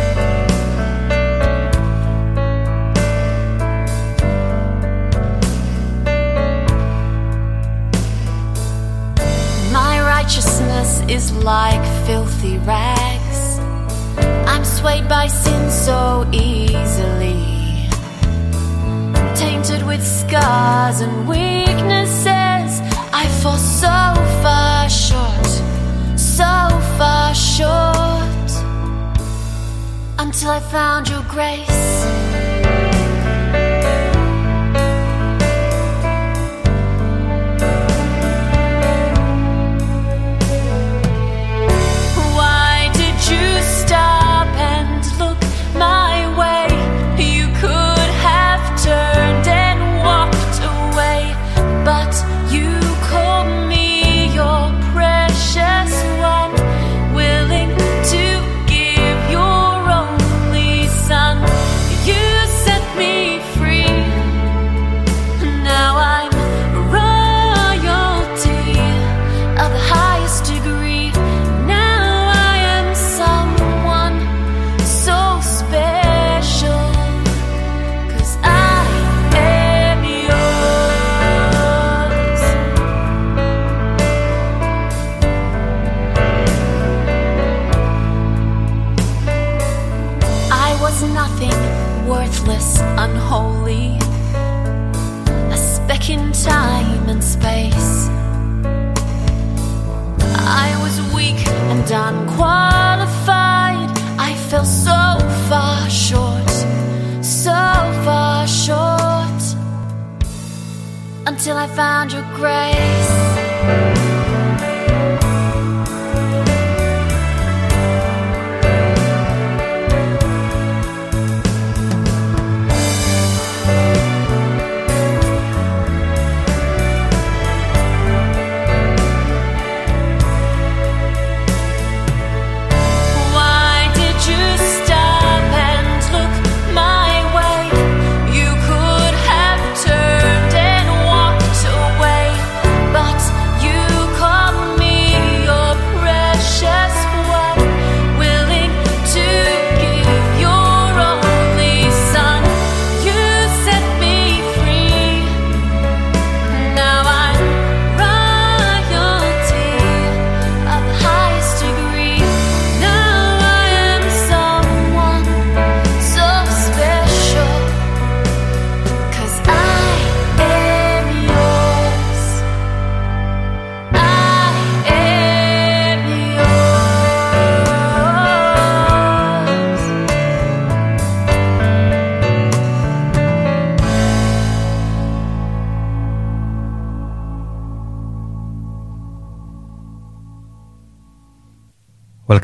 Righteousness 10.25 11.01
is 11.07 11.31
like 11.43 11.85
filthy 12.07 12.57
rags. 12.59 13.59
I'm 14.49 14.65
swayed 14.65 15.07
by 15.07 15.27
sin 15.27 15.69
so 15.69 16.27
easily. 16.31 17.87
Tainted 19.35 19.85
with 19.85 20.03
scars 20.03 21.01
and 21.01 21.27
weaknesses. 21.27 22.71
I 23.13 23.27
fall 23.43 23.57
so 23.57 23.97
far 24.41 24.89
short, 24.89 25.47
so 26.17 26.53
far 26.97 27.35
short. 27.35 28.49
Until 30.17 30.49
I 30.49 30.59
found 30.59 31.07
your 31.07 31.23
grace. 31.29 32.24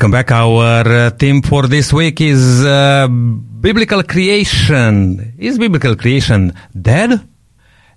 Welcome 0.02 0.18
back. 0.18 0.32
Our 0.32 0.88
uh, 0.88 1.10
theme 1.10 1.42
for 1.42 1.68
this 1.68 1.92
week 1.92 2.20
is 2.20 2.64
uh, 2.64 3.06
biblical 3.06 4.02
creation. 4.02 5.32
Is 5.38 5.60
biblical 5.60 5.94
creation 5.94 6.52
dead? 6.74 7.20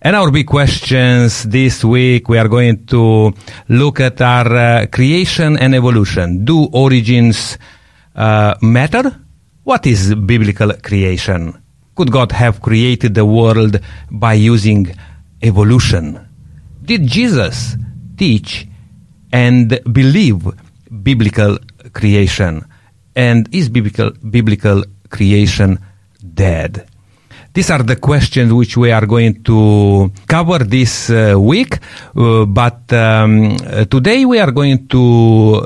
And 0.04 0.16
our 0.16 0.30
big 0.30 0.46
questions 0.46 1.46
this 1.46 1.84
week, 1.84 2.30
we 2.30 2.38
are 2.38 2.48
going 2.48 2.86
to 2.94 3.34
look 3.70 4.00
at 4.00 4.22
our 4.22 4.56
uh, 4.56 4.86
creation 4.86 5.58
and 5.58 5.74
evolution. 5.74 6.46
Do 6.46 6.66
origins 6.66 7.58
uh, 8.16 8.54
matter? 8.62 9.20
What 9.64 9.88
is 9.88 10.14
biblical 10.14 10.74
creation? 10.74 11.60
Could 11.96 12.12
God 12.12 12.32
have 12.34 12.62
created 12.62 13.16
the 13.16 13.26
world 13.26 13.80
by 14.12 14.34
using 14.34 14.94
evolution? 15.42 16.20
Did 16.84 17.08
Jesus 17.08 17.76
teach 18.16 18.68
and 19.34 19.80
believe 19.92 20.46
biblical 21.02 21.58
creation? 21.96 22.62
And 23.16 23.48
is 23.56 23.70
biblical, 23.70 24.12
biblical 24.12 24.84
creation 25.10 25.80
dead? 26.20 26.86
These 27.56 27.72
are 27.72 27.84
the 27.84 27.96
questions 27.96 28.52
which 28.52 28.76
we 28.76 28.92
are 28.92 29.06
going 29.06 29.42
to 29.44 30.12
cover 30.28 30.60
this 30.66 31.10
uh, 31.10 31.36
week. 31.40 31.80
Uh, 32.14 32.44
but 32.44 32.92
um, 32.92 33.56
today 33.90 34.26
we 34.26 34.40
are 34.40 34.52
going 34.52 34.90
to 34.90 35.00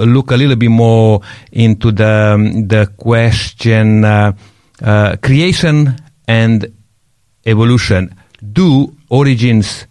look 0.06 0.30
a 0.30 0.38
little 0.38 0.56
bit 0.56 0.70
more 0.70 1.22
into 1.52 1.92
the 1.92 2.38
the 2.68 2.94
question 2.96 4.06
uh, 4.06 4.34
uh, 4.84 5.16
creation 5.18 5.96
and 6.28 6.72
evolution. 7.44 8.14
Do 8.40 8.96
origins 9.10 9.88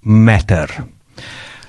matter? 0.00 0.68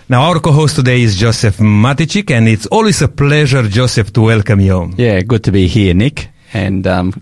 Now, 0.10 0.22
our 0.22 0.40
co-host 0.40 0.78
today 0.78 1.02
is 1.02 1.18
Joseph 1.18 1.58
Matichik, 1.58 2.32
and 2.32 2.48
it's 2.48 2.66
always 2.68 3.02
a 3.02 3.10
pleasure, 3.10 3.64
Joseph, 3.68 4.14
to 4.14 4.22
welcome 4.22 4.62
you. 4.62 4.94
Yeah, 4.96 5.20
good 5.22 5.44
to 5.44 5.52
be 5.52 5.68
here, 5.68 5.94
Nick, 5.94 6.30
and 6.54 6.88
um, 6.88 7.14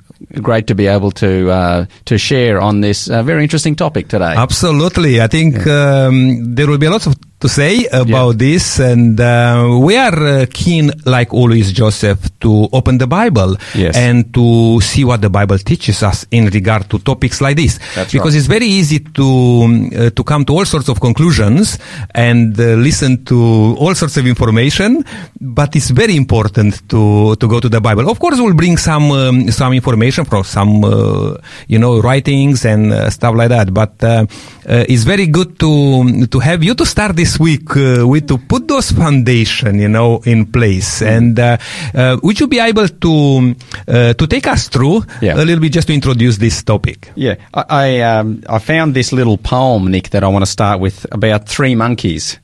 great 0.41 0.67
to 0.67 0.75
be 0.75 0.88
able 0.88 1.12
to 1.12 1.50
uh, 1.50 1.85
to 2.06 2.17
share 2.17 2.59
on 2.62 2.81
this 2.81 3.09
uh, 3.09 3.23
very 3.23 3.44
interesting 3.44 3.75
topic 3.75 4.07
today. 4.07 4.33
Absolutely, 4.35 5.21
I 5.21 5.27
think 5.27 5.65
um, 5.67 6.56
there 6.56 6.67
will 6.67 6.77
be 6.77 6.88
a 6.88 6.91
lot 6.91 7.07
of 7.07 7.15
to 7.39 7.50
say 7.50 7.85
about 7.91 8.38
this, 8.38 8.79
and 8.79 9.19
uh, 9.19 9.77
we 9.81 9.97
are 9.97 10.15
uh, 10.15 10.45
keen, 10.51 10.91
like 11.06 11.33
always, 11.33 11.73
Joseph, 11.73 12.19
to 12.39 12.67
open 12.71 12.97
the 12.97 13.07
Bible 13.07 13.57
Yes. 13.75 13.95
and 13.95 14.33
to 14.33 14.79
see 14.81 15.03
what 15.03 15.21
the 15.21 15.29
Bible 15.29 15.57
teaches 15.59 16.01
us 16.01 16.25
in 16.31 16.47
regard 16.47 16.89
to 16.89 17.00
topics 17.00 17.41
like 17.41 17.57
this. 17.57 17.77
That's 17.94 18.13
because 18.13 18.33
right. 18.33 18.39
it's 18.39 18.47
very 18.47 18.65
easy 18.65 19.00
to 19.00 19.27
um, 19.63 19.89
uh, 19.94 20.09
to 20.11 20.23
come 20.23 20.45
to 20.45 20.53
all 20.53 20.65
sorts 20.65 20.88
of 20.88 21.00
conclusions 21.00 21.77
and 22.13 22.57
uh, 22.59 22.75
listen 22.79 23.25
to 23.25 23.75
all 23.79 23.94
sorts 23.95 24.18
of 24.18 24.25
information, 24.25 25.03
but 25.39 25.75
it's 25.75 25.89
very 25.89 26.15
important 26.15 26.88
to 26.89 27.35
to 27.35 27.47
go 27.47 27.59
to 27.59 27.69
the 27.69 27.81
Bible. 27.81 28.09
Of 28.09 28.18
course, 28.19 28.39
we'll 28.39 28.56
bring 28.56 28.77
some 28.77 29.11
um, 29.11 29.51
some 29.51 29.73
information 29.73 30.05
from 30.12 30.44
some 30.44 30.84
uh, 30.84 31.36
you 31.68 31.80
know 31.80 32.00
writings 32.00 32.66
and 32.66 32.92
uh, 32.92 33.10
stuff 33.10 33.36
like 33.36 33.50
that. 33.50 33.74
But 33.74 34.04
uh, 34.04 34.25
uh, 34.68 34.86
it's 34.88 35.04
very 35.04 35.28
good 35.28 35.60
to 35.60 36.28
to 36.28 36.40
have 36.40 36.63
you 36.63 36.75
to 36.75 36.86
start 36.86 37.16
this 37.16 37.40
week 37.40 37.75
uh, 37.78 38.07
with 38.07 38.28
to 38.28 38.38
put 38.38 38.68
those 38.68 38.92
foundation 38.92 39.80
you 39.80 39.90
know 39.90 40.22
in 40.25 40.46
place. 40.46 41.02
Mm. 41.02 41.40
And 41.96 42.22
would 42.24 42.40
you 42.40 42.48
be 42.48 42.60
able 42.60 42.88
to 42.88 43.56
uh, 43.88 44.13
to 44.13 44.28
take 44.28 44.48
us 44.48 44.68
through 44.68 45.04
Yeah. 45.22 45.36
a 45.36 45.44
little 45.46 45.60
bit 45.62 45.74
just 45.74 45.88
to 45.88 45.94
introduce 45.94 46.38
this 46.38 46.63
topic? 46.63 47.12
Yeah, 47.16 47.36
I 47.54 47.63
I, 47.69 48.02
um, 48.02 48.42
I 48.50 48.60
found 48.60 48.94
this 48.94 49.12
little 49.12 49.38
poem, 49.38 49.92
Nick, 49.92 50.10
that 50.12 50.24
I 50.24 50.28
want 50.28 50.44
to 50.46 50.52
start 50.52 50.80
with 50.80 51.06
about 51.12 51.48
three 51.48 51.75
monkeys. 51.75 52.40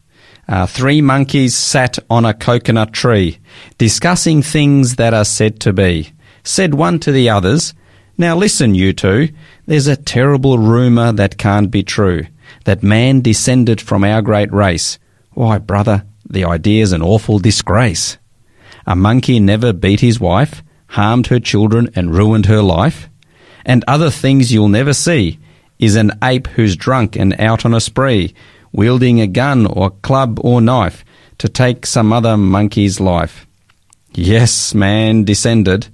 Uh, 0.47 0.65
three 0.65 1.01
monkeys 1.01 1.55
sat 1.55 1.97
on 2.09 2.25
a 2.25 2.33
coconut 2.33 2.91
tree, 2.91 3.37
discussing 3.77 4.41
things 4.43 4.95
that 4.95 5.13
are 5.13 5.23
said 5.25 5.59
to 5.61 5.71
be. 5.71 6.11
Said 6.43 6.73
one 6.73 6.99
to 6.99 7.11
the 7.11 7.29
others, 7.29 7.73
Now 8.17 8.35
listen, 8.35 8.75
you 8.75 8.93
two, 8.93 9.29
there's 9.65 9.87
a 9.87 9.95
terrible 9.95 10.57
rumour 10.57 11.11
that 11.13 11.37
can't 11.37 11.69
be 11.69 11.83
true, 11.83 12.25
that 12.65 12.83
man 12.83 13.21
descended 13.21 13.79
from 13.79 14.03
our 14.03 14.21
great 14.21 14.51
race. 14.51 14.97
Why, 15.31 15.57
brother, 15.57 16.05
the 16.29 16.45
idea's 16.45 16.91
an 16.91 17.01
awful 17.01 17.39
disgrace. 17.39 18.17
A 18.85 18.95
monkey 18.95 19.39
never 19.39 19.73
beat 19.73 19.99
his 19.99 20.19
wife, 20.19 20.63
harmed 20.87 21.27
her 21.27 21.39
children, 21.39 21.89
and 21.95 22.13
ruined 22.13 22.47
her 22.47 22.61
life. 22.61 23.09
And 23.65 23.83
other 23.87 24.09
things 24.09 24.51
you'll 24.51 24.69
never 24.69 24.93
see 24.93 25.39
is 25.79 25.95
an 25.95 26.11
ape 26.23 26.47
who's 26.47 26.75
drunk 26.75 27.15
and 27.15 27.39
out 27.39 27.65
on 27.65 27.73
a 27.73 27.79
spree, 27.79 28.33
wielding 28.71 29.21
a 29.21 29.27
gun 29.27 29.65
or 29.65 29.91
club 29.91 30.39
or 30.43 30.61
knife 30.61 31.03
to 31.37 31.49
take 31.49 31.85
some 31.85 32.13
other 32.13 32.37
monkey's 32.37 32.99
life. 32.99 33.45
Yes, 34.13 34.73
man 34.73 35.23
descended, 35.23 35.87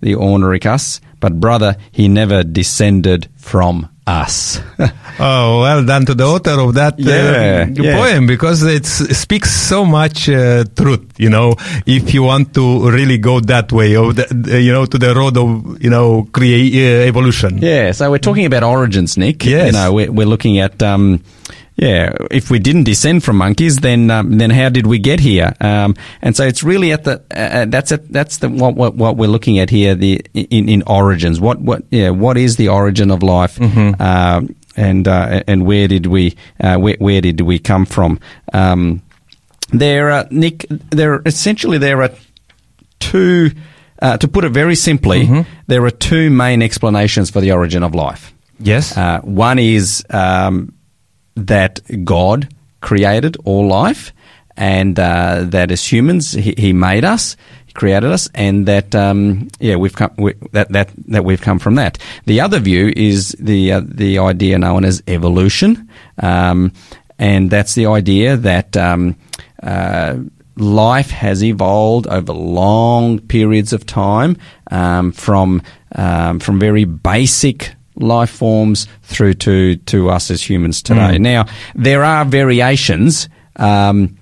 the 0.00 0.14
ornery 0.14 0.58
cuss, 0.60 1.00
but 1.20 1.38
brother, 1.40 1.76
he 1.92 2.08
never 2.08 2.42
descended 2.42 3.28
from 3.36 3.88
us. 4.06 4.60
Oh, 5.22 5.60
well 5.60 5.84
done 5.84 6.06
to 6.06 6.14
the 6.14 6.24
author 6.24 6.58
of 6.58 6.72
that 6.76 6.94
uh, 6.94 7.02
Yeah, 7.02 7.66
yeah. 7.66 7.96
poem 7.98 8.26
because 8.26 8.62
it 8.62 8.86
speaks 8.86 9.50
so 9.50 9.84
much 9.84 10.30
uh, 10.30 10.64
truth. 10.74 11.12
You 11.18 11.28
know, 11.28 11.56
if 11.84 12.14
you 12.14 12.22
want 12.22 12.54
to 12.54 12.88
really 12.90 13.18
go 13.18 13.38
that 13.40 13.70
way, 13.70 13.92
the, 13.92 14.26
the- 14.30 14.62
you 14.62 14.72
know, 14.72 14.86
to 14.86 14.96
the 14.96 15.14
road 15.14 15.36
of 15.36 15.82
you 15.82 15.90
know, 15.90 16.26
create 16.32 16.72
uh, 16.74 17.06
evolution. 17.06 17.58
Yeah, 17.58 17.92
so 17.92 18.10
we're 18.10 18.16
talking 18.16 18.46
about 18.46 18.62
origins, 18.62 19.18
Nick. 19.18 19.44
Yes. 19.44 19.66
You 19.66 19.72
know, 19.72 19.92
we're, 19.92 20.10
we're 20.10 20.26
looking 20.26 20.58
at, 20.58 20.82
um, 20.82 21.22
yeah, 21.80 22.12
if 22.30 22.50
we 22.50 22.58
didn't 22.58 22.84
descend 22.84 23.24
from 23.24 23.38
monkeys, 23.38 23.78
then 23.78 24.10
um, 24.10 24.36
then 24.36 24.50
how 24.50 24.68
did 24.68 24.86
we 24.86 24.98
get 24.98 25.18
here? 25.18 25.54
Um, 25.62 25.96
and 26.20 26.36
so 26.36 26.44
it's 26.44 26.62
really 26.62 26.92
at 26.92 27.04
the 27.04 27.22
uh, 27.34 27.64
that's 27.64 27.90
at, 27.90 28.06
that's 28.12 28.36
the 28.36 28.50
what, 28.50 28.74
what 28.74 28.96
what 28.96 29.16
we're 29.16 29.30
looking 29.30 29.58
at 29.58 29.70
here 29.70 29.94
the 29.94 30.20
in, 30.34 30.68
in 30.68 30.82
origins. 30.86 31.40
What 31.40 31.58
what 31.62 31.84
yeah 31.90 32.10
what 32.10 32.36
is 32.36 32.56
the 32.56 32.68
origin 32.68 33.10
of 33.10 33.22
life? 33.22 33.58
Um, 33.98 34.54
and 34.76 35.08
uh, 35.08 35.42
and 35.46 35.64
where 35.64 35.88
did 35.88 36.04
we 36.04 36.36
uh, 36.60 36.76
where, 36.76 36.96
where 36.98 37.22
did 37.22 37.40
we 37.40 37.58
come 37.58 37.86
from? 37.86 38.20
Um, 38.52 39.00
there, 39.72 40.10
are, 40.10 40.26
Nick. 40.30 40.66
There 40.90 41.22
essentially 41.24 41.78
there 41.78 42.02
are 42.02 42.10
two. 42.98 43.52
Uh, 44.02 44.16
to 44.16 44.28
put 44.28 44.44
it 44.44 44.50
very 44.50 44.74
simply, 44.74 45.26
there 45.66 45.84
are 45.84 45.90
two 45.90 46.30
main 46.30 46.62
explanations 46.62 47.30
for 47.30 47.40
the 47.40 47.52
origin 47.52 47.82
of 47.82 47.94
life. 47.94 48.32
Yes. 48.58 48.96
Uh, 48.96 49.20
one 49.20 49.58
is 49.58 50.04
um, 50.08 50.72
that 51.34 51.80
God 52.04 52.48
created 52.80 53.36
all 53.44 53.66
life, 53.66 54.12
and 54.56 54.98
uh, 54.98 55.44
that 55.48 55.70
as 55.70 55.84
humans, 55.84 56.32
he, 56.32 56.54
he 56.56 56.72
made 56.72 57.04
us, 57.04 57.36
He 57.66 57.72
created 57.72 58.10
us, 58.10 58.28
and 58.34 58.66
that 58.66 58.94
um, 58.94 59.48
yeah, 59.58 59.76
we've 59.76 59.94
come 59.94 60.12
we, 60.16 60.34
that 60.52 60.70
that 60.70 60.90
that 61.08 61.24
we've 61.24 61.40
come 61.40 61.58
from 61.58 61.76
that. 61.76 61.98
The 62.26 62.40
other 62.40 62.58
view 62.58 62.92
is 62.96 63.36
the 63.38 63.72
uh, 63.72 63.82
the 63.84 64.18
idea 64.18 64.58
known 64.58 64.84
as 64.84 65.02
evolution, 65.06 65.88
um, 66.18 66.72
and 67.18 67.50
that's 67.50 67.74
the 67.74 67.86
idea 67.86 68.36
that. 68.36 68.76
Um, 68.76 69.16
uh, 69.62 70.16
life 70.56 71.10
has 71.10 71.42
evolved 71.42 72.06
over 72.08 72.32
long 72.32 73.18
periods 73.18 73.72
of 73.72 73.86
time 73.86 74.36
um, 74.70 75.10
from 75.12 75.62
um, 75.94 76.38
from 76.38 76.58
very 76.60 76.84
basic 76.84 77.74
life 78.00 78.30
forms 78.30 78.86
through 79.02 79.34
to 79.34 79.76
to 79.76 80.10
us 80.10 80.30
as 80.30 80.42
humans 80.42 80.82
today. 80.82 81.18
Now 81.18 81.46
there 81.74 82.02
are 82.04 82.24
variations 82.24 83.28
um, 83.56 84.16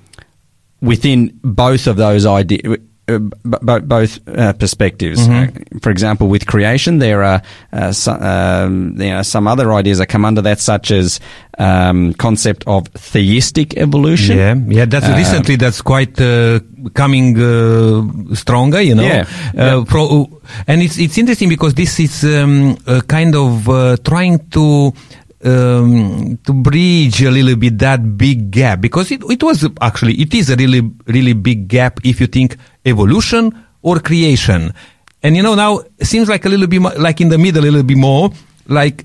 within 0.81 1.39
both 1.43 1.87
of 1.87 1.97
those 1.97 2.27
ideas. 2.27 2.79
Uh, 3.09 3.19
b- 3.19 3.57
b- 3.65 3.79
both 3.87 4.21
uh, 4.29 4.53
perspectives. 4.53 5.27
Uh, 5.29 5.47
for 5.81 5.91
example, 5.91 6.29
with 6.29 6.47
creation, 6.47 6.99
there 6.99 7.23
are 7.25 7.41
uh, 7.73 7.91
so, 7.91 8.13
um, 8.13 9.01
you 9.01 9.09
know, 9.11 9.23
some 9.23 9.49
other 9.49 9.73
ideas 9.73 9.97
that 9.99 10.07
come 10.09 10.27
under 10.27 10.43
that, 10.43 10.61
such 10.61 10.91
as 10.91 11.19
um, 11.59 12.13
concept 12.15 12.65
of 12.67 12.87
theistic 12.89 13.77
evolution. 13.79 14.37
Yeah, 14.37 14.55
yeah. 14.69 14.85
That's 14.85 15.07
Uh, 15.09 15.17
recently 15.17 15.57
that's 15.57 15.81
quite 15.81 16.21
uh, 16.21 16.61
coming 16.93 17.37
uh, 17.41 18.35
stronger, 18.35 18.81
you 18.83 18.95
know. 18.95 19.03
Yeah, 19.09 19.25
Uh, 19.57 19.85
pro- 19.85 20.29
and 20.67 20.83
it's 20.83 20.99
it's 20.99 21.17
interesting 21.17 21.49
because 21.49 21.73
this 21.75 21.99
is 21.99 22.25
um, 22.25 22.77
kind 23.07 23.35
of 23.35 23.69
uh, 23.69 23.97
trying 24.05 24.39
to. 24.51 24.93
Um, 25.45 26.37
to 26.43 26.53
bridge 26.53 27.23
a 27.23 27.31
little 27.31 27.55
bit 27.55 27.79
that 27.79 28.19
big 28.19 28.51
gap 28.51 28.81
because 28.81 29.13
it, 29.13 29.23
it 29.31 29.41
was 29.41 29.65
actually 29.81 30.15
it 30.21 30.35
is 30.35 30.51
a 30.51 30.57
really 30.57 30.83
really 31.07 31.33
big 31.33 31.69
gap 31.69 32.01
if 32.03 32.21
you 32.21 32.27
think 32.27 32.57
evolution 32.89 33.53
or 33.83 33.99
creation 34.01 34.73
and 35.23 35.37
you 35.37 35.43
know 35.43 35.55
now 35.55 35.79
it 35.99 36.07
seems 36.07 36.29
like 36.29 36.45
a 36.45 36.49
little 36.49 36.67
bit 36.67 36.81
mo- 36.81 36.95
like 36.99 37.21
in 37.21 37.29
the 37.29 37.39
middle 37.39 37.63
a 37.63 37.67
little 37.67 37.83
bit 37.83 37.97
more 37.99 38.31
like 38.67 39.05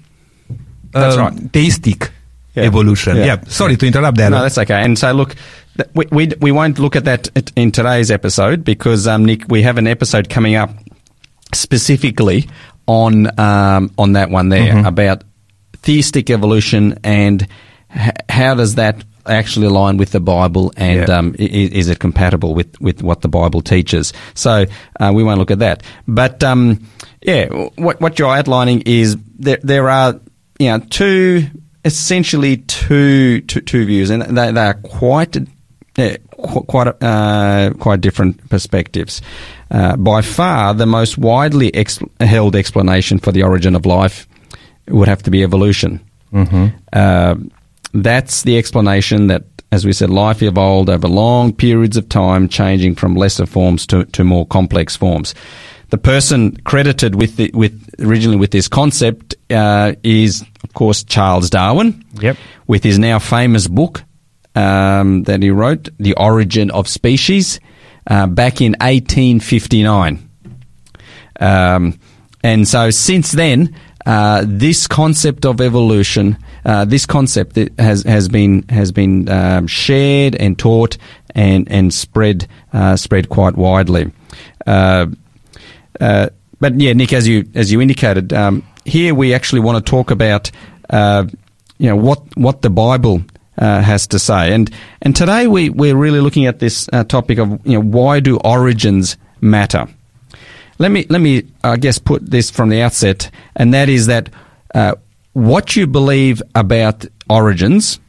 That's 0.92 1.18
um, 1.18 1.22
right. 1.26 1.52
theistic 1.54 2.12
Yeah. 2.56 2.64
evolution 2.66 3.18
Yeah. 3.18 3.26
yeah, 3.26 3.44
sorry 3.48 3.76
to 3.78 3.86
interrupt 3.88 4.18
there 4.18 4.30
No, 4.30 4.42
that's 4.42 4.58
okay. 4.60 4.82
And 4.86 4.98
so, 4.98 5.12
look, 5.12 5.36
we, 5.96 6.06
we, 6.12 6.32
we 6.40 6.52
won't 6.52 6.78
look 6.78 6.96
at 6.96 7.06
that 7.06 7.30
in 7.56 7.72
today's 7.72 8.12
episode 8.12 8.64
because, 8.64 9.08
um, 9.08 9.26
Nick, 9.26 9.48
we 9.50 9.64
have 9.64 9.80
an 9.80 9.88
episode 9.88 10.30
coming 10.30 10.54
up 10.56 10.70
specifically 11.54 12.48
on 12.88 13.28
um, 13.40 13.92
on 13.98 14.14
that 14.14 14.30
one 14.30 14.50
there 14.50 14.86
about 14.86 15.24
theistic 15.82 16.30
evolution 16.30 17.00
and 17.04 17.48
how 18.30 18.54
does 18.56 18.76
that 18.76 19.04
actually 19.26 19.68
align 19.68 19.98
with 19.98 20.12
the 20.12 20.20
Bible 20.20 20.74
and 20.78 21.08
Yeah. 21.08 21.18
um, 21.18 21.36
i- 21.40 21.44
i- 21.44 21.72
is 21.74 21.88
it 21.90 22.00
compatible 22.00 22.54
with, 22.56 22.80
with 22.82 23.02
what 23.04 23.22
the 23.22 23.28
Bible 23.30 23.62
teaches? 23.62 24.14
So 24.34 24.66
uh, 25.00 25.12
we 25.14 25.24
won't 25.24 25.40
look 25.40 25.52
at 25.52 25.60
that. 25.60 25.84
But 26.08 26.44
um, 26.44 26.86
yeah, 27.22 27.48
what 27.76 28.00
what 28.02 28.20
you're 28.20 28.36
outlining 28.36 28.82
is 28.86 29.16
there 29.40 29.60
there 29.64 29.90
are 29.90 30.20
you 30.60 30.68
know 30.70 30.80
two 30.90 31.46
essentially 31.86 32.58
two 32.58 33.42
two, 33.42 33.62
two 33.62 33.86
views 33.86 34.10
and 34.10 34.22
they, 34.38 34.52
they 34.52 34.62
are 34.62 34.74
quite 34.76 35.38
yeah, 35.98 36.18
quite 36.38 36.88
uh, 37.02 37.72
quite 37.80 38.02
different 38.02 38.50
perspectives. 38.50 39.22
Uh, 39.70 39.96
by 39.98 40.22
far, 40.22 40.74
the 40.74 40.86
most 40.86 41.18
widely 41.18 41.74
ex- 41.76 42.00
held 42.20 42.56
explanation 42.56 43.20
for 43.20 43.32
the 43.32 43.44
origin 43.44 43.76
of 43.76 43.86
life 43.86 44.28
would 44.88 45.08
have 45.08 45.22
to 45.24 45.32
be 45.32 45.44
evolution. 45.44 46.00
Uh, 46.92 47.36
that's 47.94 48.44
the 48.44 48.58
explanation 48.58 49.28
that, 49.28 49.44
as 49.72 49.86
we 49.86 49.94
said, 49.94 50.10
life 50.10 50.42
evolved 50.42 50.90
over 50.90 51.08
long 51.08 51.54
periods 51.54 51.98
of 51.98 52.10
time, 52.10 52.48
changing 52.50 52.96
from 52.96 53.16
lesser 53.16 53.46
forms 53.46 53.86
to, 53.88 54.06
to 54.06 54.24
more 54.24 54.46
complex 54.46 54.96
forms. 54.96 55.34
the 55.94 55.98
person 56.00 56.58
credited 56.64 57.14
with 57.14 57.36
the, 57.36 57.52
with 57.54 57.88
originally 58.00 58.36
with 58.36 58.50
this 58.50 58.68
concept 58.68 59.36
uh, 59.52 59.94
is, 60.02 60.44
of 60.64 60.74
course, 60.74 61.04
Charles 61.04 61.52
Darwin. 61.52 62.04
Yep. 62.20 62.36
With 62.66 62.84
his 62.84 62.98
now 62.98 63.20
famous 63.20 63.68
book 63.68 64.04
um, 64.56 65.22
that 65.26 65.44
he 65.44 65.52
wrote, 65.52 65.90
"The 66.00 66.16
Origin 66.16 66.72
of 66.72 66.88
Species," 66.88 67.60
uh, 68.08 68.26
back 68.26 68.60
in 68.60 68.72
1859. 68.82 70.28
Um, 71.40 72.00
and 72.44 72.68
so 72.68 72.90
since 72.90 73.32
then, 73.32 73.76
uh, 74.06 74.44
this 74.46 74.88
concept 74.88 75.46
of 75.46 75.62
evolution, 75.62 76.38
uh, 76.66 76.86
this 76.86 77.06
concept 77.06 77.58
has 77.80 78.04
has 78.04 78.28
been 78.28 78.64
has 78.70 78.92
been 78.92 79.30
um, 79.30 79.68
shared 79.68 80.36
and 80.36 80.58
taught 80.58 80.98
and 81.36 81.70
and 81.72 81.94
spread 81.94 82.48
uh, 82.74 82.96
spread 82.96 83.30
quite 83.30 83.56
widely. 83.56 84.12
Uh, 84.66 85.08
uh, 86.00 86.30
but 86.60 86.80
yeah, 86.80 86.94
Nick, 86.94 87.14
as 87.14 87.28
you 87.28 87.46
as 87.56 87.72
you 87.72 87.82
indicated, 87.82 88.34
um, 88.34 88.64
here 88.86 89.14
we 89.14 89.34
actually 89.34 89.62
want 89.62 89.84
to 89.84 89.90
talk 89.90 90.12
about 90.12 90.52
you 91.78 91.90
know 91.90 91.96
what 91.96 92.22
what 92.38 92.62
the 92.62 92.70
Bible 92.70 93.24
uh, 93.58 93.82
has 93.82 94.08
to 94.08 94.20
say, 94.20 94.54
and 94.54 94.70
and 95.02 95.16
today 95.16 95.48
we 95.48 95.70
we're 95.70 95.96
really 95.96 96.22
looking 96.22 96.46
at 96.46 96.60
this 96.60 96.90
uh, 96.94 97.04
topic 97.04 97.38
of 97.40 97.50
you 97.66 97.74
know 97.74 97.82
why 97.82 98.20
do 98.20 98.38
origins 98.38 99.18
matter. 99.42 99.88
Let 100.80 100.92
me 100.92 101.06
let 101.10 101.22
me 101.22 101.44
I 101.64 101.78
guess 101.78 102.00
put 102.00 102.30
this 102.30 102.50
from 102.52 102.70
the 102.70 102.82
outset, 102.82 103.30
and 103.56 103.74
that 103.74 103.90
is 103.90 104.08
that 104.08 104.30
uh, 104.76 104.96
what 105.34 105.76
you 105.76 105.88
believe 105.88 106.42
about 106.56 107.06
origins 107.30 108.00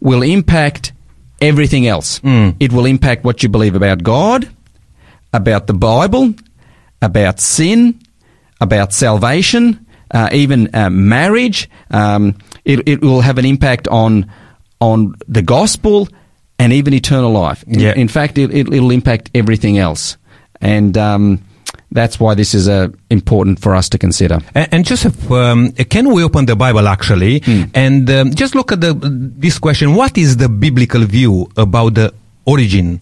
will 0.00 0.22
impact 0.22 0.92
everything 1.40 1.86
else. 1.86 2.20
It 2.60 2.72
will 2.72 2.86
impact 2.86 3.24
what 3.24 3.42
you 3.42 3.48
believe 3.48 3.74
about 3.74 4.02
God, 4.02 4.48
about 5.32 5.66
the 5.66 5.74
Bible, 5.74 6.34
about 7.00 7.40
sin, 7.40 8.00
about 8.60 8.92
salvation, 8.92 9.84
uh, 10.10 10.28
even 10.32 10.68
uh, 10.74 10.90
marriage. 10.90 11.68
Um, 11.90 12.34
it, 12.64 12.86
it 12.88 13.00
will 13.02 13.22
have 13.22 13.38
an 13.38 13.44
impact 13.44 13.88
on 13.88 14.30
on 14.80 15.14
the 15.28 15.42
gospel 15.42 16.08
and 16.58 16.72
even 16.72 16.92
eternal 16.94 17.30
life. 17.32 17.64
In- 17.66 17.80
Yeah. 17.80 17.94
In, 17.94 18.08
fact, 18.08 18.36
it, 18.38 18.50
it, 18.52 18.72
it'll 18.72 18.90
impact 18.90 19.30
everything 19.34 19.78
else, 19.78 20.16
and 20.60 20.96
um, 20.98 21.40
that's 21.92 22.18
why 22.18 22.34
this 22.34 22.54
is 22.54 22.68
uh, 22.68 22.88
important 23.10 23.60
for 23.60 23.74
us 23.74 23.88
to 23.90 23.98
consider. 23.98 24.40
And, 24.54 24.68
and 24.72 24.84
Joseph, 24.84 25.30
um, 25.30 25.72
can 25.72 26.12
we 26.12 26.24
open 26.24 26.46
the 26.46 26.56
Bible 26.56 26.88
actually 26.88 27.42
and 27.74 28.08
um, 28.10 28.34
just 28.34 28.54
look 28.54 28.72
at 28.72 28.80
the, 28.80 28.94
this 28.94 29.58
question? 29.58 29.94
What 29.94 30.16
is 30.18 30.36
the 30.36 30.48
biblical 30.48 31.04
view 31.04 31.50
about 31.56 31.94
the 31.94 32.12
origins? 32.44 33.00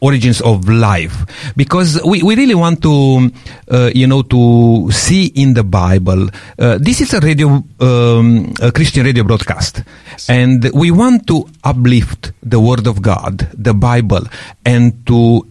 Origins 0.00 0.40
of 0.42 0.68
life, 0.68 1.26
because 1.56 2.00
we, 2.04 2.22
we 2.22 2.36
really 2.36 2.54
want 2.54 2.80
to, 2.82 3.32
uh, 3.68 3.90
you 3.92 4.06
know, 4.06 4.22
to 4.22 4.92
see 4.92 5.26
in 5.34 5.54
the 5.54 5.64
Bible. 5.64 6.28
Uh, 6.56 6.78
this 6.78 7.00
is 7.00 7.12
a 7.14 7.18
radio, 7.18 7.64
um, 7.80 8.52
a 8.62 8.70
Christian 8.70 9.04
radio 9.04 9.24
broadcast, 9.24 9.82
and 10.28 10.70
we 10.72 10.92
want 10.92 11.26
to 11.26 11.48
uplift 11.64 12.30
the 12.44 12.60
Word 12.60 12.86
of 12.86 13.02
God, 13.02 13.38
the 13.52 13.74
Bible, 13.74 14.22
and 14.64 15.04
to 15.08 15.44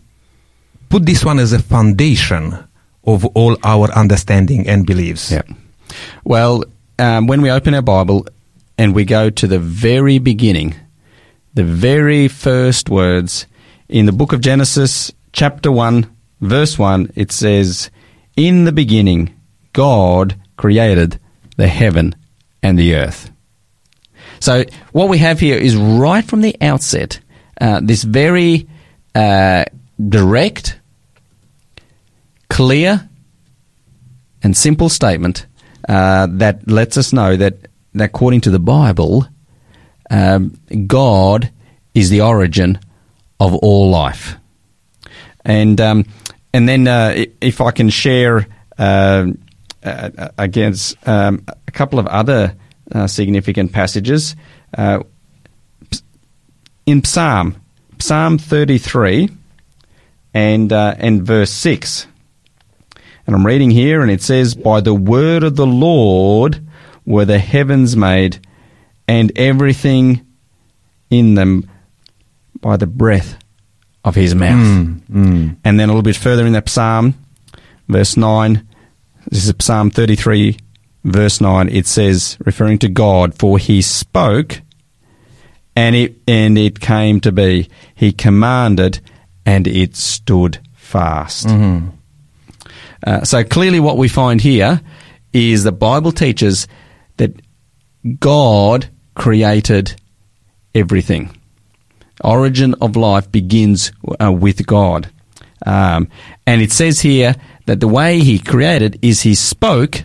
put 0.89 1.05
this 1.05 1.23
one 1.23 1.39
as 1.39 1.53
a 1.53 1.59
foundation 1.59 2.57
of 3.03 3.25
all 3.25 3.57
our 3.63 3.91
understanding 3.91 4.67
and 4.67 4.85
beliefs. 4.85 5.31
Yeah. 5.31 5.43
Well, 6.23 6.63
um, 6.99 7.27
when 7.27 7.41
we 7.41 7.49
open 7.49 7.73
our 7.73 7.81
Bible 7.81 8.27
and 8.77 8.93
we 8.93 9.05
go 9.05 9.29
to 9.29 9.47
the 9.47 9.59
very 9.59 10.19
beginning, 10.19 10.75
the 11.53 11.63
very 11.63 12.27
first 12.27 12.89
words 12.89 13.45
in 13.87 14.05
the 14.05 14.11
book 14.11 14.33
of 14.33 14.41
Genesis, 14.41 15.11
chapter 15.31 15.71
1, 15.71 16.09
verse 16.41 16.77
1, 16.77 17.11
it 17.15 17.31
says, 17.31 17.89
In 18.35 18.65
the 18.65 18.71
beginning, 18.71 19.33
God 19.73 20.35
created 20.57 21.19
the 21.55 21.67
heaven 21.67 22.15
and 22.61 22.77
the 22.77 22.95
earth. 22.95 23.31
So, 24.39 24.65
what 24.91 25.09
we 25.09 25.17
have 25.19 25.39
here 25.39 25.57
is 25.57 25.75
right 25.75 26.23
from 26.23 26.41
the 26.41 26.55
outset, 26.61 27.19
uh, 27.59 27.79
this 27.81 28.03
very 28.03 28.67
uh, 29.15 29.65
direct, 29.97 30.79
clear, 32.49 33.09
and 34.43 34.55
simple 34.55 34.89
statement 34.89 35.45
uh, 35.89 36.27
that 36.29 36.67
lets 36.69 36.97
us 36.97 37.11
know 37.13 37.35
that, 37.35 37.67
that 37.93 38.05
according 38.05 38.41
to 38.41 38.49
the 38.49 38.59
Bible, 38.59 39.27
um, 40.09 40.59
God 40.85 41.51
is 41.93 42.09
the 42.09 42.21
origin 42.21 42.79
of 43.39 43.53
all 43.55 43.89
life. 43.89 44.35
And 45.43 45.79
um, 45.79 46.05
and 46.53 46.67
then 46.67 46.87
uh, 46.87 47.25
if 47.41 47.61
I 47.61 47.71
can 47.71 47.89
share 47.89 48.47
uh, 48.77 49.27
uh, 49.83 50.29
against 50.37 50.97
um, 51.07 51.43
a 51.67 51.71
couple 51.71 51.99
of 51.99 52.07
other 52.07 52.55
uh, 52.91 53.07
significant 53.07 53.71
passages 53.71 54.35
uh, 54.77 55.03
in 56.85 57.03
Psalm 57.03 57.55
Psalm 57.99 58.37
thirty 58.37 58.77
three 58.77 59.29
and 60.33 60.71
uh, 60.71 60.95
and 60.97 61.23
verse 61.23 61.51
six. 61.51 62.07
And 63.25 63.35
I'm 63.35 63.45
reading 63.45 63.71
here, 63.71 64.01
and 64.01 64.09
it 64.09 64.21
says, 64.21 64.55
By 64.55 64.79
the 64.79 64.93
word 64.93 65.43
of 65.43 65.57
the 65.57 65.67
Lord 65.67 66.65
were 67.05 67.25
the 67.25 67.39
heavens 67.39 67.95
made, 67.97 68.39
and 69.07 69.37
everything 69.37 70.25
in 71.09 71.35
them 71.35 71.69
by 72.61 72.77
the 72.77 72.87
breath 72.87 73.37
of 74.03 74.15
his 74.15 74.33
mouth. 74.33 74.55
And 75.63 75.79
then 75.79 75.89
a 75.89 75.91
little 75.91 76.01
bit 76.01 76.15
further 76.15 76.45
in 76.45 76.53
that 76.53 76.69
psalm, 76.69 77.15
verse 77.89 78.15
9, 78.15 78.65
this 79.29 79.45
is 79.45 79.53
Psalm 79.59 79.91
33, 79.91 80.57
verse 81.03 81.41
9, 81.41 81.67
it 81.69 81.85
says, 81.85 82.37
referring 82.45 82.79
to 82.79 82.87
God, 82.89 83.37
For 83.37 83.57
he 83.57 83.81
spoke, 83.81 84.61
and 85.75 85.95
it, 85.95 86.15
and 86.27 86.57
it 86.57 86.79
came 86.79 87.19
to 87.21 87.31
be. 87.33 87.69
He 87.93 88.13
commanded, 88.13 89.01
and 89.47 89.65
it 89.67 89.95
stood 89.95 90.59
fast. 90.73 91.47
Uh, 93.05 93.23
so 93.23 93.43
clearly, 93.43 93.79
what 93.79 93.97
we 93.97 94.07
find 94.09 94.41
here 94.41 94.81
is 95.33 95.63
the 95.63 95.71
Bible 95.71 96.11
teaches 96.11 96.67
that 97.15 97.31
God 98.19 98.89
created 99.15 99.95
everything. 100.75 101.31
Origin 102.23 102.75
of 102.81 102.95
life 102.95 103.31
begins 103.31 103.91
uh, 104.19 104.31
with 104.31 104.65
God. 104.67 105.09
Um, 105.65 106.09
and 106.45 106.61
it 106.61 106.71
says 106.71 106.99
here 106.99 107.35
that 107.65 107.79
the 107.79 107.87
way 107.87 108.19
He 108.19 108.39
created 108.39 108.99
is 109.01 109.21
He 109.21 109.33
spoke 109.35 110.03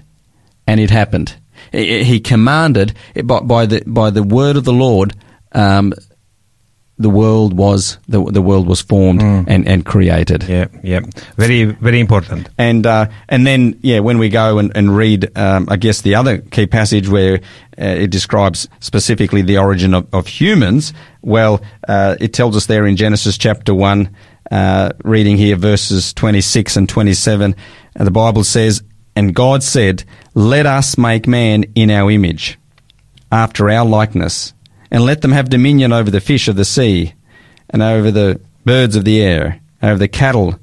and 0.67 0.79
it 0.81 0.91
happened. 0.91 1.35
He 1.73 2.05
he 2.05 2.21
commanded 2.21 2.95
by, 3.25 3.41
by 3.41 3.67
the 3.67 3.83
by 3.87 4.11
the 4.11 4.23
word 4.23 4.57
of 4.57 4.65
the 4.65 4.73
Lord. 4.73 5.15
Um, 5.53 5.93
the 6.99 7.11
world 7.11 7.55
was 7.55 7.99
the 8.09 8.23
the 8.25 8.43
world 8.43 8.67
was 8.67 8.81
formed 8.81 9.23
and, 9.23 9.67
and 9.67 9.85
created. 9.85 10.45
Yeah, 10.45 10.67
yeah, 10.83 11.01
very, 11.37 11.65
very 11.65 12.01
important. 12.01 12.49
And 12.59 12.87
uh, 12.87 13.09
and 13.29 13.47
then 13.47 13.79
yeah, 13.83 14.01
when 14.01 14.19
we 14.19 14.29
go 14.29 14.59
and, 14.59 14.75
and 14.77 14.97
read, 14.97 15.37
um, 15.37 15.69
I 15.71 15.77
guess 15.77 16.03
the 16.03 16.15
other 16.15 16.39
key 16.39 16.67
passage 16.67 17.09
where 17.09 17.41
uh, 17.79 17.85
it 17.85 18.11
describes 18.11 18.69
specifically 18.81 19.43
the 19.43 19.59
origin 19.59 19.95
of, 19.95 20.07
of 20.15 20.27
humans. 20.27 20.93
Well, 21.23 21.63
uh, 21.89 22.17
it 22.21 22.33
tells 22.33 22.57
us 22.57 22.67
there 22.67 22.87
in 22.87 22.97
Genesis 22.97 23.39
chapter 23.39 23.75
one, 23.75 24.15
uh, 24.51 24.93
reading 25.03 25.37
here 25.37 25.57
verses 25.57 26.13
twenty 26.13 26.41
six 26.41 26.77
and 26.77 26.89
twenty 26.89 27.15
seven, 27.15 27.57
and 27.97 28.07
the 28.07 28.13
Bible 28.13 28.45
says, 28.45 28.83
"And 29.17 29.35
God 29.35 29.63
said, 29.63 30.05
Let 30.35 30.67
us 30.67 30.99
make 30.99 31.27
man 31.27 31.65
in 31.75 31.91
our 31.91 32.11
image, 32.11 32.59
after 33.31 33.71
our 33.71 33.87
likeness, 33.87 34.53
and 34.93 35.03
let 35.05 35.23
them 35.23 35.33
have 35.33 35.49
dominion 35.51 35.93
over 35.93 36.11
the 36.11 36.21
fish 36.21 36.47
of 36.47 36.55
the 36.55 36.65
sea, 36.65 37.15
and 37.71 37.83
over 37.83 38.13
the 38.13 38.41
birds 38.65 38.95
of 38.95 39.05
the 39.05 39.21
air, 39.21 39.61
and 39.81 39.91
over 39.91 39.99
the 39.99 40.09
cattle." 40.09 40.59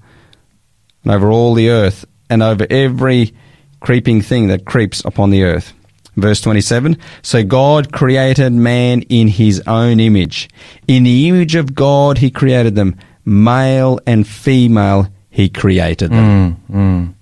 and 1.03 1.13
over 1.13 1.31
all 1.31 1.53
the 1.53 1.69
earth, 1.69 2.03
and 2.29 2.43
over 2.43 2.67
every 2.69 3.33
creeping 3.79 4.21
thing 4.21 4.47
that 4.47 4.65
creeps 4.65 5.01
upon 5.05 5.29
the 5.29 5.43
earth. 5.43 5.71
Verse 6.17 6.41
27 6.41 6.97
So 7.21 7.41
God 7.43 7.93
created 7.93 8.51
man 8.51 9.03
in 9.03 9.29
his 9.29 9.61
own 9.65 10.01
image. 10.01 10.49
In 10.89 11.03
the 11.03 11.29
image 11.29 11.55
of 11.55 11.73
God 11.73 12.17
he 12.17 12.29
created 12.29 12.75
them. 12.75 12.97
Male 13.23 13.99
and 14.05 14.27
female 14.27 15.07
he 15.29 15.47
created 15.47 16.11
them. 16.11 17.15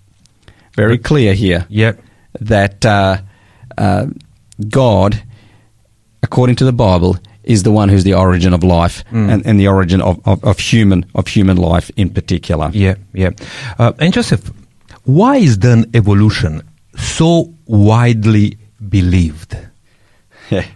Very 0.76 0.98
clear 0.98 1.36
here 1.36 1.66
Yeah, 1.70 1.94
that 2.40 2.84
uh, 2.84 3.18
uh, 3.78 4.08
God, 4.68 5.22
according 6.24 6.56
to 6.58 6.66
the 6.66 6.74
Bible, 6.74 7.18
is 7.44 7.64
the 7.64 7.72
one 7.72 7.88
who's 7.90 8.04
the 8.04 8.14
origin 8.14 8.54
of 8.54 8.64
life 8.64 9.04
and, 9.12 9.46
and 9.46 9.60
the 9.60 9.68
origin 9.68 10.02
of, 10.02 10.20
of, 10.28 10.44
of 10.44 10.60
human 10.60 11.06
of 11.16 11.28
human 11.28 11.58
life 11.58 11.90
in 11.96 12.10
particular. 12.10 12.70
yeah, 12.74 12.96
yeah. 13.14 13.30
Uh, 13.80 13.94
and 14.00 14.14
Joseph, 14.14 14.52
why 15.06 15.38
is 15.38 15.60
then 15.60 15.86
evolution 15.94 16.62
so 16.98 17.54
widely 17.66 18.58
believed? 18.90 19.56
Yeah. 20.50 20.66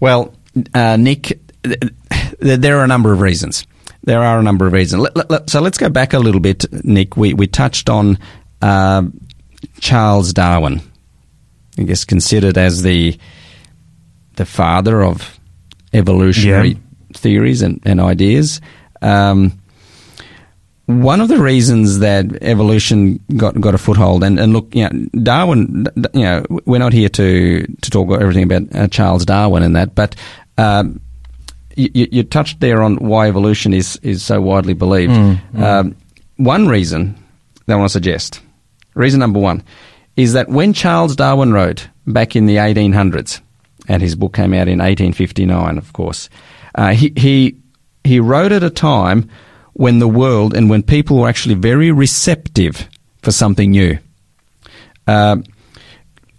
Well, 0.00 0.34
uh, 0.74 0.96
Nick, 0.96 1.38
th- 1.62 1.80
th- 1.80 2.60
there 2.60 2.78
are 2.78 2.84
a 2.84 2.88
number 2.88 3.12
of 3.12 3.20
reasons. 3.20 3.66
there 4.02 4.22
are 4.22 4.38
a 4.38 4.42
number 4.42 4.66
of 4.66 4.72
reasons. 4.72 5.02
Let, 5.02 5.16
let, 5.16 5.30
let- 5.30 5.50
so 5.50 5.60
let's 5.62 5.78
go 5.78 5.88
back 5.88 6.12
a 6.12 6.18
little 6.18 6.40
bit, 6.40 6.66
Nick. 6.84 7.16
We 7.16 7.32
we 7.34 7.46
touched 7.46 7.88
on 7.88 8.18
uh, 8.60 9.02
Charles 9.80 10.32
Darwin. 10.34 10.80
I 11.78 11.82
guess 11.84 12.04
considered 12.04 12.58
as 12.58 12.82
the 12.82 13.18
the 14.36 14.46
father 14.46 15.02
of 15.02 15.38
evolutionary 15.92 16.68
Yeah. 16.70 16.78
theories 17.14 17.62
and, 17.62 17.80
and 17.84 18.00
ideas. 18.00 18.60
Um, 19.02 19.52
one 20.86 21.20
of 21.22 21.28
the 21.28 21.40
reasons 21.40 22.00
that 22.00 22.26
evolution 22.42 23.18
got 23.36 23.58
got 23.58 23.74
a 23.74 23.78
foothold, 23.78 24.22
and, 24.22 24.38
and 24.38 24.52
look, 24.52 24.74
you 24.74 24.86
know, 24.88 25.08
Darwin, 25.22 25.86
you 26.12 26.22
know, 26.22 26.44
we're 26.66 26.78
not 26.78 26.92
here 26.92 27.08
to 27.08 27.66
to 27.80 27.90
talk 27.90 28.10
everything 28.20 28.42
about 28.44 28.74
uh, 28.74 28.88
Charles 28.88 29.24
Darwin 29.24 29.62
and 29.62 29.74
that, 29.76 29.94
but 29.94 30.14
um, 30.58 31.00
you, 31.74 32.06
you 32.12 32.22
touched 32.22 32.60
there 32.60 32.82
on 32.82 32.96
why 32.96 33.28
evolution 33.28 33.72
is 33.72 33.96
is 34.02 34.22
so 34.22 34.42
widely 34.42 34.74
believed. 34.74 35.12
Um, 35.56 35.96
one 36.36 36.68
reason 36.68 37.14
that 37.66 37.74
I 37.74 37.76
want 37.76 37.88
to 37.88 37.92
suggest, 37.92 38.40
reason 38.94 39.20
number 39.20 39.38
one, 39.40 39.62
is 40.16 40.34
that 40.34 40.50
when 40.50 40.74
Charles 40.74 41.16
Darwin 41.16 41.52
wrote 41.54 41.88
back 42.06 42.36
in 42.36 42.44
the 42.44 42.56
1800s, 42.56 43.40
and 43.88 44.02
his 44.02 44.14
book 44.14 44.32
came 44.34 44.52
out 44.54 44.68
in 44.68 44.78
1859, 44.78 45.78
of 45.78 45.92
course, 45.92 46.28
uh, 46.74 46.92
he 46.92 47.12
he 47.16 47.56
he 48.04 48.20
wrote 48.20 48.52
at 48.52 48.62
a 48.62 48.70
time 48.70 49.28
when 49.74 49.98
the 49.98 50.08
world 50.08 50.54
and 50.56 50.70
when 50.70 50.82
people 50.82 51.18
were 51.18 51.28
actually 51.28 51.54
very 51.54 51.90
receptive 51.90 52.88
for 53.22 53.32
something 53.32 53.70
new. 53.70 53.98
Uh, 55.06 55.36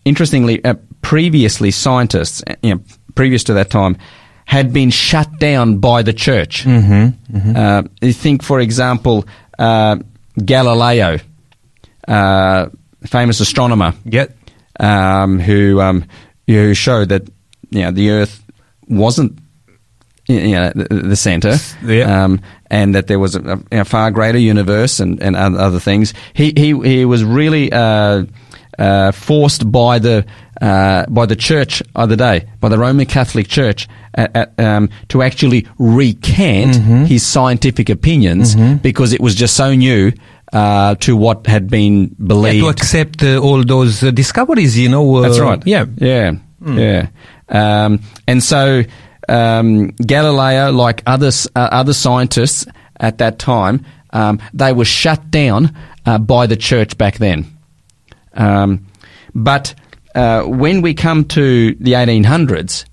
interestingly, 0.05 0.63
uh, 0.63 0.75
previously 1.01 1.71
scientists, 1.71 2.43
uh, 2.47 2.55
you 2.61 2.75
know, 2.75 2.81
previous 3.15 3.43
to 3.45 3.53
that 3.53 3.69
time, 3.69 3.97
had 4.45 4.71
been 4.73 4.89
shut 4.91 5.39
down 5.39 5.77
by 5.79 6.01
the 6.03 6.13
church. 6.13 6.65
Mm-hmm, 6.65 7.55
Uh, 7.55 7.83
you 8.01 8.13
think, 8.13 8.43
for 8.43 8.59
example, 8.59 9.25
uh, 9.59 9.97
Galileo, 10.43 11.17
uh, 12.07 12.67
famous 13.05 13.39
astronomer, 13.39 13.93
Yeah. 14.05 14.27
um, 14.79 15.39
who 15.39 15.81
um, 15.81 16.03
who 16.47 16.73
showed 16.73 17.09
that 17.09 17.23
you 17.75 17.83
know 17.83 17.91
the 17.91 18.09
Earth 18.11 18.43
wasn't 18.87 19.37
you 20.27 20.51
know 20.53 20.71
the, 20.75 20.87
the 21.09 21.15
center, 21.15 21.55
Yeah. 21.85 22.23
um, 22.25 22.39
and 22.71 22.95
that 22.95 23.07
there 23.07 23.19
was 23.19 23.35
a, 23.35 23.59
a 23.71 23.85
far 23.85 24.09
greater 24.11 24.39
universe 24.39 24.99
and, 24.99 25.21
and 25.21 25.35
other 25.35 25.79
things. 25.79 26.13
He 26.33 26.53
he 26.57 26.73
he 26.81 27.05
was 27.05 27.23
really 27.23 27.71
uh, 27.71 28.25
uh, 28.79 29.11
forced 29.11 29.71
by 29.71 29.99
the 29.99 30.25
uh, 30.61 31.05
by 31.09 31.25
the 31.27 31.35
Church 31.35 31.83
of 31.95 32.09
the 32.09 32.17
day, 32.17 32.47
by 32.59 32.69
the 32.69 32.77
Roman 32.77 33.05
Catholic 33.05 33.47
Church. 33.47 33.87
At, 34.17 34.33
at, 34.33 34.59
um, 34.61 34.89
to 35.09 35.21
actually 35.21 35.67
recant 35.77 36.75
Mm-hmm. 36.77 37.03
his 37.05 37.21
scientific 37.25 37.89
opinions 37.89 38.55
because 38.81 39.11
it 39.11 39.19
was 39.19 39.35
just 39.35 39.55
so 39.57 39.75
new 39.75 40.13
uh, 40.53 40.95
to 41.01 41.17
what 41.17 41.45
had 41.47 41.67
been 41.69 42.03
Yeah, 42.17 42.27
believed. 42.27 42.63
to 42.63 42.69
accept 42.69 43.23
uh, 43.23 43.39
all 43.39 43.61
those 43.65 44.01
uh, 44.01 44.11
discoveries, 44.11 44.77
you 44.79 44.87
know. 44.87 45.21
That's 45.21 45.39
right. 45.39 45.61
Yeah. 45.67 45.85
Yeah. 45.97 46.31
Yeah. 46.65 47.07
Um, 47.49 48.01
and 48.27 48.43
so 48.43 48.83
um, 49.27 49.87
Galileo, 49.91 50.71
like 50.71 51.03
other 51.05 51.31
uh, 51.55 51.69
other 51.71 51.93
scientists 51.93 52.65
at 52.99 53.17
that 53.19 53.39
time, 53.39 53.85
um, 54.11 54.39
they 54.53 54.73
were 54.73 54.85
shut 54.85 55.29
down 55.31 55.75
uh, 56.05 56.17
by 56.17 56.47
the 56.47 56.55
church 56.55 56.97
back 56.97 57.17
then. 57.17 57.45
Um, 58.33 58.87
but 59.33 59.75
uh, 60.13 60.43
when 60.43 60.81
we 60.81 60.93
come 60.93 61.25
to 61.25 61.75
the 61.75 61.93
1800s, 61.93 62.85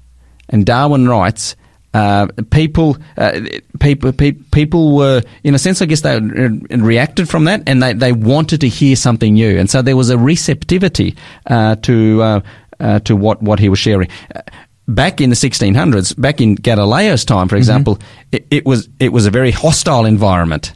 and 0.48 0.66
Darwin 0.66 1.08
writes, 1.08 1.56
uh, 1.94 2.26
people, 2.50 2.96
uh, 3.16 3.40
people, 3.78 4.12
pe- 4.12 4.32
people 4.32 4.96
were, 4.96 5.22
in 5.44 5.54
a 5.54 5.58
sense, 5.58 5.82
I 5.82 5.86
guess 5.86 6.00
they 6.00 6.18
re- 6.18 6.60
reacted 6.70 7.28
from 7.28 7.44
that, 7.44 7.62
and 7.66 7.82
they, 7.82 7.92
they 7.92 8.12
wanted 8.12 8.62
to 8.62 8.68
hear 8.68 8.96
something 8.96 9.34
new, 9.34 9.58
and 9.58 9.68
so 9.68 9.82
there 9.82 9.96
was 9.96 10.10
a 10.10 10.16
receptivity 10.18 11.16
uh, 11.46 11.76
to 11.76 12.42
uh, 12.80 12.98
to 13.00 13.16
what 13.16 13.42
what 13.42 13.58
he 13.58 13.68
was 13.68 13.78
sharing. 13.78 14.08
Uh, 14.34 14.40
Back 14.88 15.20
in 15.20 15.30
the 15.30 15.36
1600s, 15.36 16.20
back 16.20 16.40
in 16.40 16.56
Galileo's 16.56 17.24
time, 17.24 17.48
for 17.48 17.54
example, 17.54 18.00
it, 18.32 18.44
it 18.50 18.66
was 18.66 18.88
it 18.98 19.12
was 19.12 19.26
a 19.26 19.30
very 19.30 19.52
hostile 19.52 20.04
environment 20.06 20.72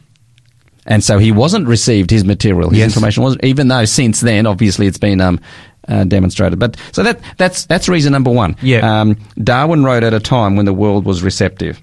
and 0.85 1.03
so 1.03 1.17
he 1.19 1.33
wasn't 1.33 1.67
received 1.67 2.09
his 2.09 2.23
material. 2.23 2.69
His 2.69 2.79
Yes. 2.79 2.85
information 2.95 3.23
was, 3.23 3.37
even 3.43 3.67
though 3.67 3.83
since 3.83 4.21
then, 4.21 4.45
obviously, 4.47 4.87
it's 4.87 4.97
been 4.97 5.19
um, 5.19 5.41
uh, 5.89 6.05
demonstrated. 6.05 6.57
But 6.57 6.77
so 6.93 7.03
that 7.03 7.19
that's 7.37 7.65
that's 7.65 7.89
reason 7.89 8.13
number 8.13 8.31
one. 8.31 8.55
Yeah. 8.61 9.01
Um, 9.01 9.17
Darwin 9.43 9.83
wrote 9.83 10.03
at 10.03 10.13
a 10.13 10.21
time 10.21 10.55
when 10.55 10.65
the 10.65 10.73
world 10.73 11.03
was 11.05 11.21
receptive. 11.21 11.81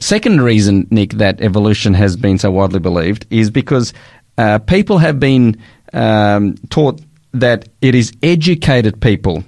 Second 0.00 0.42
reason, 0.42 0.86
Nick, 0.92 1.14
that 1.14 1.40
evolution 1.40 1.92
has 1.94 2.16
been 2.16 2.38
so 2.38 2.52
widely 2.52 2.78
believed 2.78 3.26
is 3.30 3.50
because 3.50 3.92
uh, 4.38 4.60
people 4.60 4.98
have 4.98 5.18
been 5.18 5.56
um, 5.92 6.54
taught 6.70 7.00
that 7.32 7.68
it 7.80 7.96
is 7.96 8.12
educated 8.22 9.00
people 9.00 9.42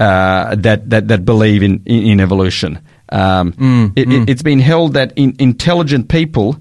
uh, 0.00 0.54
that, 0.56 0.90
that 0.90 1.08
that 1.08 1.24
believe 1.24 1.62
in 1.62 1.82
in, 1.86 2.04
in 2.06 2.20
evolution. 2.20 2.78
Um, 3.10 3.92
it, 3.96 4.10
it, 4.10 4.28
it's 4.30 4.42
been 4.42 4.58
held 4.60 4.94
that 4.94 5.12
in, 5.16 5.36
intelligent 5.38 6.08
people 6.08 6.56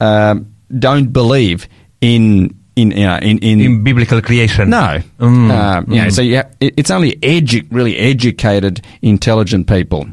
um, 0.00 0.54
don't 0.78 1.12
believe 1.12 1.68
in 2.00 2.54
in 2.76 2.92
uh, 2.92 3.18
in, 3.22 3.38
in, 3.38 3.60
In 3.60 3.82
biblical 3.84 4.22
creation. 4.22 4.70
no. 4.70 5.00
Mm, 5.18 5.50
Um, 5.50 5.92
you 5.92 6.00
know, 6.02 6.08
so 6.08 6.22
you 6.22 6.36
ha- 6.36 6.48
it, 6.60 6.74
it's 6.78 6.90
only 6.90 7.12
edu- 7.16 7.66
really 7.70 7.96
educated, 7.98 8.80
intelligent 9.02 9.66
people. 9.66 10.06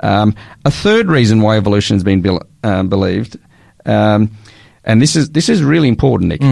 Um, 0.00 0.34
a 0.64 0.70
third 0.70 1.06
reason 1.06 1.40
why 1.40 1.56
evolution 1.56 1.94
has 1.96 2.04
been 2.04 2.20
bel 2.20 2.42
um, 2.64 2.88
believed, 2.88 3.38
um, 3.86 4.30
and 4.84 5.00
this 5.00 5.16
is 5.16 5.30
this 5.30 5.48
is 5.48 5.62
really 5.62 5.88
important, 5.88 6.28
Nick, 6.28 6.42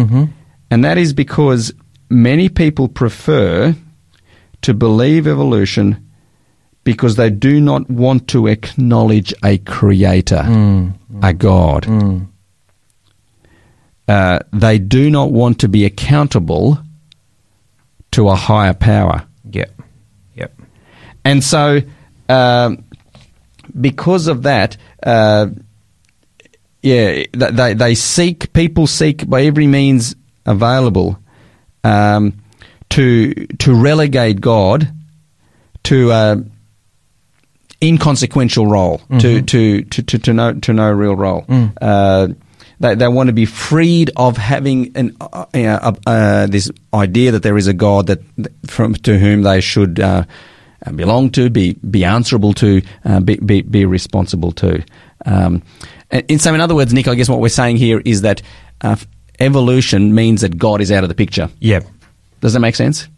and 0.70 0.84
that 0.84 0.96
is 0.98 1.12
because 1.12 1.74
many 2.08 2.48
people 2.48 2.88
prefer 2.88 3.74
to 4.62 4.74
believe 4.74 5.26
evolution 5.26 6.06
because 6.84 7.16
they 7.16 7.30
do 7.30 7.60
not 7.60 7.88
want 7.90 8.28
to 8.28 8.46
acknowledge 8.46 9.34
a 9.44 9.58
creator, 9.58 10.44
a 11.22 11.32
God. 11.32 11.86
Uh, 14.08 14.40
they 14.52 14.78
do 14.78 15.10
not 15.10 15.30
want 15.30 15.60
to 15.60 15.68
be 15.68 15.84
accountable 15.84 16.78
to 18.10 18.28
a 18.28 18.34
higher 18.34 18.74
power. 18.74 19.24
Yeah. 19.50 19.66
Yeah. 20.34 20.48
And 21.24 21.44
so, 21.44 21.80
um, 22.28 22.84
because 23.80 24.26
of 24.26 24.42
that, 24.42 24.76
uh, 25.04 25.46
yeah, 26.82 27.24
they, 27.32 27.74
they 27.74 27.94
seek, 27.94 28.52
people 28.52 28.86
seek 28.86 29.28
by 29.28 29.42
every 29.42 29.66
means 29.66 30.16
available 30.46 31.18
um, 31.84 32.42
to, 32.90 33.34
to 33.58 33.74
relegate 33.74 34.40
God 34.40 34.92
to 35.84 36.10
a 36.10 36.44
inconsequential 37.82 38.66
role, 38.66 39.00
to, 39.20 39.40
to, 39.42 39.82
to, 39.84 40.02
to, 40.02 40.18
to, 40.18 40.32
no, 40.32 40.52
to 40.52 40.72
no 40.72 40.90
real 40.90 41.16
role. 41.16 41.44
Uh, 41.80 42.28
they, 42.78 42.94
they 42.94 43.08
want 43.08 43.28
to 43.28 43.32
be 43.32 43.44
freed 43.46 44.10
of 44.16 44.36
having 44.36 44.96
an, 44.96 45.16
uh, 45.20 45.44
uh, 45.54 45.92
uh, 46.06 46.46
this 46.46 46.70
idea 46.92 47.32
that 47.32 47.42
there 47.42 47.56
is 47.56 47.66
a 47.66 47.72
God 47.74 48.06
that 48.08 48.20
from 48.66 48.94
to 48.94 49.18
whom 49.18 49.42
they 49.42 49.60
should 49.60 50.00
uh, 50.00 50.24
uh, 50.84 50.92
belong 50.92 51.30
to, 51.30 51.50
be 51.50 51.74
be 51.74 52.04
answerable 52.04 52.54
to, 52.54 52.82
uh, 53.04 53.20
be, 53.20 53.36
be 53.36 53.62
be 53.62 53.84
responsible 53.84 54.52
to. 54.52 54.82
Um, 55.26 55.62
and 56.10 56.40
so, 56.40 56.54
in 56.54 56.60
other 56.60 56.74
words, 56.74 56.92
Nick, 56.92 57.06
I 57.06 57.14
guess 57.14 57.28
what 57.28 57.40
we're 57.40 57.50
saying 57.50 57.76
here 57.76 58.02
is 58.04 58.22
that 58.22 58.42
uh, 58.80 58.96
evolution 59.38 60.14
means 60.14 60.40
that 60.40 60.58
God 60.58 60.80
is 60.80 60.90
out 60.90 61.04
of 61.04 61.08
the 61.08 61.14
picture. 61.14 61.50
Yeah. 61.60 61.80
Does 62.40 62.52
that 62.54 62.60
make 62.60 62.74
sense? 62.76 63.08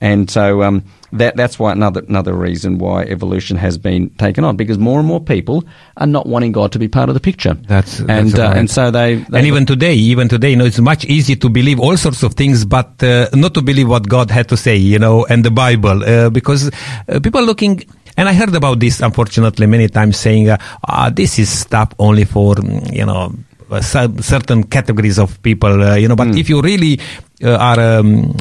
And 0.00 0.28
so 0.28 0.62
um, 0.64 0.82
that 1.12 1.36
that's 1.36 1.56
why 1.58 1.70
another 1.70 2.02
another 2.08 2.34
reason 2.34 2.78
why 2.78 3.02
evolution 3.04 3.56
has 3.56 3.78
been 3.78 4.10
taken 4.18 4.42
on 4.42 4.56
because 4.56 4.76
more 4.76 4.98
and 4.98 5.06
more 5.06 5.20
people 5.20 5.62
are 5.96 6.06
not 6.06 6.26
wanting 6.26 6.50
God 6.50 6.72
to 6.72 6.80
be 6.80 6.88
part 6.88 7.08
of 7.08 7.14
the 7.14 7.20
picture. 7.20 7.54
That's- 7.54 8.00
and 8.00 8.30
that's 8.30 8.38
uh, 8.38 8.58
and 8.58 8.68
so 8.70 8.90
they, 8.90 9.14
they 9.30 9.38
and 9.38 9.46
even 9.46 9.66
today, 9.66 9.94
even 9.94 10.28
today, 10.28 10.50
you 10.50 10.56
know, 10.56 10.64
it's 10.64 10.80
much 10.80 11.04
easier 11.04 11.36
to 11.36 11.48
believe 11.48 11.78
all 11.78 11.96
sorts 11.96 12.24
of 12.24 12.34
things, 12.34 12.64
but 12.64 13.00
uh, 13.04 13.28
not 13.34 13.54
to 13.54 13.62
believe 13.62 13.88
what 13.88 14.08
God 14.08 14.30
had 14.32 14.48
to 14.48 14.56
say, 14.56 14.74
you 14.76 14.98
know, 14.98 15.24
and 15.26 15.44
the 15.44 15.52
Bible, 15.52 16.02
uh, 16.02 16.28
because 16.30 16.70
uh, 17.08 17.20
people 17.20 17.40
are 17.40 17.46
looking. 17.46 17.84
And 18.16 18.28
I 18.28 18.32
heard 18.32 18.54
about 18.54 18.80
this, 18.80 19.00
unfortunately, 19.00 19.66
many 19.66 19.88
times 19.88 20.16
saying, 20.16 20.48
uh, 20.50 20.56
ah, 20.88 21.10
"This 21.10 21.38
is 21.38 21.48
stuff 21.50 21.90
only 21.98 22.24
for 22.24 22.56
mm, 22.56 22.92
you 22.92 23.06
know." 23.06 23.32
uh, 23.70 23.80
Certain 23.80 24.62
categories 24.64 25.18
of 25.18 25.40
people, 25.42 25.82
uh, 25.82 25.94
you 25.96 26.06
know, 26.06 26.14
but 26.16 26.28
if 26.36 26.48
you 26.48 26.60
really 26.62 27.00
uh, 27.42 27.56
are, 27.56 27.80
um, 27.98 28.36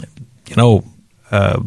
you 0.56 0.62
know, 0.62 0.84
uh, 1.32 1.60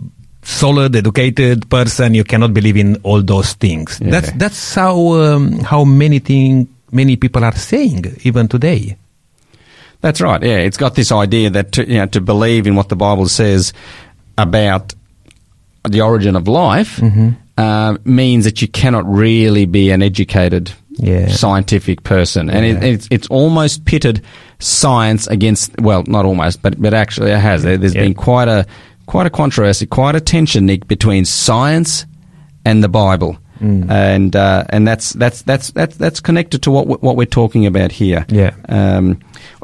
solid, 0.42 0.94
educated 0.94 1.68
person, 1.68 2.14
you 2.14 2.25
cannot 2.25 2.55
believe 2.55 2.77
in 2.77 2.96
all 3.03 3.22
those 3.22 3.55
things. 3.55 3.99
Yeah. 4.01 4.11
That's 4.11 4.33
that's 4.33 4.75
how 4.75 4.96
um, 5.14 5.59
how 5.61 5.85
many 5.85 6.20
thing 6.20 6.68
many 6.92 7.16
people 7.16 7.44
are 7.44 7.57
saying 7.57 8.16
even 8.22 8.49
today. 8.49 8.96
That's 10.01 10.20
right. 10.20 10.42
Yeah, 10.42 10.59
it's 10.59 10.77
got 10.77 10.94
this 10.94 11.11
idea 11.11 11.51
that 11.51 11.72
to, 11.72 11.88
you 11.88 11.99
know 11.99 12.07
to 12.07 12.20
believe 12.20 12.66
in 12.66 12.77
what 12.77 12.88
the 12.88 12.96
Bible 12.96 13.29
says 13.29 13.72
about 14.38 14.94
the 15.88 16.01
origin 16.01 16.37
of 16.37 16.46
life 16.49 16.96
Mm-hmm. 17.01 17.29
uh, 17.59 17.96
means 18.05 18.44
that 18.44 18.61
you 18.62 18.68
cannot 18.68 19.05
really 19.07 19.66
be 19.66 19.90
an 19.90 20.03
educated 20.03 20.72
Yeah. 20.99 21.29
scientific 21.29 22.03
person, 22.05 22.49
and 22.51 22.65
it, 22.65 22.83
it's 22.83 23.09
it's 23.11 23.29
almost 23.29 23.85
pitted 23.85 24.23
science 24.59 25.27
against 25.27 25.79
well, 25.81 26.03
not 26.07 26.25
almost, 26.25 26.63
but 26.63 26.81
but 26.81 26.95
actually 26.95 27.31
it 27.33 27.39
has. 27.39 27.63
There- 27.63 27.77
There's 27.77 27.95
Yeah. 27.95 28.03
been 28.03 28.15
quite 28.15 28.49
a 28.49 28.67
quite 29.07 29.27
a 29.27 29.31
controversy, 29.31 29.87
quite 29.87 30.15
a 30.17 30.21
tension, 30.21 30.67
Nick, 30.67 30.89
between 30.89 31.25
science 31.25 32.07
and 32.65 32.83
the 32.83 32.89
Bible. 32.89 33.37
Mm. 33.61 33.91
And 33.91 34.37
uh, 34.37 34.65
and 34.69 34.87
that's 34.87 35.13
that's 35.15 35.43
that's 35.43 35.71
that's 35.71 35.97
that's 35.97 36.21
connected 36.21 36.63
to 36.63 36.71
what 36.71 37.03
what 37.03 37.17
we're 37.17 37.25
talking 37.25 37.65
about 37.67 37.91
here. 37.91 38.27
Yeah. 38.29 38.55
Um, 38.69 39.19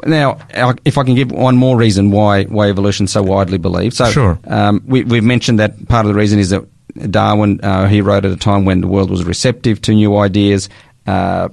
now, 0.05 0.37
if 0.83 0.97
I 0.97 1.03
can 1.03 1.13
give 1.15 1.31
one 1.31 1.55
more 1.57 1.77
reason 1.77 2.09
why 2.09 2.45
why 2.45 2.69
evolution 2.69 3.05
so 3.07 3.21
widely 3.21 3.59
believed. 3.59 3.95
So, 3.95 4.05
Sure. 4.09 4.39
um, 4.47 4.81
we, 4.87 5.03
we've 5.03 5.23
mentioned 5.23 5.59
that 5.59 5.87
part 5.87 6.05
of 6.07 6.13
the 6.13 6.19
reason 6.19 6.39
is 6.39 6.49
that 6.49 6.63
Darwin 7.11 7.59
uh, 7.61 7.87
he 7.87 8.01
wrote 8.01 8.25
at 8.25 8.31
a 8.31 8.35
time 8.37 8.65
when 8.65 8.81
the 8.81 8.87
world 8.87 9.11
was 9.11 9.23
receptive 9.25 9.79
to 9.81 9.93
new 9.93 10.17
ideas. 10.17 10.69
Uh, 11.05 11.49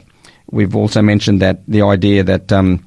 we've 0.50 0.76
also 0.76 1.02
mentioned 1.02 1.40
that 1.42 1.66
the 1.66 1.82
idea 1.82 2.22
that 2.22 2.52
um, 2.52 2.84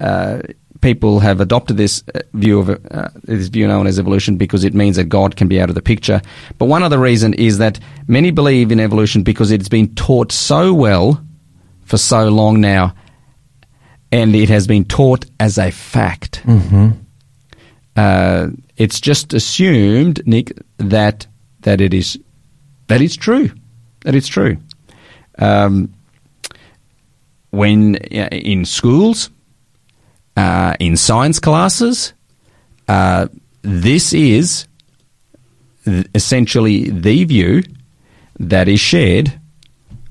uh, 0.00 0.40
people 0.80 1.20
have 1.20 1.40
adopted 1.40 1.76
this 1.76 2.02
uh, 2.14 2.20
view 2.34 2.58
of 2.60 2.70
uh, 2.70 3.08
this 3.24 3.48
view 3.48 3.66
known 3.66 3.86
as 3.86 3.98
evolution 3.98 4.36
because 4.36 4.64
it 4.64 4.74
means 4.74 4.96
that 4.96 5.04
God 5.04 5.36
can 5.36 5.48
be 5.48 5.60
out 5.60 5.68
of 5.68 5.74
the 5.74 5.82
picture. 5.82 6.20
But 6.58 6.66
one 6.66 6.82
other 6.82 6.98
reason 6.98 7.34
is 7.34 7.58
that 7.58 7.80
many 8.06 8.30
believe 8.30 8.70
in 8.70 8.80
evolution 8.80 9.22
because 9.22 9.50
it's 9.50 9.68
been 9.68 9.94
taught 9.94 10.32
so 10.32 10.72
well 10.72 11.22
for 11.84 11.98
so 11.98 12.28
long 12.28 12.60
now, 12.60 12.94
and 14.12 14.34
it 14.34 14.48
has 14.48 14.66
been 14.66 14.84
taught 14.84 15.24
as 15.40 15.58
a 15.58 15.70
fact. 15.70 16.42
Mm-hmm. 16.44 16.90
Uh, 17.96 18.48
it's 18.76 19.00
just 19.00 19.34
assumed, 19.34 20.26
Nick, 20.26 20.52
that 20.76 21.26
that 21.60 21.80
it 21.80 21.92
is 21.92 22.18
that 22.86 23.00
it's 23.00 23.16
true, 23.16 23.50
that 24.02 24.14
it's 24.14 24.28
true. 24.28 24.58
Um, 25.38 25.92
when 27.50 27.96
uh, 27.96 28.28
in 28.32 28.64
schools, 28.64 29.30
uh, 30.36 30.74
in 30.78 30.96
science 30.96 31.38
classes, 31.38 32.12
uh, 32.88 33.28
this 33.62 34.12
is 34.12 34.66
essentially 36.14 36.90
the 36.90 37.24
view 37.24 37.62
that 38.38 38.68
is 38.68 38.80
shared 38.80 39.32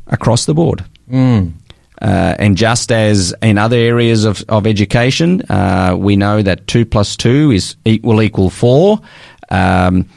across 0.08 0.46
the 0.46 0.54
board. 0.54 0.84
Mm. 1.10 1.54
Uh, 2.02 2.36
and 2.38 2.58
just 2.58 2.92
as 2.92 3.34
in 3.42 3.58
other 3.58 3.78
areas 3.78 4.24
of, 4.26 4.44
of 4.50 4.68
education, 4.68 5.42
uh, 5.50 5.96
we 5.98 6.16
know 6.16 6.42
that 6.42 6.68
two 6.68 6.86
plus 6.86 7.16
two 7.16 7.52
is 7.52 7.76
equal 7.86 8.22
equal 8.22 8.50
four, 8.50 9.00
um, 9.50 10.08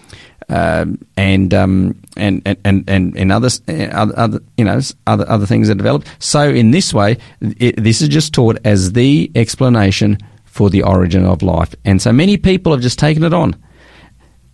um, 0.51 0.99
and, 1.17 1.55
um, 1.55 1.95
and 2.17 2.43
and 2.65 2.85
and 2.89 3.17
and 3.17 3.33
other, 3.33 3.49
uh, 3.69 3.73
other 3.93 4.15
other 4.19 4.41
you 4.57 4.65
know 4.65 4.81
other 5.07 5.29
other 5.29 5.47
things 5.47 5.69
that 5.69 5.77
develop. 5.77 6.05
So 6.19 6.49
in 6.49 6.71
this 6.73 6.93
way, 6.93 7.19
it, 7.41 7.77
this 7.83 8.03
is 8.03 8.09
just 8.09 8.35
taught 8.35 8.59
as 8.65 8.93
the 8.93 9.31
explanation 9.35 10.19
for 10.45 10.69
the 10.71 10.83
origin 10.83 11.25
of 11.25 11.43
life, 11.43 11.75
and 11.85 12.03
so 12.03 12.13
many 12.13 12.37
people 12.37 12.73
have 12.73 12.83
just 12.83 12.99
taken 12.99 13.23
it 13.25 13.33
on. 13.33 13.55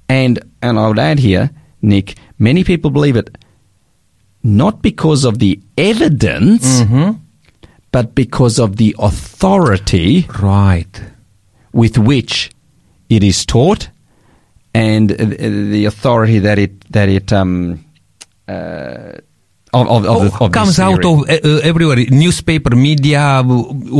And 0.08 0.38
and 0.62 0.78
I 0.78 0.86
would 0.88 0.98
add 0.98 1.18
here, 1.18 1.50
Nick, 1.82 2.16
many 2.38 2.62
people 2.64 2.90
believe 2.90 3.16
it 3.16 3.36
not 4.42 4.82
because 4.82 5.24
of 5.24 5.38
the 5.40 5.60
evidence, 5.76 6.82
Mm-hmm. 6.82 7.18
but 7.90 8.14
because 8.14 8.58
of 8.60 8.76
the 8.76 8.94
authority 8.98 10.26
Right. 10.40 11.00
with 11.72 11.98
which 11.98 12.50
it 13.08 13.24
is 13.24 13.44
taught 13.46 13.88
and 14.76 15.12
uh, 15.12 15.16
the 15.74 15.84
authority 15.86 16.38
that 16.46 16.58
it 16.58 16.72
that 16.92 17.08
it 17.08 17.32
um 17.32 17.84
uh, 18.48 19.12
of, 19.72 19.86
of, 19.88 20.04
of, 20.06 20.16
Oh, 20.40 20.48
the, 20.48 20.52
comes 20.58 20.78
out 20.78 21.04
of 21.04 21.16
uh, 21.28 21.32
uh, 21.44 21.60
everywhere 21.70 21.96
newspaper 22.10 22.74
media 22.76 23.42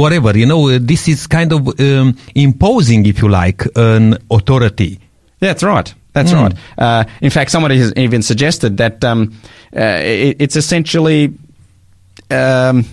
whatever 0.03 0.31
you 0.39 0.47
know 0.47 0.69
uh, 0.69 0.79
this 0.81 1.09
is 1.09 1.27
kind 1.27 1.53
of 1.53 1.61
um, 1.81 2.17
imposing 2.35 3.05
if 3.07 3.21
you 3.23 3.29
like 3.29 3.63
an 3.77 4.17
authority 4.31 4.99
That's 5.41 5.63
right. 5.63 5.95
That's 6.15 6.33
Mm. 6.33 6.43
right. 6.43 6.55
Uh, 6.79 7.05
in 7.21 7.31
fact, 7.31 7.51
somebody 7.51 7.77
has 7.79 7.93
even 7.97 8.23
suggested 8.23 8.79
that 8.79 9.05
um, 9.05 9.21
uh, 9.77 10.01
it, 10.01 10.37
it's 10.41 10.57
essentially 10.57 11.21
um, 12.31 12.85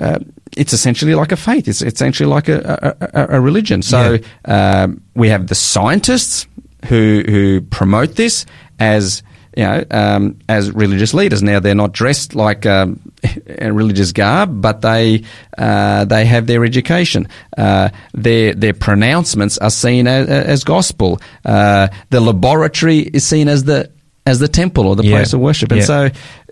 uh, 0.00 0.18
it's 0.56 0.72
essentially 0.72 1.14
like 1.14 1.32
a 1.32 1.36
faith. 1.36 1.66
It's 1.66 1.80
essentially 1.80 2.28
like 2.28 2.48
a, 2.52 2.58
a, 2.60 3.20
a- 3.20 3.36
a 3.36 3.40
religion. 3.40 3.80
So 3.82 4.18
um, 4.44 5.00
we 5.14 5.30
have 5.30 5.46
the 5.46 5.54
scientists 5.54 6.46
who 6.84 7.22
who 7.26 7.60
promote 7.62 8.14
this 8.16 8.46
as 8.78 9.22
you 9.56 9.64
know 9.64 9.84
um, 9.90 10.38
as 10.48 10.70
religious 10.70 11.14
leaders. 11.14 11.42
Now 11.42 11.60
they're 11.60 11.74
not 11.74 11.92
dressed 11.92 12.34
like 12.34 12.66
um, 12.66 13.00
a 13.58 13.72
religious 13.72 14.12
garb, 14.12 14.60
but 14.60 14.82
they 14.82 15.24
uh, 15.56 16.04
they 16.04 16.24
have 16.26 16.46
their 16.46 16.64
education. 16.64 17.28
Uh, 17.56 17.88
their 18.14 18.54
their 18.54 18.74
pronouncements 18.74 19.58
are 19.58 19.70
seen 19.70 20.06
as, 20.06 20.28
as 20.28 20.64
gospel. 20.64 21.20
Uh, 21.44 21.88
the 22.10 22.20
laboratory 22.20 22.98
is 22.98 23.24
seen 23.24 23.48
as 23.48 23.64
the 23.64 23.90
as 24.26 24.38
the 24.40 24.48
temple 24.48 24.86
or 24.88 24.96
the 24.96 25.04
Yeah. 25.04 25.16
place 25.16 25.32
of 25.32 25.40
worship, 25.40 25.70
and 25.72 25.80
Yeah. 25.80 25.86
so 25.86 26.02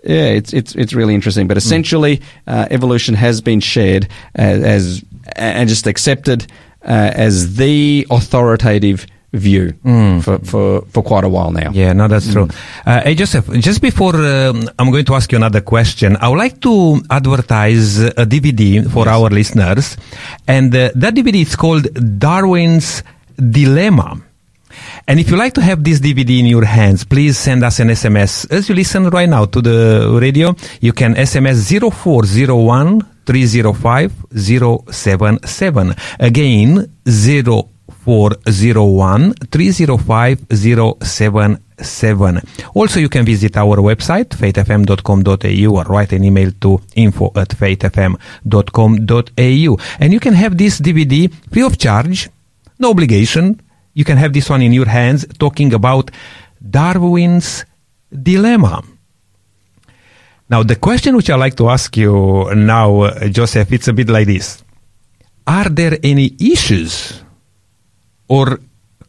yeah, 0.03 0.25
it's 0.27 0.53
it's 0.53 0.75
it's 0.75 0.93
really 0.93 1.13
interesting. 1.13 1.47
But 1.47 1.57
essentially, 1.57 2.21
uh, 2.47 2.67
evolution 2.71 3.15
has 3.15 3.41
been 3.41 3.59
shared 3.59 4.07
as, 4.33 4.63
as 4.63 5.05
and 5.35 5.67
just 5.69 5.85
accepted 5.87 6.47
uh, 6.83 7.11
as 7.13 7.55
the 7.57 8.05
authoritative 8.09 9.05
view 9.35 9.73
for, 10.21 10.39
for 10.39 10.81
for 10.89 11.03
quite 11.03 11.23
a 11.23 11.29
while 11.29 11.51
now. 11.51 11.71
Yeah, 11.71 11.93
no, 11.93 12.07
that's 12.07 12.31
true. 12.31 12.47
Uh, 12.85 13.01
hey, 13.01 13.15
Joseph, 13.15 13.49
just 13.59 13.81
before 13.81 14.15
um, 14.15 14.69
I'm 14.79 14.91
going 14.91 15.05
to 15.05 15.15
ask 15.15 15.31
you 15.31 15.37
another 15.37 15.61
question, 15.61 16.17
I 16.17 16.29
would 16.29 16.39
like 16.39 16.59
to 16.61 17.01
advertise 17.09 17.99
a 17.99 18.25
DVD 18.25 18.89
for 18.89 19.07
our 19.07 19.29
listeners. 19.29 19.97
And 20.47 20.73
uh, 20.75 20.91
that 20.95 21.13
DVD 21.13 21.41
is 21.41 21.55
called 21.55 21.87
Darwin's 22.19 23.03
Dilemma. 23.37 24.21
And 25.07 25.19
if 25.19 25.29
you 25.29 25.37
like 25.37 25.53
to 25.53 25.61
have 25.61 25.83
this 25.83 25.99
DVD 25.99 26.39
in 26.39 26.47
your 26.47 26.65
hands, 26.65 27.03
please 27.03 27.37
send 27.37 27.63
us 27.63 27.79
an 27.79 27.89
SMS. 27.89 28.51
As 28.51 28.67
you 28.67 28.75
listen 28.75 29.09
right 29.09 29.29
now 29.29 29.45
to 29.45 29.61
the 29.61 30.17
radio, 30.19 30.55
you 30.81 30.93
can 30.93 31.15
SMS 31.15 31.69
0401 31.69 33.01
305 33.25 34.11
077. 34.91 35.95
Again, 36.19 36.91
0401 37.05 37.74
305 37.87 40.45
077. 40.49 42.41
Also, 42.73 42.99
you 42.99 43.09
can 43.09 43.25
visit 43.25 43.57
our 43.57 43.77
website, 43.77 44.29
faithfm.com.au 44.29 45.75
or 45.75 45.83
write 45.83 46.13
an 46.13 46.23
email 46.23 46.51
to 46.61 46.79
info 46.95 47.31
at 47.35 47.49
faithfm.com.au. 47.49 49.77
And 49.99 50.13
you 50.13 50.19
can 50.19 50.33
have 50.33 50.57
this 50.57 50.79
DVD 50.79 51.31
free 51.51 51.63
of 51.63 51.77
charge, 51.77 52.29
no 52.79 52.89
obligation. 52.91 53.61
You 53.93 54.03
can 54.03 54.17
have 54.17 54.33
this 54.33 54.49
one 54.49 54.61
in 54.61 54.73
your 54.73 54.87
hands 54.87 55.25
talking 55.39 55.73
about 55.73 56.11
Darwin's 56.61 57.63
dilemma. 58.11 58.83
Now, 60.49 60.63
the 60.63 60.75
question 60.75 61.15
which 61.15 61.29
I 61.29 61.35
like 61.35 61.55
to 61.55 61.69
ask 61.69 61.95
you 61.97 62.53
now, 62.53 63.09
Joseph, 63.29 63.71
it's 63.71 63.87
a 63.87 63.93
bit 63.93 64.09
like 64.09 64.27
this. 64.27 64.61
Are 65.47 65.69
there 65.69 65.97
any 66.03 66.35
issues 66.39 67.24
or 68.27 68.59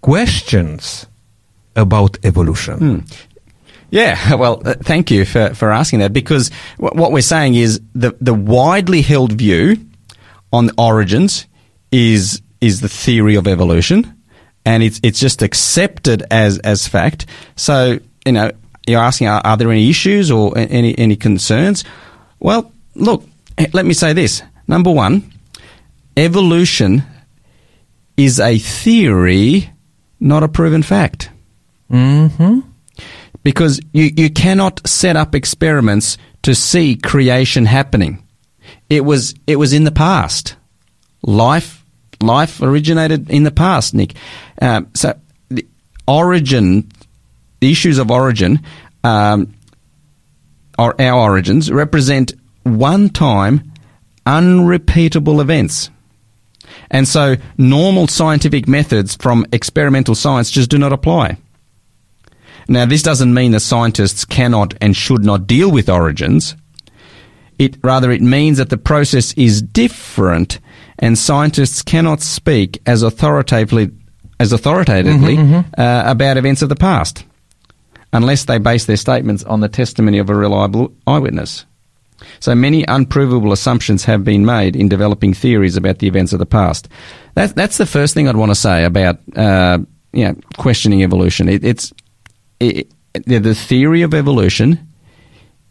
questions 0.00 1.06
about 1.74 2.18
evolution? 2.24 3.04
Yeah, 3.90 4.34
well, 4.42 4.62
uh, 4.64 4.74
thank 4.74 5.10
you 5.10 5.24
for, 5.24 5.54
for 5.54 5.70
asking 5.70 6.00
that 6.00 6.12
because 6.12 6.50
w- 6.78 7.00
what 7.00 7.12
we're 7.12 7.22
saying 7.22 7.54
is 7.54 7.80
the, 7.94 8.16
the 8.20 8.34
widely 8.34 9.02
held 9.02 9.32
view 9.32 9.76
on 10.52 10.70
origins 10.78 11.46
is 11.92 12.40
is 12.60 12.80
the 12.80 12.88
theory 12.88 13.36
of 13.36 13.46
evolution, 13.46 14.14
and 14.64 14.82
it's 14.82 15.00
it's 15.02 15.20
just 15.20 15.42
accepted 15.42 16.24
as 16.30 16.58
as 16.60 16.88
fact. 16.88 17.26
So 17.56 17.98
you 18.24 18.32
know, 18.32 18.50
you're 18.86 19.00
asking, 19.00 19.28
are, 19.28 19.40
are 19.44 19.56
there 19.56 19.70
any 19.70 19.88
issues 19.90 20.30
or 20.30 20.56
any 20.56 20.98
any 20.98 21.16
concerns? 21.16 21.84
Well, 22.40 22.72
look, 22.94 23.24
let 23.72 23.86
me 23.86 23.94
say 23.94 24.12
this. 24.12 24.42
Number 24.66 24.90
one, 24.90 25.32
evolution 26.16 27.02
is 28.16 28.40
a 28.40 28.58
theory, 28.58 29.70
not 30.20 30.42
a 30.42 30.48
proven 30.48 30.82
fact 30.82 31.30
Mm-hmm. 31.90 32.60
because 33.44 33.80
you, 33.92 34.10
you 34.16 34.28
cannot 34.28 34.84
set 34.88 35.14
up 35.14 35.36
experiments 35.36 36.18
to 36.42 36.52
see 36.52 36.96
creation 36.96 37.64
happening. 37.64 38.22
It 38.90 39.04
was 39.04 39.34
it 39.46 39.56
was 39.56 39.72
in 39.72 39.84
the 39.84 39.92
past. 39.92 40.56
Life 41.22 41.84
life 42.20 42.60
originated 42.60 43.30
in 43.30 43.44
the 43.44 43.52
past, 43.52 43.94
Nick. 43.94 44.14
Um, 44.60 44.88
so 44.94 45.14
the 45.48 45.64
origin, 46.08 46.90
the 47.60 47.70
issues 47.70 47.98
of 47.98 48.10
origin, 48.10 48.60
um, 49.04 49.54
or 50.76 51.00
our 51.00 51.30
origins 51.30 51.70
represent 51.70 52.32
one-time, 52.64 53.72
unrepeatable 54.24 55.40
events. 55.40 55.90
And 56.90 57.06
so 57.08 57.36
normal 57.58 58.06
scientific 58.08 58.68
methods 58.68 59.16
from 59.16 59.46
experimental 59.52 60.14
science 60.14 60.50
just 60.50 60.70
do 60.70 60.78
not 60.78 60.92
apply. 60.92 61.36
Now, 62.68 62.84
this 62.86 63.02
doesn't 63.02 63.32
mean 63.32 63.52
that 63.52 63.60
scientists 63.60 64.24
cannot 64.24 64.74
and 64.80 64.96
should 64.96 65.24
not 65.24 65.46
deal 65.46 65.70
with 65.70 65.88
origins. 65.88 66.56
it 67.58 67.76
rather 67.82 68.10
it 68.10 68.20
means 68.20 68.58
that 68.58 68.68
the 68.68 68.76
process 68.76 69.32
is 69.34 69.62
different, 69.62 70.58
and 70.98 71.16
scientists 71.16 71.82
cannot 71.82 72.20
speak 72.20 72.80
as 72.86 73.02
authoritatively 73.02 73.90
as 74.38 74.52
authoritatively 74.52 75.36
Uh, 75.78 76.02
about 76.06 76.36
events 76.36 76.60
of 76.62 76.68
the 76.68 76.76
past, 76.76 77.24
unless 78.12 78.44
they 78.44 78.58
base 78.58 78.84
their 78.84 78.98
statements 78.98 79.42
on 79.44 79.60
the 79.60 79.68
testimony 79.68 80.18
of 80.18 80.28
a 80.28 80.34
reliable 80.34 80.92
eyewitness. 81.06 81.64
So 82.40 82.54
many 82.54 82.84
unprovable 82.84 83.52
assumptions 83.52 84.04
have 84.04 84.24
been 84.24 84.44
made 84.44 84.76
in 84.76 84.88
developing 84.88 85.34
theories 85.34 85.76
about 85.76 85.98
the 85.98 86.06
events 86.06 86.32
of 86.32 86.38
the 86.38 86.46
past. 86.46 86.88
That, 87.34 87.54
that's 87.54 87.78
the 87.78 87.86
first 87.86 88.14
thing 88.14 88.28
I'd 88.28 88.36
want 88.36 88.50
to 88.50 88.56
say 88.56 88.84
about 88.84 89.18
uh, 89.36 89.78
you 90.12 90.24
know, 90.24 90.34
questioning 90.56 91.02
evolution. 91.02 91.48
It, 91.48 91.64
it's 91.64 91.92
it, 92.58 92.90
the 93.26 93.38
the 93.38 93.54
theory 93.54 94.02
of 94.02 94.14
evolution 94.14 94.78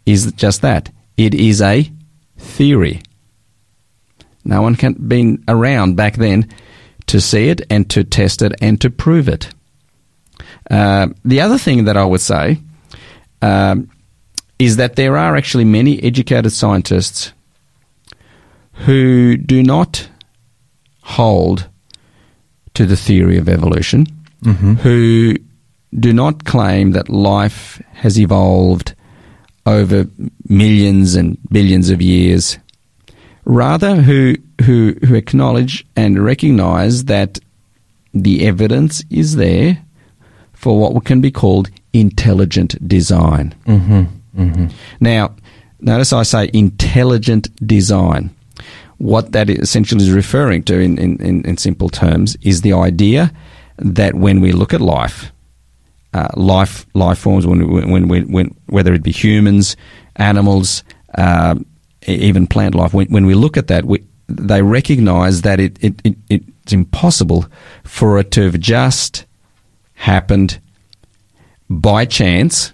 is 0.05 0.31
just 0.33 0.61
that. 0.61 0.91
It 1.17 1.33
is 1.33 1.61
a 1.61 1.89
theory. 2.37 3.01
No 4.43 4.61
one 4.61 4.75
can 4.75 4.93
been 4.93 5.43
around 5.47 5.95
back 5.95 6.15
then 6.15 6.49
to 7.07 7.19
see 7.19 7.49
it 7.49 7.61
and 7.69 7.89
to 7.89 8.03
test 8.03 8.41
it 8.41 8.53
and 8.61 8.79
to 8.81 8.89
prove 8.89 9.27
it. 9.27 9.49
Uh, 10.69 11.07
the 11.23 11.41
other 11.41 11.57
thing 11.57 11.85
that 11.85 11.97
I 11.97 12.05
would 12.05 12.21
say 12.21 12.59
um, 13.41 13.89
is 14.59 14.77
that 14.77 14.95
there 14.95 15.17
are 15.17 15.35
actually 15.35 15.65
many 15.65 16.01
educated 16.01 16.51
scientists 16.51 17.33
who 18.73 19.37
do 19.37 19.63
not 19.63 20.09
hold 21.01 21.67
to 22.73 22.85
the 22.85 22.97
theory 22.97 23.37
of 23.37 23.47
evolution, 23.47 24.05
mm-hmm. 24.43 24.73
who 24.75 25.35
do 25.97 26.13
not 26.13 26.43
claim 26.43 26.91
that 26.91 27.09
life 27.09 27.81
has 27.93 28.19
evolved 28.19 28.95
over 29.65 30.05
millions 30.47 31.15
and 31.15 31.37
billions 31.49 31.89
of 31.89 32.01
years, 32.01 32.57
rather 33.45 33.95
who 33.95 34.35
who 34.63 34.95
who 35.05 35.15
acknowledge 35.15 35.85
and 35.95 36.23
recognize 36.23 37.05
that 37.05 37.39
the 38.13 38.45
evidence 38.45 39.03
is 39.09 39.35
there 39.35 39.77
for 40.53 40.79
what 40.79 41.05
can 41.05 41.21
be 41.21 41.31
called 41.31 41.69
intelligent 41.93 42.87
design. 42.87 43.53
Mm-hmm. 43.65 44.03
Now, 44.99 45.35
notice 45.79 46.13
I 46.13 46.23
say 46.23 46.49
intelligent 46.53 47.47
design. 47.65 48.31
What 48.97 49.33
that 49.33 49.49
essentially 49.49 50.03
is 50.03 50.11
referring 50.11 50.63
to, 50.63 50.79
in, 50.79 50.97
in, 50.97 51.43
in, 51.43 51.57
simple 51.57 51.89
terms, 51.89 52.37
is 52.41 52.61
the 52.61 52.71
idea 52.71 53.31
that 53.77 54.15
when 54.15 54.39
we 54.39 54.53
look 54.53 54.73
at 54.73 54.79
life, 54.79 55.33
uh, 56.13 56.29
life 56.35 56.85
life 56.93 57.17
forms, 57.17 57.45
when, 57.45 57.69
when, 57.89 58.07
when, 58.07 58.31
when 58.31 58.55
whether 58.67 58.93
it 58.93 59.03
be 59.03 59.11
humans, 59.11 59.75
animals, 60.15 60.83
uh, 61.17 61.55
even 62.07 62.47
plant 62.47 62.73
life, 62.73 62.93
when, 62.93 63.07
when 63.07 63.25
we 63.25 63.33
look 63.33 63.57
at 63.57 63.67
that, 63.67 63.83
we, 63.83 64.01
they 64.27 64.61
recognise 64.61 65.41
that 65.41 65.59
it, 65.59 65.77
it, 65.83 66.01
it, 66.05 66.15
it's 66.63 66.73
impossible 66.73 67.45
for 67.83 68.17
it 68.19 68.31
to 68.31 68.43
have 68.43 68.59
just 68.61 69.25
happened 69.95 70.59
by 71.69 72.05
chance, 72.05 72.71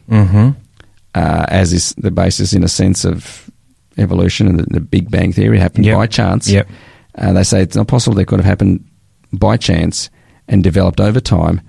uh, 1.15 1.45
as 1.49 1.73
is 1.73 1.93
the 1.97 2.11
basis, 2.11 2.53
in 2.53 2.63
a 2.63 2.67
sense, 2.67 3.05
of 3.05 3.49
evolution 3.97 4.47
and 4.47 4.59
the, 4.59 4.63
the 4.73 4.79
Big 4.79 5.11
Bang 5.11 5.33
Theory 5.33 5.59
happened 5.59 5.85
Yep. 5.85 5.95
by 5.97 6.07
chance. 6.07 6.49
Yep. 6.49 6.69
Uh, 7.15 7.33
they 7.33 7.43
say 7.43 7.61
it's 7.61 7.75
not 7.75 7.87
possible 7.87 8.15
they 8.15 8.25
could 8.25 8.39
have 8.39 8.45
happened 8.45 8.85
by 9.33 9.57
chance 9.57 10.09
and 10.47 10.63
developed 10.63 10.99
over 11.01 11.19
time. 11.19 11.61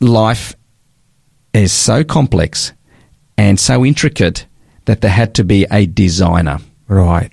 Life 0.00 0.54
is 1.52 1.72
so 1.72 2.04
complex 2.04 2.72
and 3.36 3.58
so 3.58 3.84
intricate 3.84 4.46
that 4.84 5.00
there 5.00 5.10
had 5.10 5.34
to 5.34 5.44
be 5.44 5.66
a 5.70 5.86
designer. 5.86 6.58
Right. 6.88 7.32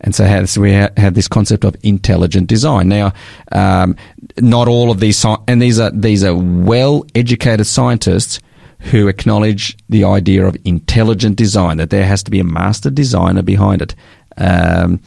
And 0.00 0.14
so, 0.14 0.24
we 0.60 0.74
ha- 0.74 0.90
had 0.96 1.14
this 1.14 1.26
concept 1.26 1.64
of 1.64 1.74
intelligent 1.82 2.48
design. 2.48 2.88
Now, 2.88 3.12
um, 3.52 3.96
not 4.38 4.68
all 4.68 4.90
of 4.90 5.00
these, 5.00 5.24
and 5.48 5.60
these 5.60 5.80
are 5.80 5.90
these 5.90 6.22
are 6.22 6.34
well-educated 6.34 7.66
scientists 7.66 8.38
who 8.78 9.08
acknowledge 9.08 9.76
the 9.88 10.04
idea 10.04 10.46
of 10.46 10.56
intelligent 10.64 11.36
design. 11.36 11.78
That 11.78 11.90
there 11.90 12.06
has 12.06 12.22
to 12.24 12.30
be 12.30 12.40
a 12.40 12.44
master 12.44 12.90
designer 12.90 13.42
behind 13.42 13.82
it, 13.82 13.94
um, 14.36 15.00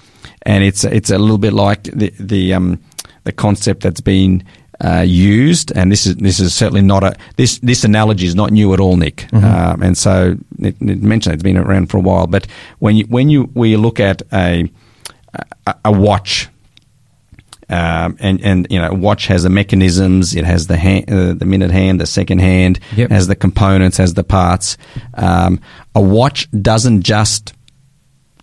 and 0.44 0.64
it's 0.64 0.84
it's 0.84 1.10
a 1.10 1.18
little 1.18 1.38
bit 1.38 1.54
like 1.54 1.84
the 1.84 2.14
the 2.20 2.54
um, 2.54 2.80
the 3.24 3.32
concept 3.32 3.82
that's 3.82 4.02
been 4.02 4.44
uh, 4.84 5.02
used, 5.06 5.72
and 5.76 5.92
this 5.92 6.06
is 6.06 6.16
this 6.16 6.40
is 6.40 6.54
certainly 6.54 6.82
not 6.82 7.04
a 7.04 7.16
this 7.36 7.60
this 7.60 7.84
analogy 7.84 8.26
is 8.26 8.36
not 8.36 8.52
new 8.52 8.74
at 8.74 8.80
all, 8.80 8.98
Nick. 8.98 9.32
Um, 9.44 9.82
and 9.82 9.98
so 9.98 10.38
it, 10.60 10.76
it 10.82 11.02
mentioned 11.02 11.34
it's 11.34 11.44
been 11.44 11.58
around 11.58 11.90
for 11.90 11.98
a 11.98 12.02
while. 12.02 12.28
But 12.28 12.48
when 12.80 12.96
you 12.96 13.06
when 13.06 13.30
you 13.30 13.50
we 13.54 13.76
look 13.76 14.00
at 14.00 14.22
a 14.32 14.70
a, 15.66 15.76
a 15.86 15.92
watch, 15.92 16.48
um, 17.70 18.18
and 18.20 18.42
and 18.42 18.68
you 18.70 18.80
know, 18.80 18.92
watch 18.94 19.28
has 19.28 19.44
the 19.44 19.50
mechanisms. 19.50 20.36
It 20.36 20.46
has 20.46 20.68
the 20.68 20.78
hand, 20.78 21.12
uh, 21.12 21.34
the 21.34 21.46
minute 21.46 21.72
hand, 21.72 22.00
the 22.02 22.06
second 22.08 22.40
hand, 22.40 22.80
Yep. 22.96 23.12
has 23.12 23.28
the 23.28 23.36
components, 23.36 23.98
has 23.98 24.14
the 24.16 24.24
parts. 24.24 24.78
Um, 25.14 25.60
a 25.94 26.02
watch 26.02 26.48
doesn't 26.52 27.04
just 27.04 27.54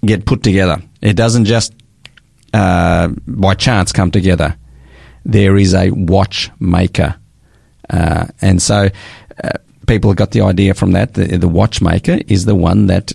get 0.05 0.27
put 0.27 0.43
together. 0.43 0.81
It 1.03 1.15
doesn't 1.17 1.45
just 1.47 1.73
uh, 2.55 3.09
by 3.27 3.55
chance 3.55 3.93
come 3.93 4.11
together. 4.11 4.57
There 5.25 5.57
is 5.57 5.75
a 5.75 5.91
watchmaker, 5.91 7.17
uh, 7.91 8.27
and 8.41 8.63
so 8.63 8.89
uh, 9.43 9.51
people 9.89 10.15
got 10.15 10.31
the 10.31 10.43
idea 10.43 10.75
from 10.75 10.93
that. 10.93 11.15
The, 11.15 11.37
the 11.39 11.49
watchmaker 11.49 12.19
is 12.29 12.45
the 12.45 12.55
one 12.55 12.87
that 12.87 13.13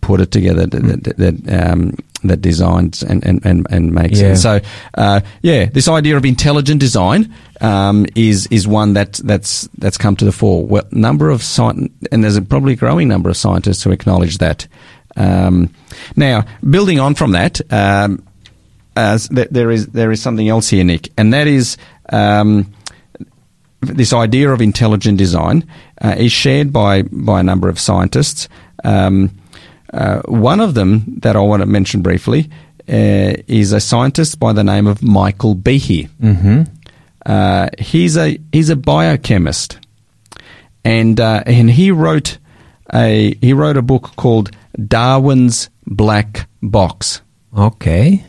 put 0.00 0.20
it 0.20 0.30
together, 0.30 0.66
that 0.66 1.02
that, 1.04 1.16
that, 1.16 1.70
um, 1.72 1.96
that 2.24 2.40
designs 2.40 3.02
and, 3.02 3.24
and, 3.24 3.44
and, 3.44 3.66
and 3.70 3.92
makes 3.92 4.20
Yeah. 4.20 4.32
it. 4.32 4.36
So, 4.36 4.60
uh, 4.94 5.20
yeah, 5.42 5.66
this 5.66 5.88
idea 5.88 6.16
of 6.16 6.24
intelligent 6.24 6.80
design 6.80 7.32
um, 7.60 8.06
is 8.14 8.46
is 8.50 8.66
one 8.66 8.94
that 8.94 9.14
that's 9.24 9.68
that's 9.78 9.98
come 9.98 10.16
to 10.16 10.24
the 10.24 10.32
fore. 10.32 10.64
Well, 10.66 10.84
number 10.92 11.30
of 11.30 11.40
sci- 11.40 11.88
and 12.12 12.24
there's 12.24 12.36
a 12.36 12.42
probably 12.42 12.74
growing 12.76 13.08
number 13.08 13.30
of 13.30 13.36
scientists 13.36 13.82
who 13.82 13.90
acknowledge 13.90 14.38
that. 14.38 14.66
Um, 15.16 15.70
now, 16.16 16.44
building 16.68 17.00
on 17.00 17.14
from 17.14 17.32
that, 17.32 17.60
um, 17.70 18.22
there 18.94 19.70
is 19.70 19.88
there 19.88 20.10
is 20.12 20.22
something 20.22 20.48
else 20.48 20.68
here, 20.68 20.84
Nick, 20.84 21.10
and 21.18 21.32
that 21.32 21.46
is. 21.46 21.76
Um, 22.12 22.72
this 23.82 24.12
idea 24.12 24.50
of 24.52 24.60
intelligent 24.60 25.16
design 25.16 25.64
uh, 26.02 26.14
is 26.18 26.30
shared 26.32 26.70
by, 26.70 27.00
by 27.00 27.40
a 27.40 27.42
number 27.42 27.66
of 27.70 27.78
scientists. 27.80 28.46
Um, 28.84 29.30
uh, 29.92 30.20
one 30.26 30.60
of 30.60 30.74
them 30.74 31.04
that 31.22 31.36
I 31.36 31.40
want 31.40 31.60
to 31.62 31.66
mention 31.66 32.02
briefly 32.02 32.50
uh, 32.88 33.34
is 33.46 33.72
a 33.72 33.80
scientist 33.80 34.38
by 34.38 34.52
the 34.52 34.64
name 34.64 34.86
of 34.86 35.02
Michael 35.02 35.54
Behe. 35.54 36.08
Mm-hmm. 36.20 36.62
Uh, 37.26 37.68
he's 37.78 38.16
a 38.16 38.38
he's 38.52 38.70
a 38.70 38.76
biochemist, 38.76 39.78
and 40.84 41.20
uh, 41.20 41.42
and 41.46 41.70
he 41.70 41.90
wrote 41.90 42.38
a 42.92 43.34
he 43.40 43.52
wrote 43.52 43.76
a 43.76 43.82
book 43.82 44.12
called 44.16 44.50
Darwin's 44.88 45.68
Black 45.86 46.48
Box. 46.62 47.20
Okay. 47.56 48.24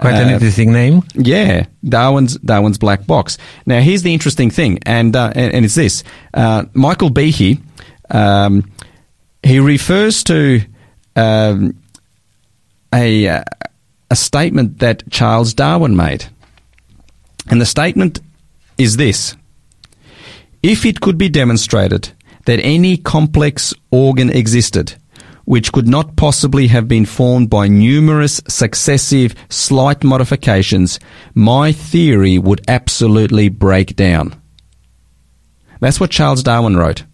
Quite 0.00 0.14
an 0.14 0.28
Uh, 0.28 0.32
interesting 0.34 0.72
name. 0.72 1.02
Yeah, 1.14 1.66
Darwin's 1.84 2.38
Darwin's 2.38 2.78
black 2.78 3.04
box. 3.04 3.36
Now, 3.66 3.80
here's 3.80 4.02
the 4.02 4.12
interesting 4.14 4.48
thing, 4.48 4.78
and 4.86 5.16
uh, 5.16 5.32
and, 5.34 5.52
and 5.52 5.64
it's 5.64 5.74
this: 5.74 6.04
uh, 6.34 6.66
Michael 6.72 7.10
Behe, 7.10 7.60
um, 8.10 8.70
he 9.42 9.58
refers 9.58 10.22
to 10.24 10.60
um, 11.18 11.74
a 12.94 13.28
uh, 13.28 13.44
a 14.10 14.16
statement 14.16 14.78
that 14.78 15.10
Charles 15.10 15.52
Darwin 15.52 15.96
made, 15.96 16.26
and 17.50 17.60
the 17.60 17.66
statement 17.66 18.20
is 18.78 18.96
this: 18.96 19.36
If 20.62 20.86
it 20.86 21.00
could 21.00 21.18
be 21.18 21.28
demonstrated 21.28 22.10
that 22.46 22.60
any 22.62 22.96
complex 22.96 23.74
organ 23.90 24.30
existed 24.30 24.94
which 25.44 25.72
could 25.72 25.88
not 25.88 26.14
possibly 26.14 26.66
have 26.66 26.86
been 26.86 27.06
formed 27.06 27.48
by 27.48 27.66
numerous 27.66 28.38
successive 28.48 29.34
slight 29.48 30.04
modifications, 30.04 31.00
my 31.34 31.72
theory 31.72 32.38
would 32.38 32.60
absolutely 32.68 33.48
break 33.48 33.96
down. 33.96 34.34
That's 35.80 35.98
what 35.98 36.10
Charles 36.10 36.42
Darwin 36.42 36.76
wrote 36.76 37.04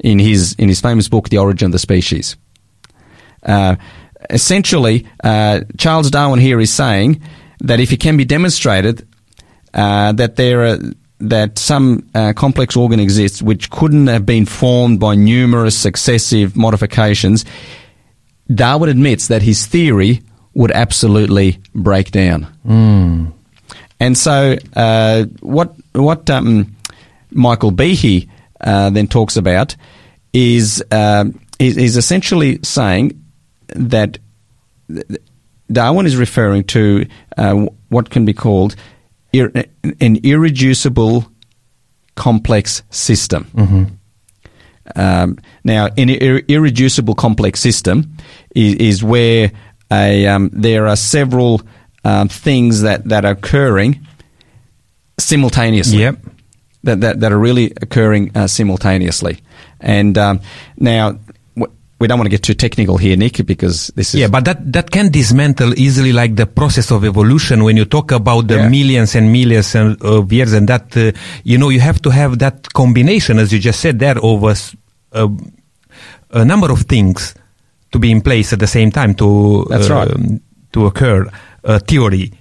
in 0.00 0.18
his 0.18 0.52
in 0.58 0.68
his 0.68 0.82
famous 0.82 1.08
book, 1.08 1.30
The 1.30 1.38
Origin 1.38 1.66
of 1.66 1.72
the 1.72 1.78
Species. 1.78 2.36
Uh, 3.42 3.76
essentially, 4.28 5.06
uh, 5.24 5.60
Charles 5.78 6.10
Darwin 6.10 6.40
here 6.40 6.60
is 6.60 6.72
saying 6.72 7.22
that 7.60 7.80
if 7.80 7.92
it 7.92 8.00
can 8.00 8.16
be 8.16 8.24
demonstrated 8.24 9.06
uh, 9.74 10.12
that 10.12 10.36
there 10.36 10.64
are 10.64 10.78
that 11.22 11.58
some 11.58 12.08
uh, 12.14 12.32
complex 12.34 12.76
organ 12.76 12.98
exists 12.98 13.42
which 13.42 13.70
couldn't 13.70 14.06
have 14.06 14.24
been 14.24 14.46
formed 14.46 14.98
by 14.98 15.14
numerous 15.14 15.76
successive 15.76 16.56
modifications, 16.56 17.44
Darwin 18.52 18.88
admits 18.88 19.28
that 19.28 19.42
his 19.42 19.66
theory 19.66 20.22
would 20.54 20.70
absolutely 20.70 21.58
break 21.74 22.10
down. 22.10 22.46
And 24.00 24.16
so, 24.16 24.56
uh, 24.74 25.24
what 25.40 25.74
what 25.92 26.28
um, 26.30 26.74
Michael 27.30 27.70
Behe 27.70 28.28
uh, 28.60 28.88
then 28.90 29.06
talks 29.06 29.36
about 29.36 29.76
is, 30.32 30.82
is 30.90 31.76
is 31.76 31.96
essentially 31.98 32.60
saying 32.62 33.22
that 33.74 34.18
Darwin 35.70 36.06
is 36.06 36.16
referring 36.16 36.64
to 36.64 37.06
uh, 37.36 37.66
what 37.88 38.10
can 38.10 38.24
be 38.24 38.32
called 38.32 38.74
ir- 39.32 39.52
an 40.00 40.16
irreducible 40.22 41.30
complex 42.16 42.82
system. 42.90 43.96
Um, 44.96 45.38
now, 45.62 45.88
an 45.96 46.08
ir- 46.10 46.42
irreducible 46.48 47.14
complex 47.14 47.60
system 47.60 48.16
is, 48.54 48.74
is 48.74 49.04
where 49.04 49.52
a, 49.92 50.26
um, 50.26 50.50
there 50.52 50.88
are 50.88 50.96
several 50.96 51.62
um, 52.04 52.28
things 52.28 52.82
that, 52.82 53.04
that 53.08 53.24
are 53.24 53.32
occurring 53.32 54.04
simultaneously 55.18 56.00
Yep. 56.00 56.18
that, 56.84 57.00
that, 57.02 57.20
that 57.20 57.32
are 57.32 57.38
really 57.38 57.72
occurring 57.80 58.36
uh, 58.36 58.46
simultaneously. 58.46 59.38
And 59.80 60.16
um, 60.18 60.40
now, 60.76 61.18
we 62.00 62.06
don't 62.08 62.18
want 62.18 62.26
to 62.26 62.30
get 62.30 62.42
too 62.42 62.54
technical 62.54 62.96
here, 62.96 63.14
Nick, 63.16 63.44
because 63.46 63.88
this 63.94 64.14
is. 64.14 64.20
Yeah, 64.20 64.28
but 64.28 64.44
that, 64.46 64.72
that 64.72 64.90
can 64.90 65.10
dismantle 65.10 65.78
easily 65.78 66.12
like 66.12 66.34
the 66.34 66.46
process 66.46 66.90
of 66.90 67.04
evolution 67.04 67.62
when 67.62 67.76
you 67.76 67.84
talk 67.84 68.10
about 68.10 68.48
the 68.48 68.56
Yeah. 68.56 68.68
millions 68.68 69.14
and 69.14 69.30
millions 69.30 69.74
and- 69.74 70.00
of 70.02 70.32
years 70.32 70.54
and 70.54 70.66
that, 70.68 70.96
uh, 70.96 71.12
you 71.44 71.58
know, 71.58 71.68
you 71.68 71.80
have 71.80 72.00
to 72.02 72.10
have 72.10 72.38
that 72.38 72.72
combination, 72.72 73.38
as 73.38 73.52
you 73.52 73.58
just 73.58 73.80
said 73.80 73.98
there, 73.98 74.18
of 74.18 74.74
a 76.32 76.44
number 76.44 76.70
of 76.72 76.82
things 76.82 77.34
to 77.92 77.98
be 77.98 78.10
in 78.10 78.20
place 78.22 78.52
at 78.52 78.60
the 78.60 78.66
same 78.66 78.90
time 78.90 79.14
to, 79.16 79.66
That's 79.68 79.90
right. 79.90 80.08
um, 80.10 80.40
to 80.72 80.86
occur, 80.86 81.28
a 81.64 81.80
theory 81.80 82.32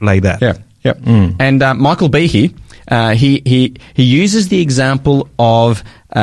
like 0.00 0.22
that. 0.22 0.42
Yeah, 0.42 0.54
yeah. 0.86 0.94
Mm. 0.94 1.36
And 1.40 1.62
uh, 1.62 1.74
Michael 1.74 2.08
Behe, 2.08 2.54
uh, 2.88 3.14
he 3.14 3.42
he 3.44 3.74
he 3.94 4.04
uses 4.22 4.48
the 4.48 4.60
example 4.60 5.28
of 5.38 5.82
uh, 6.14 6.18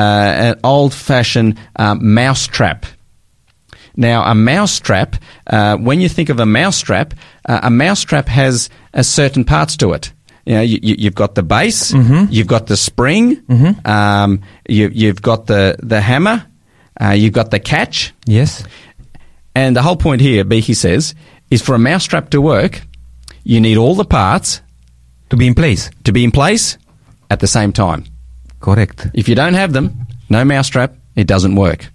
an 0.47 0.55
old-fashioned 0.63 1.57
um, 1.75 2.13
mouse 2.13 2.47
trap. 2.47 2.85
Now, 3.95 4.23
a 4.23 4.33
mouse 4.33 4.79
trap. 4.79 5.15
Uh, 5.45 5.77
when 5.77 6.01
you 6.01 6.09
think 6.09 6.29
of 6.29 6.39
a 6.39 6.45
mouse 6.45 6.79
trap, 6.81 7.13
uh, 7.49 7.59
a 7.63 7.69
mouse 7.69 8.01
trap 8.05 8.27
has 8.27 8.69
uh, 8.93 9.03
certain 9.03 9.43
parts 9.45 9.77
to 9.77 9.93
it. 9.93 10.11
You 10.45 10.53
know, 10.55 10.61
you, 10.61 10.79
you've 10.81 11.15
got 11.15 11.35
the 11.35 11.43
base, 11.43 11.93
you've 12.31 12.47
got 12.47 12.65
the 12.67 12.75
spring, 12.75 13.37
um, 13.85 14.41
you, 14.67 14.89
you've 14.93 15.21
got 15.21 15.45
the 15.45 15.75
the 15.87 16.01
hammer, 16.01 16.43
uh, 16.99 17.11
you've 17.11 17.33
got 17.33 17.49
the 17.51 17.59
catch, 17.59 18.13
Yes? 18.25 18.63
and 19.55 19.75
the 19.75 19.81
whole 19.81 19.95
point 19.95 20.21
here, 20.21 20.43
Behe 20.43 20.75
says, 20.75 21.15
is 21.49 21.61
for 21.61 21.75
a 21.75 21.79
mousetrap 21.79 22.29
to 22.31 22.41
work, 22.41 22.81
you 23.43 23.59
need 23.61 23.77
all 23.77 23.95
the 23.95 24.05
parts 24.05 24.61
To 25.29 25.37
be 25.37 25.45
in 25.47 25.53
place. 25.53 25.89
to 26.03 26.11
be 26.11 26.23
in 26.23 26.31
place 26.31 26.77
at 27.29 27.39
the 27.39 27.47
same 27.47 27.71
time. 27.71 28.03
Correct. 28.59 29.07
If 29.13 29.27
you 29.27 29.35
don't 29.35 29.55
have 29.55 29.73
them, 29.73 30.07
no 30.29 30.45
mousetrap, 30.45 30.95
it 31.15 31.27
doesn't 31.27 31.55
work. 31.55 31.89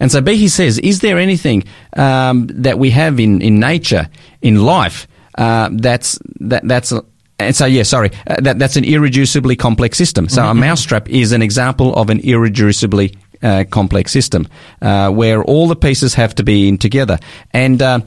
And 0.00 0.10
so 0.10 0.20
Behe 0.22 0.48
says, 0.48 0.78
is 0.78 1.00
there 1.00 1.18
anything 1.18 1.64
um, 1.96 2.46
that 2.62 2.78
we 2.78 2.90
have 2.90 3.18
in, 3.20 3.42
in 3.42 3.58
nature, 3.60 4.08
in 4.40 4.62
life, 4.64 5.06
uh, 5.36 5.68
that's 5.72 6.18
that 6.40 6.66
that's 6.66 6.92
and 7.38 7.54
so 7.54 7.66
yeah, 7.66 7.84
sorry, 7.84 8.10
uh, 8.26 8.36
that 8.40 8.58
that's 8.58 8.76
an 8.76 8.84
irreducibly 8.84 9.56
complex 9.56 9.98
system. 9.98 10.28
So 10.28 10.44
a 10.44 10.54
mousetrap 10.54 11.08
is 11.08 11.32
an 11.32 11.42
example 11.42 11.94
of 11.94 12.10
an 12.10 12.18
irreducibly 12.20 13.16
uh, 13.42 13.64
complex 13.70 14.10
system 14.12 14.48
uh, 14.82 15.10
where 15.10 15.44
all 15.44 15.68
the 15.68 15.76
pieces 15.76 16.14
have 16.14 16.34
to 16.36 16.42
be 16.42 16.66
in 16.68 16.78
together. 16.78 17.18
And 17.52 17.80
uh, 17.82 18.00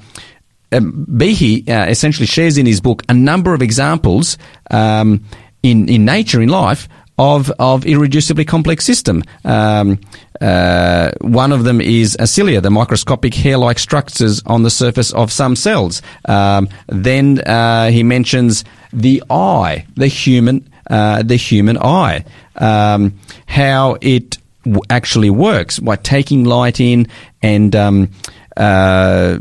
um, 0.71 1.05
Behe 1.09 1.67
uh, 1.67 1.89
essentially 1.89 2.27
shares 2.27 2.57
in 2.57 2.65
his 2.65 2.81
book 2.81 3.03
a 3.09 3.13
number 3.13 3.53
of 3.53 3.61
examples 3.61 4.37
um, 4.69 5.23
in 5.63 5.89
in 5.89 6.05
nature, 6.05 6.41
in 6.41 6.49
life, 6.49 6.87
of 7.17 7.51
of 7.59 7.83
irreducibly 7.83 8.47
complex 8.47 8.85
system. 8.85 9.23
Um, 9.45 9.99
uh, 10.39 11.11
one 11.21 11.51
of 11.51 11.63
them 11.65 11.79
is 11.81 12.17
a 12.19 12.25
cilia, 12.25 12.61
the 12.61 12.71
microscopic 12.71 13.35
hair-like 13.35 13.77
structures 13.77 14.41
on 14.47 14.63
the 14.63 14.71
surface 14.71 15.13
of 15.13 15.31
some 15.31 15.55
cells. 15.55 16.01
Um, 16.25 16.67
then 16.87 17.41
uh, 17.41 17.91
he 17.91 18.01
mentions 18.03 18.63
the 18.91 19.21
eye, 19.29 19.85
the 19.95 20.07
human, 20.07 20.67
uh, 20.89 21.21
the 21.21 21.35
human 21.35 21.77
eye, 21.77 22.25
um, 22.55 23.19
how 23.45 23.97
it 24.01 24.39
w- 24.63 24.81
actually 24.89 25.29
works 25.29 25.77
by 25.77 25.95
taking 25.95 26.43
light 26.43 26.79
in 26.79 27.07
and 27.43 27.75
um, 27.75 28.09
uh, 28.57 29.37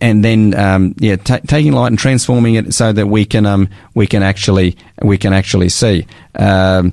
and 0.00 0.24
then 0.24 0.54
um, 0.58 0.94
yeah, 0.98 1.16
ta 1.16 1.38
taking 1.46 1.72
light 1.72 1.88
and 1.88 1.98
transforming 1.98 2.54
it 2.56 2.74
so 2.74 2.92
that 2.92 3.06
we 3.06 3.24
can 3.24 3.46
um, 3.46 3.68
we 3.94 4.06
can 4.06 4.22
actually 4.22 4.76
we 5.02 5.16
can 5.18 5.32
actually 5.32 5.68
see. 5.68 6.06
Um, 6.34 6.92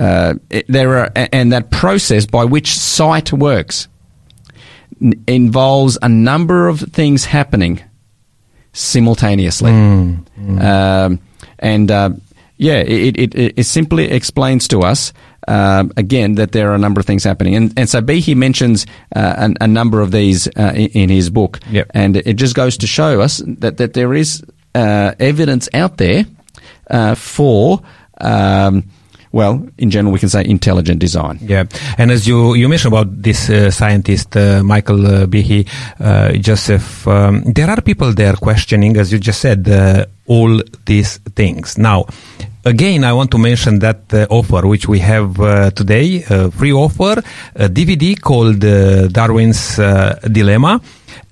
uh, 0.00 0.34
it- 0.50 0.66
there 0.68 0.96
are 0.98 1.10
and 1.14 1.52
that 1.52 1.70
process 1.70 2.26
by 2.26 2.44
which 2.44 2.72
sight 2.78 3.32
works 3.32 3.88
n- 5.02 5.22
involves 5.26 5.98
a 6.02 6.08
number 6.08 6.68
of 6.68 6.80
things 6.80 7.24
happening 7.24 7.80
simultaneously. 8.72 9.72
Um, 9.72 11.20
and 11.58 11.90
uh, 11.90 12.10
yeah, 12.58 12.80
it, 12.80 13.16
it, 13.16 13.34
it, 13.34 13.58
it 13.58 13.64
simply 13.64 14.10
explains 14.10 14.68
to 14.68 14.80
us 14.80 15.12
um, 15.46 15.92
again 15.96 16.34
that 16.34 16.52
there 16.52 16.70
are 16.70 16.74
a 16.74 16.78
number 16.78 17.00
of 17.00 17.06
things 17.06 17.24
happening. 17.24 17.54
And, 17.54 17.78
and 17.78 17.88
so 17.88 18.02
Behe 18.02 18.36
mentions 18.36 18.84
uh, 19.16 19.34
an, 19.38 19.56
a 19.60 19.66
number 19.66 20.00
of 20.00 20.10
these 20.10 20.48
uh, 20.48 20.72
in, 20.74 20.88
in 20.88 21.08
his 21.08 21.30
book. 21.30 21.60
Yep. 21.70 21.90
And 21.94 22.16
it 22.16 22.34
just 22.34 22.54
goes 22.54 22.76
to 22.78 22.86
show 22.86 23.20
us 23.20 23.42
that, 23.46 23.78
that 23.78 23.94
there 23.94 24.12
is 24.12 24.42
uh, 24.74 25.14
evidence 25.18 25.68
out 25.72 25.96
there 25.96 26.26
uh, 26.90 27.14
for. 27.14 27.80
Um, 28.20 28.90
well, 29.32 29.66
in 29.78 29.90
general, 29.90 30.12
we 30.12 30.18
can 30.18 30.28
say 30.28 30.44
intelligent 30.44 31.00
design. 31.00 31.38
Yeah, 31.42 31.64
and 31.96 32.10
as 32.10 32.26
you 32.26 32.54
you 32.54 32.68
mentioned 32.68 32.94
about 32.94 33.22
this 33.22 33.50
uh, 33.50 33.70
scientist 33.70 34.36
uh, 34.36 34.62
Michael 34.62 35.06
uh, 35.06 35.26
Behe, 35.26 35.66
uh, 36.00 36.32
Joseph, 36.32 37.06
um, 37.06 37.42
there 37.44 37.70
are 37.70 37.80
people 37.80 38.12
there 38.12 38.34
questioning, 38.34 38.96
as 38.96 39.12
you 39.12 39.18
just 39.18 39.40
said, 39.40 39.68
uh, 39.68 40.06
all 40.26 40.60
these 40.86 41.18
things. 41.34 41.78
Now, 41.78 42.06
again, 42.64 43.04
I 43.04 43.12
want 43.12 43.30
to 43.32 43.38
mention 43.38 43.78
that 43.80 44.12
uh, 44.12 44.26
offer 44.30 44.66
which 44.66 44.88
we 44.88 44.98
have 45.00 45.36
today, 45.74 46.20
free 46.50 46.72
offer, 46.72 47.22
a 47.54 47.68
DVD 47.68 48.20
called 48.20 48.60
Darwin's 49.12 49.76
Dilemma. 49.76 50.80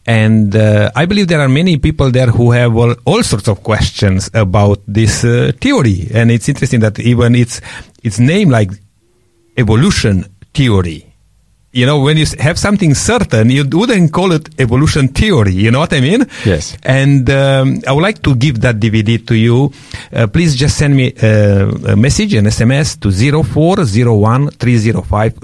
And 0.06 0.54
uh, 0.54 0.90
I 0.94 1.04
believe 1.06 1.26
there 1.26 1.40
are 1.40 1.48
many 1.48 1.78
people 1.78 2.12
there 2.12 2.28
who 2.28 2.52
have 2.52 2.76
all, 2.76 2.94
all 3.04 3.22
sorts 3.24 3.48
of 3.48 3.62
questions 3.64 4.30
about 4.32 4.80
this 4.86 5.24
uh, 5.24 5.50
theory, 5.60 6.08
and 6.14 6.30
it's 6.30 6.48
interesting 6.48 6.80
that 6.80 7.00
even 7.00 7.34
it's 7.34 7.60
it's 8.04 8.20
named 8.20 8.52
like 8.52 8.70
evolution 9.56 10.24
theory. 10.54 11.12
You 11.72 11.84
know, 11.84 12.00
when 12.00 12.16
you 12.16 12.24
have 12.38 12.58
something 12.58 12.94
certain, 12.94 13.50
you 13.50 13.64
wouldn't 13.70 14.10
call 14.10 14.32
it 14.32 14.48
evolution 14.58 15.08
theory. 15.08 15.52
You 15.52 15.70
know 15.70 15.80
what 15.80 15.92
I 15.92 16.00
mean? 16.00 16.24
Yes. 16.44 16.74
And 16.82 17.28
um, 17.28 17.82
I 17.86 17.92
would 17.92 18.00
like 18.00 18.22
to 18.22 18.34
give 18.34 18.60
that 18.62 18.76
DVD 18.76 19.26
to 19.26 19.34
you. 19.34 19.70
Uh, 20.10 20.26
please 20.26 20.56
just 20.56 20.78
send 20.78 20.96
me 20.96 21.12
uh, 21.22 21.92
a 21.92 21.96
message, 21.96 22.32
an 22.32 22.46
SMS 22.46 22.98
to 23.00 23.10
0401 23.10 24.50
305 24.52 25.38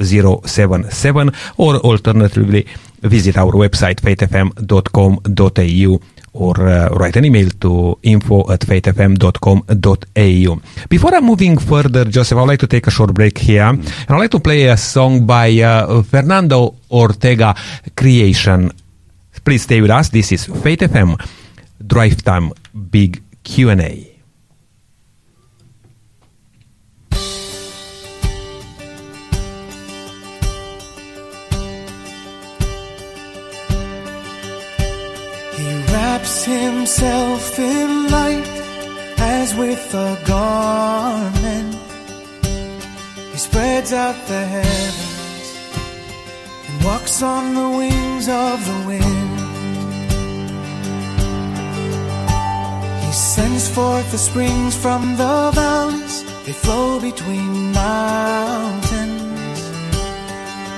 077 0.46 1.32
or 1.58 1.76
alternatively 1.76 2.66
visit 3.02 3.36
our 3.36 3.52
website 3.52 4.00
faithfm.com.au 4.00 6.00
or 6.34 6.66
uh, 6.66 6.88
write 6.96 7.16
an 7.16 7.26
email 7.26 7.50
to 7.60 7.98
info 8.02 8.50
at 8.50 8.60
faithfm.com.au. 8.60 10.60
Before 10.88 11.14
I'm 11.14 11.24
moving 11.24 11.58
further, 11.58 12.06
Joseph, 12.06 12.38
I'd 12.38 12.48
like 12.48 12.60
to 12.60 12.66
take 12.66 12.86
a 12.86 12.90
short 12.90 13.12
break 13.12 13.36
here. 13.36 13.64
And 13.64 13.84
I'd 14.08 14.18
like 14.18 14.30
to 14.30 14.40
play 14.40 14.68
a 14.68 14.76
song 14.76 15.26
by 15.26 15.60
uh, 15.60 16.02
Fernando 16.02 16.74
Ortega, 16.90 17.54
Creation. 17.94 18.70
Please 19.44 19.64
stay 19.64 19.80
with 19.80 19.90
us. 19.90 20.08
This 20.08 20.32
is 20.32 20.46
Faith 20.46 20.80
FM 20.80 21.18
Drive 21.84 22.22
Time 22.22 22.52
Big 22.90 23.20
Q&A. 23.42 24.11
Wraps 36.22 36.44
himself 36.44 37.58
in 37.58 38.08
light 38.08 38.46
as 39.18 39.56
with 39.56 39.92
a 39.94 40.16
garment. 40.24 41.74
He 43.32 43.38
spreads 43.38 43.92
out 43.92 44.14
the 44.28 44.44
heavens 44.46 45.56
and 46.68 46.84
walks 46.84 47.22
on 47.22 47.54
the 47.54 47.70
wings 47.78 48.28
of 48.28 48.64
the 48.64 48.86
wind. 48.86 49.40
He 53.04 53.12
sends 53.12 53.68
forth 53.68 54.08
the 54.12 54.18
springs 54.18 54.76
from 54.76 55.16
the 55.16 55.50
valleys, 55.54 56.24
they 56.44 56.52
flow 56.52 57.00
between 57.00 57.72
mountains. 57.72 59.60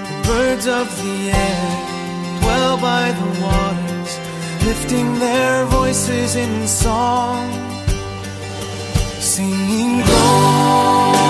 The 0.08 0.22
birds 0.26 0.66
of 0.66 0.86
the 1.02 1.30
air 1.32 2.40
dwell 2.40 2.76
by 2.78 3.12
the 3.12 3.28
waters, 3.42 3.83
lifting 4.64 5.18
their 5.18 5.66
voices 5.66 6.36
in 6.36 6.66
song, 6.66 7.50
singing 9.20 10.02
glory, 10.06 11.23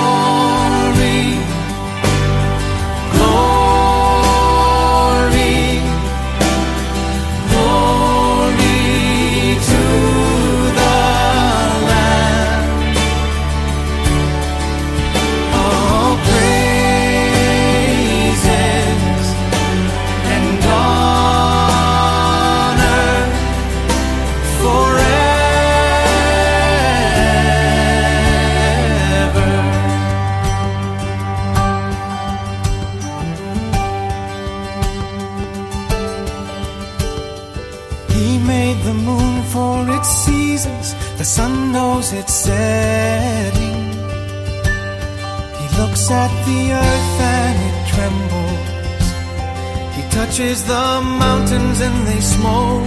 He 50.35 50.41
touches 50.41 50.64
the 50.64 51.01
mountains 51.20 51.80
and 51.80 52.07
they 52.09 52.20
smoke. 52.20 52.82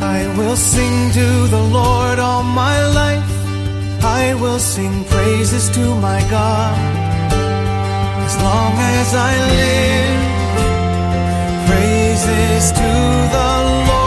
I 0.00 0.32
will 0.38 0.54
sing 0.54 1.10
to 1.10 1.48
the 1.48 1.62
Lord 1.72 2.20
all 2.20 2.44
my 2.44 2.86
life. 2.86 3.32
I 4.04 4.34
will 4.34 4.60
sing 4.60 5.04
praises 5.06 5.68
to 5.70 5.94
my 5.96 6.20
God. 6.30 6.78
As 8.26 8.36
long 8.36 8.74
as 8.98 9.12
I 9.12 9.32
live, 9.56 10.22
praises 11.66 12.70
to 12.70 12.92
the 13.34 13.50
Lord, 13.88 13.99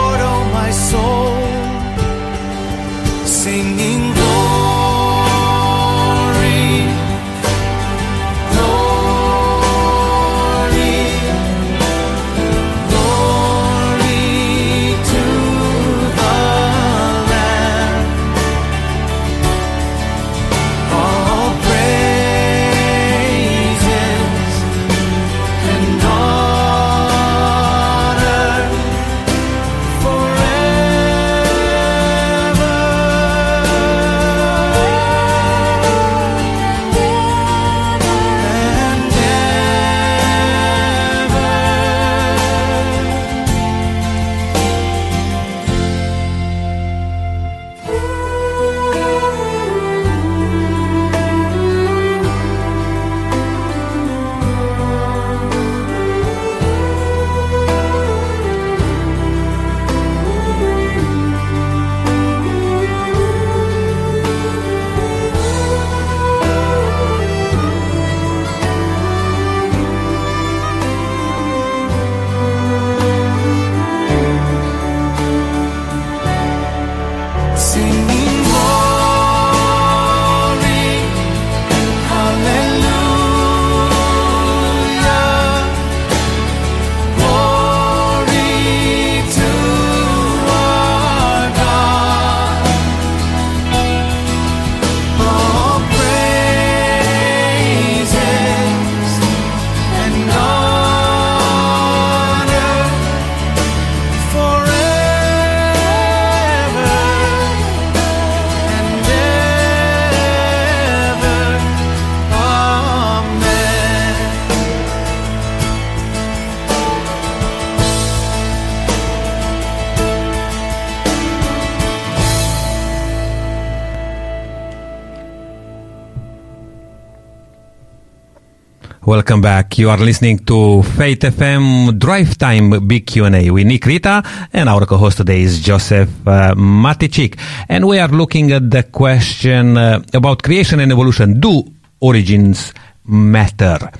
Welcome 129.06 129.42
back. 129.42 129.76
You 129.76 129.90
are 129.90 129.98
listening 129.98 130.38
to 130.46 130.82
Faith 130.82 131.20
FM 131.20 131.98
Drive 131.98 132.38
Time 132.38 132.88
Big 132.88 133.06
Q&A 133.06 133.50
with 133.50 133.66
Nick 133.66 133.84
Rita 133.84 134.22
and 134.50 134.66
our 134.66 134.86
co-host 134.86 135.18
today 135.18 135.42
is 135.42 135.60
Joseph 135.60 136.08
uh, 136.26 136.54
Matichik. 136.54 137.38
And 137.68 137.86
we 137.86 137.98
are 137.98 138.08
looking 138.08 138.50
at 138.52 138.70
the 138.70 138.82
question 138.84 139.76
uh, 139.76 140.02
about 140.14 140.42
creation 140.42 140.80
and 140.80 140.90
evolution. 140.90 141.38
Do 141.38 141.64
origins 142.00 142.72
matter? 143.04 143.90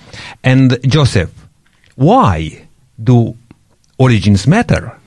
And 0.43 0.79
Joseph, 0.85 1.31
why 1.97 2.67
do 3.03 3.37
origins 3.99 4.47
matter? 4.47 4.99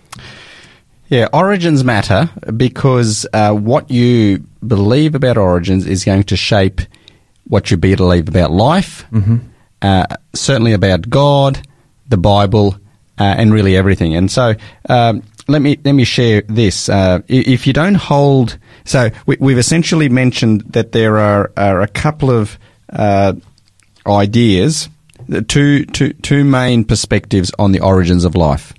Yeah, 1.10 1.28
origins 1.34 1.84
matter 1.84 2.30
because 2.56 3.26
uh, 3.34 3.52
what 3.54 3.90
you 3.90 4.44
believe 4.68 5.16
about 5.16 5.38
origins 5.38 5.88
is 5.88 6.06
going 6.06 6.26
to 6.26 6.36
shape 6.36 6.82
what 7.46 7.72
you 7.72 7.78
believe 7.78 8.28
about 8.28 8.52
life, 8.52 9.06
uh, 9.82 10.06
certainly 10.34 10.74
about 10.74 11.10
God, 11.10 11.66
the 12.08 12.18
Bible, 12.18 12.76
uh, 13.20 13.24
and 13.24 13.54
really 13.54 13.76
everything. 13.76 14.16
And 14.16 14.32
so, 14.32 14.56
um, 14.90 15.24
let 15.48 15.62
me 15.62 15.78
let 15.84 15.94
me 15.94 16.04
share 16.04 16.42
this. 16.42 16.90
Uh, 16.90 17.22
if 17.28 17.66
you 17.68 17.74
don't 17.74 17.96
hold, 17.96 18.58
so 18.84 19.10
we, 19.26 19.38
we've 19.40 19.58
essentially 19.58 20.10
mentioned 20.10 20.62
that 20.74 20.92
there 20.92 21.18
are, 21.18 21.52
are 21.56 21.82
a 21.82 21.88
couple 21.88 22.30
of 22.30 22.60
uh, 22.90 23.34
ideas, 24.06 24.90
two, 25.48 25.86
two, 25.86 26.14
two 26.14 26.44
main 26.44 26.84
perspectives 26.84 27.52
on 27.58 27.72
the 27.72 27.80
origins 27.80 28.26
of 28.26 28.36
life. 28.36 28.74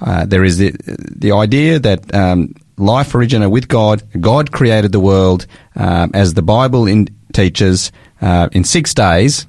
Uh, 0.00 0.26
there 0.26 0.44
is 0.44 0.58
the 0.58 0.74
the 0.86 1.32
idea 1.32 1.78
that 1.78 2.12
um, 2.14 2.54
life 2.76 3.14
originated 3.14 3.52
with 3.52 3.68
God. 3.68 4.02
God 4.20 4.50
created 4.52 4.92
the 4.92 5.00
world, 5.00 5.46
um, 5.76 6.10
as 6.14 6.34
the 6.34 6.42
Bible 6.42 6.86
in, 6.86 7.08
teaches, 7.32 7.92
uh, 8.20 8.48
in 8.52 8.64
six 8.64 8.92
days, 8.94 9.46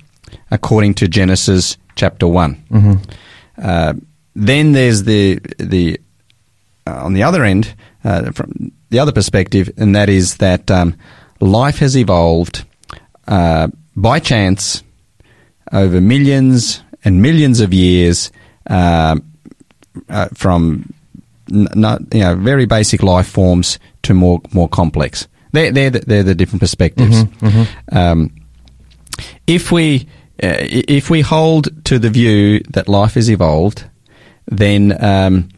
according 0.52 0.94
to 0.96 1.08
Genesis 1.08 1.78
chapter 1.96 2.28
one. 2.28 2.64
Uh, 3.62 3.94
then 4.36 4.74
there's 4.74 5.04
the 5.04 5.40
the 5.58 6.00
uh, 6.88 7.04
on 7.06 7.14
the 7.14 7.24
other 7.24 7.44
end, 7.44 7.74
uh, 8.04 8.32
from 8.32 8.72
the 8.90 9.00
other 9.00 9.12
perspective, 9.12 9.72
and 9.78 9.96
that 9.96 10.10
is 10.10 10.38
that 10.38 10.70
um, 10.70 10.96
life 11.40 11.80
has 11.80 11.98
evolved 11.98 12.64
uh, 13.28 13.68
by 13.96 14.20
chance 14.20 14.84
over 15.72 16.00
millions 16.02 16.82
and 17.04 17.22
millions 17.22 17.60
of 17.60 17.74
years 17.74 18.32
um, 18.68 19.24
uh, 20.10 20.28
from 20.34 20.94
not, 21.50 22.02
you 22.14 22.22
know 22.22 22.36
very 22.36 22.66
basic 22.66 23.02
life 23.04 23.28
forms 23.28 23.80
to 24.04 24.14
more 24.14 24.42
more 24.52 24.68
complex. 24.70 25.28
They're 25.54 25.72
they're 25.72 25.90
the, 25.90 26.00
they're 26.00 26.24
the 26.24 26.36
different 26.36 26.60
perspectives. 26.60 27.24
Um, 27.92 28.36
if 29.48 29.72
we 29.72 30.02
uh, 30.02 30.04
if 30.38 31.10
we 31.10 31.22
hold 31.22 31.86
to 31.86 32.00
the 32.00 32.10
view 32.10 32.60
that 32.70 32.88
life 32.88 33.18
is 33.18 33.30
evolved, 33.30 33.86
then 34.48 35.04
um, 35.04 35.50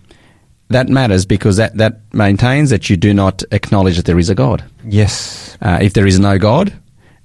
that 0.69 0.89
matters 0.89 1.25
because 1.25 1.57
that, 1.57 1.77
that 1.77 2.01
maintains 2.13 2.69
that 2.69 2.89
you 2.89 2.97
do 2.97 3.13
not 3.13 3.43
acknowledge 3.51 3.97
that 3.97 4.05
there 4.05 4.19
is 4.19 4.29
a 4.29 4.35
God. 4.35 4.63
Yes. 4.85 5.57
Uh, 5.61 5.79
if 5.81 5.93
there 5.93 6.05
is 6.05 6.19
no 6.19 6.37
God, 6.37 6.73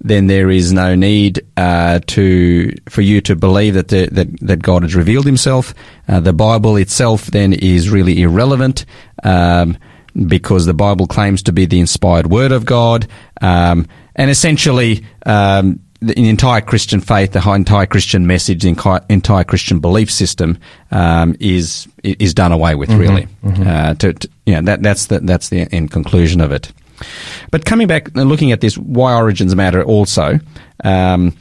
then 0.00 0.26
there 0.26 0.50
is 0.50 0.72
no 0.72 0.94
need 0.94 1.40
uh, 1.56 2.00
to 2.08 2.74
for 2.88 3.02
you 3.02 3.20
to 3.20 3.36
believe 3.36 3.74
that 3.74 3.88
the, 3.88 4.08
that 4.10 4.28
that 4.40 4.62
God 4.62 4.82
has 4.82 4.96
revealed 4.96 5.26
Himself. 5.26 5.74
Uh, 6.08 6.18
the 6.20 6.32
Bible 6.32 6.76
itself 6.76 7.26
then 7.26 7.52
is 7.52 7.88
really 7.88 8.22
irrelevant 8.22 8.84
um, 9.22 9.78
because 10.26 10.66
the 10.66 10.74
Bible 10.74 11.06
claims 11.06 11.42
to 11.44 11.52
be 11.52 11.66
the 11.66 11.78
inspired 11.78 12.26
Word 12.26 12.52
of 12.52 12.64
God, 12.64 13.06
um, 13.40 13.86
and 14.16 14.30
essentially. 14.30 15.04
Um, 15.24 15.80
the 16.02 16.14
the 16.14 16.28
entire 16.28 16.60
Christian 16.60 17.00
faith, 17.00 17.32
the 17.32 17.52
entire 17.52 17.86
Christian 17.86 18.26
message, 18.26 18.62
the 18.62 18.68
entire- 18.68 19.44
Christian 19.44 19.80
belief 19.80 20.10
system 20.10 20.58
um, 20.90 21.34
is 21.40 21.88
is 22.02 22.34
done 22.34 22.52
away 22.52 22.74
with. 22.74 22.90
Really, 22.90 23.26
Uh, 23.44 23.94
to, 23.94 24.12
to, 24.12 24.28
you 24.46 24.54
know, 24.54 24.62
that 24.62 24.82
that's 24.82 25.06
the 25.06 25.20
that's 25.20 25.48
the 25.48 25.68
end 25.72 25.90
conclusion 25.90 26.40
of 26.40 26.52
it. 26.52 26.72
But 27.50 27.64
coming 27.64 27.86
back 27.88 28.08
and 28.16 28.28
looking 28.28 28.52
at 28.52 28.60
this, 28.60 28.76
why 28.78 29.14
origins 29.14 29.54
matter 29.54 29.82
also 29.82 30.38
um, 30.84 31.32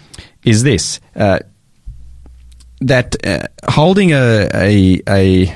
is 0.44 0.64
this 0.64 1.00
uh, 1.16 1.40
that 2.88 3.16
uh, 3.26 3.48
holding 3.70 4.12
a, 4.12 4.50
a 4.54 5.02
a 5.08 5.56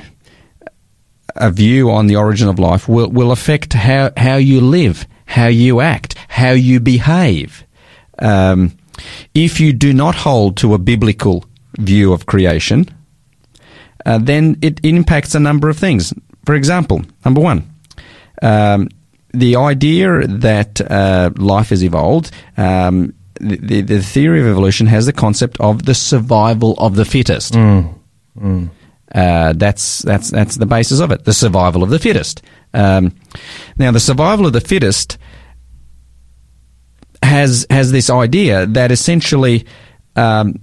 a 1.36 1.50
view 1.50 1.90
on 1.90 2.06
the 2.06 2.16
origin 2.16 2.48
of 2.48 2.58
life 2.58 2.88
will, 2.88 3.10
will 3.10 3.30
affect 3.30 3.72
how, 3.74 4.10
how 4.16 4.36
you 4.36 4.60
live, 4.60 5.06
how 5.26 5.46
you 5.46 5.80
act, 5.80 6.14
how 6.28 6.52
you 6.52 6.80
behave. 6.80 7.64
Um, 8.18 8.72
if 9.34 9.60
you 9.60 9.72
do 9.72 9.92
not 9.92 10.14
hold 10.14 10.56
to 10.58 10.74
a 10.74 10.78
biblical 10.78 11.44
view 11.78 12.12
of 12.12 12.26
creation, 12.26 12.86
uh, 14.04 14.18
then 14.18 14.56
it 14.62 14.80
impacts 14.84 15.34
a 15.34 15.40
number 15.40 15.68
of 15.68 15.76
things. 15.78 16.12
For 16.44 16.54
example, 16.54 17.02
number 17.24 17.40
one, 17.40 17.68
um, 18.42 18.88
the 19.32 19.56
idea 19.56 20.26
that 20.26 20.80
uh, 20.80 21.30
life 21.36 21.70
has 21.70 21.82
evolved, 21.82 22.30
um, 22.56 23.12
the, 23.40 23.82
the 23.82 24.00
theory 24.00 24.40
of 24.40 24.46
evolution 24.46 24.86
has 24.86 25.06
the 25.06 25.12
concept 25.12 25.60
of 25.60 25.84
the 25.84 25.94
survival 25.94 26.74
of 26.78 26.96
the 26.96 27.04
fittest. 27.04 27.54
Uh, 29.14 29.52
that's 29.54 30.00
that's 30.00 30.30
that's 30.30 30.56
the 30.56 30.66
basis 30.66 31.00
of 31.00 31.10
it. 31.10 31.24
The 31.24 31.32
survival 31.32 31.82
of 31.82 31.90
the 31.90 31.98
fittest. 31.98 32.42
Um, 32.74 33.14
now, 33.76 33.90
the 33.92 34.00
survival 34.00 34.46
of 34.46 34.52
the 34.52 34.60
fittest 34.60 35.16
has 37.22 37.66
has 37.70 37.92
this 37.92 38.10
idea 38.10 38.66
that 38.66 38.90
essentially 38.90 39.66
um, 40.16 40.60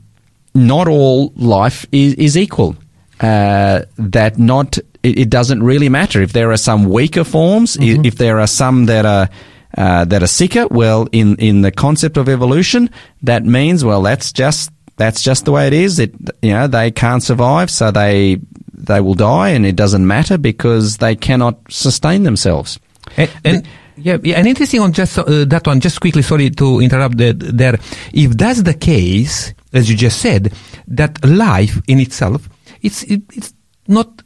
not 0.53 0.87
all 0.87 1.31
life 1.35 1.85
is, 1.91 2.13
is 2.15 2.37
equal. 2.37 2.75
Uh, 3.19 3.83
that 3.97 4.37
not 4.37 4.77
it, 5.03 5.19
it 5.19 5.29
doesn't 5.29 5.63
really 5.63 5.89
matter 5.89 6.21
if 6.21 6.33
there 6.33 6.51
are 6.51 6.57
some 6.57 6.85
weaker 6.85 7.23
forms, 7.23 7.77
i 7.79 7.97
if 8.03 8.15
there 8.15 8.39
are 8.39 8.47
some 8.47 8.85
that 8.87 9.05
are 9.05 9.29
uh, 9.77 10.05
that 10.05 10.23
are 10.23 10.27
sicker. 10.27 10.67
Well, 10.67 11.07
in 11.11 11.35
in 11.37 11.61
the 11.61 11.71
concept 11.71 12.17
of 12.17 12.27
evolution, 12.27 12.89
that 13.21 13.43
means 13.45 13.85
well 13.85 14.01
that's 14.01 14.33
just 14.33 14.71
that's 14.97 15.21
just 15.21 15.45
the 15.45 15.51
way 15.51 15.67
it 15.67 15.73
is. 15.73 15.99
It 15.99 16.15
you 16.41 16.51
know 16.51 16.67
they 16.67 16.91
can't 16.91 17.23
survive, 17.23 17.69
so 17.71 17.91
they 17.91 18.39
they 18.73 18.99
will 18.99 19.15
die, 19.15 19.49
and 19.49 19.65
it 19.65 19.75
doesn't 19.75 20.05
matter 20.05 20.37
because 20.37 20.97
they 20.97 21.15
cannot 21.15 21.59
sustain 21.69 22.23
themselves. 22.23 22.79
And, 23.15 23.31
and 23.43 23.67
yeah, 23.97 24.17
yeah, 24.23 24.37
and 24.37 24.47
interesting 24.47 24.79
on 24.81 24.93
just 24.93 25.17
uh, 25.17 25.45
that 25.45 25.65
one. 25.67 25.79
Just 25.79 25.99
quickly, 26.01 26.21
sorry 26.21 26.49
to 26.51 26.79
interrupt 26.79 27.17
the, 27.17 27.33
there. 27.33 27.79
If 28.13 28.31
that's 28.37 28.61
the 28.63 28.73
case, 28.73 29.53
as 29.73 29.89
you 29.89 29.95
just 29.97 30.19
said, 30.19 30.53
that 30.87 31.23
life 31.25 31.81
in 31.87 31.99
itself, 31.99 32.47
it's 32.81 33.03
it, 33.03 33.21
it's 33.33 33.53
not 33.87 34.21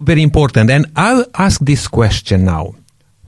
very 0.00 0.22
important. 0.22 0.70
And 0.70 0.86
I'll 0.96 1.24
ask 1.38 1.60
this 1.60 1.88
question 1.88 2.44
now: 2.44 2.74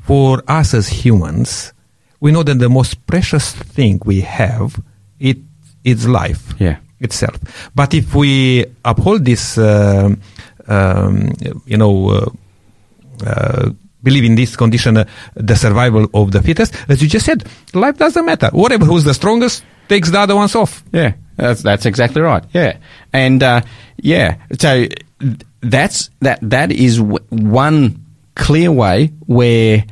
for 0.00 0.42
us 0.48 0.74
as 0.74 0.88
humans, 0.88 1.72
we 2.20 2.32
know 2.32 2.42
that 2.42 2.58
the 2.58 2.68
most 2.68 3.06
precious 3.06 3.52
thing 3.52 4.00
we 4.04 4.20
have 4.22 4.80
it 5.20 5.38
is 5.84 6.06
life 6.08 6.54
Yeah. 6.58 6.76
itself. 7.00 7.38
But 7.74 7.94
if 7.94 8.14
we 8.14 8.64
uphold 8.84 9.24
this, 9.24 9.56
um 9.58 10.20
um, 10.68 11.32
you 11.64 11.78
know, 11.78 12.10
uh, 12.10 12.30
uh, 13.26 13.70
believe 14.02 14.24
in 14.24 14.34
this 14.34 14.56
condition, 14.56 14.96
uh, 14.96 15.04
the 15.34 15.56
survival 15.56 16.06
of 16.14 16.32
the 16.32 16.42
fittest, 16.42 16.74
as 16.88 17.02
you 17.02 17.08
just 17.08 17.26
said, 17.26 17.44
life 17.74 17.96
doesn't 17.98 18.24
matter. 18.24 18.48
Whatever 18.52 18.84
who's 18.84 19.04
the 19.04 19.14
strongest 19.14 19.64
takes 19.88 20.10
the 20.10 20.18
other 20.20 20.36
ones 20.36 20.54
off. 20.54 20.82
Yeah, 20.92 21.12
that's 21.36 21.62
that's 21.62 21.86
exactly 21.86 22.22
right. 22.22 22.44
Yeah, 22.52 22.78
and 23.12 23.42
uh, 23.42 23.60
yeah, 23.96 24.36
so 24.58 24.86
that's 25.60 26.10
that 26.20 26.38
that 26.42 26.70
is 26.72 26.98
w- 26.98 27.18
one 27.30 28.04
clear 28.34 28.70
way 28.70 29.08
where 29.26 29.84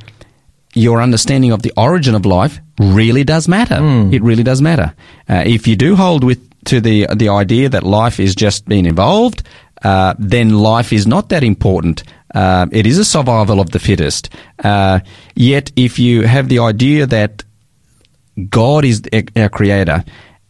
your 0.74 1.00
understanding 1.02 1.52
of 1.52 1.62
the 1.62 1.72
origin 1.76 2.14
of 2.14 2.26
life 2.26 2.60
really 2.78 3.24
does 3.24 3.48
matter. 3.48 3.78
It 4.12 4.22
really 4.22 4.42
does 4.42 4.60
matter. 4.60 4.94
Uh, 5.28 5.42
if 5.46 5.66
you 5.66 5.74
do 5.76 5.96
hold 5.96 6.22
with 6.22 6.38
to 6.66 6.80
the 6.80 7.06
the 7.16 7.28
idea 7.30 7.68
that 7.70 7.82
life 7.82 8.20
is 8.20 8.34
just 8.34 8.66
being 8.68 8.86
evolved, 8.86 9.42
uh, 9.82 10.14
then 10.18 10.50
life 10.50 10.92
is 10.92 11.06
not 11.06 11.28
that 11.30 11.42
important. 11.42 12.02
Uh, 12.36 12.66
it 12.80 12.86
is 12.86 12.98
a 12.98 13.04
survival 13.04 13.58
of 13.60 13.68
the 13.70 13.78
fittest. 13.78 14.28
Uh, 14.62 15.00
yet, 15.34 15.72
if 15.76 15.98
you 15.98 16.22
have 16.34 16.48
the 16.48 16.58
idea 16.72 17.06
that 17.06 17.44
God 18.50 18.84
is 18.84 19.02
our 19.36 19.48
creator 19.48 20.04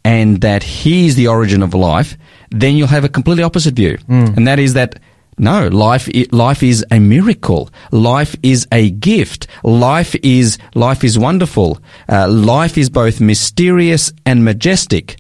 and 0.05 0.41
that 0.41 0.63
He 0.63 1.07
is 1.07 1.15
the 1.15 1.29
origin 1.29 1.63
of 1.63 1.75
life, 1.75 2.17
then 2.51 2.77
you'll 2.77 2.95
have 2.97 3.05
a 3.05 3.09
completely 3.09 3.45
opposite 3.45 3.75
view. 3.77 3.99
And 4.37 4.47
that 4.49 4.59
is 4.59 4.75
that 4.75 4.99
no, 5.39 5.69
life, 5.69 6.09
life 6.33 6.63
is 6.63 6.85
a 6.91 6.99
miracle. 6.99 7.69
Life 7.93 8.35
is 8.43 8.67
a 8.73 8.91
gift. 8.91 9.47
Life 9.63 10.17
is, 10.23 10.59
life 10.75 11.05
is 11.05 11.19
wonderful. 11.19 11.79
Uh, 12.09 12.27
life 12.29 12.79
is 12.79 12.89
both 12.89 13.21
mysterious 13.21 14.13
and 14.25 14.45
majestic, 14.45 15.17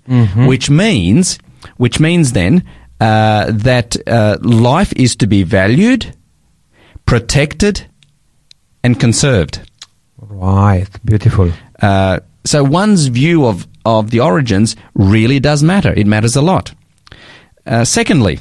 which 0.49 0.71
means, 0.71 1.39
which 1.77 2.01
means 2.01 2.33
then, 2.33 2.64
uh, 2.99 3.53
that, 3.53 3.95
uh, 4.09 4.39
life 4.43 4.93
is 4.97 5.14
to 5.17 5.27
be 5.27 5.43
valued, 5.45 6.17
protected, 7.07 7.87
and 8.83 8.99
conserved. 9.01 9.61
Right, 10.19 10.89
beautiful. 11.05 11.53
Uh, 11.81 12.21
so 12.45 12.63
one's 12.63 13.07
view 13.07 13.47
of, 13.47 13.67
of 13.85 14.11
the 14.11 14.21
origins 14.21 14.77
really 14.95 15.41
does 15.41 15.63
matter. 15.63 15.93
It 15.93 16.07
matters 16.07 16.37
a 16.37 16.43
lot. 16.43 16.75
Uh, 17.67 17.85
secondly, 17.85 18.39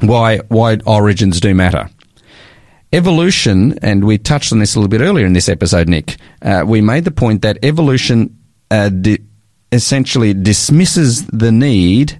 why 0.00 0.38
why 0.48 0.78
origins 0.86 1.40
do 1.40 1.54
matter. 1.54 1.88
Evolution, 2.92 3.78
and 3.82 4.04
we 4.04 4.16
touched 4.16 4.52
on 4.52 4.58
this 4.60 4.74
a 4.74 4.78
little 4.78 4.88
bit 4.88 5.02
earlier 5.02 5.26
in 5.26 5.34
this 5.34 5.48
episode, 5.48 5.88
Nick. 5.88 6.16
Uh, 6.40 6.64
we 6.66 6.80
made 6.80 7.04
the 7.04 7.10
point 7.10 7.42
that 7.42 7.58
evolution 7.62 8.38
uh, 8.70 8.88
di- 8.88 9.18
essentially 9.70 10.32
dismisses 10.32 11.26
the 11.26 11.52
need 11.52 12.18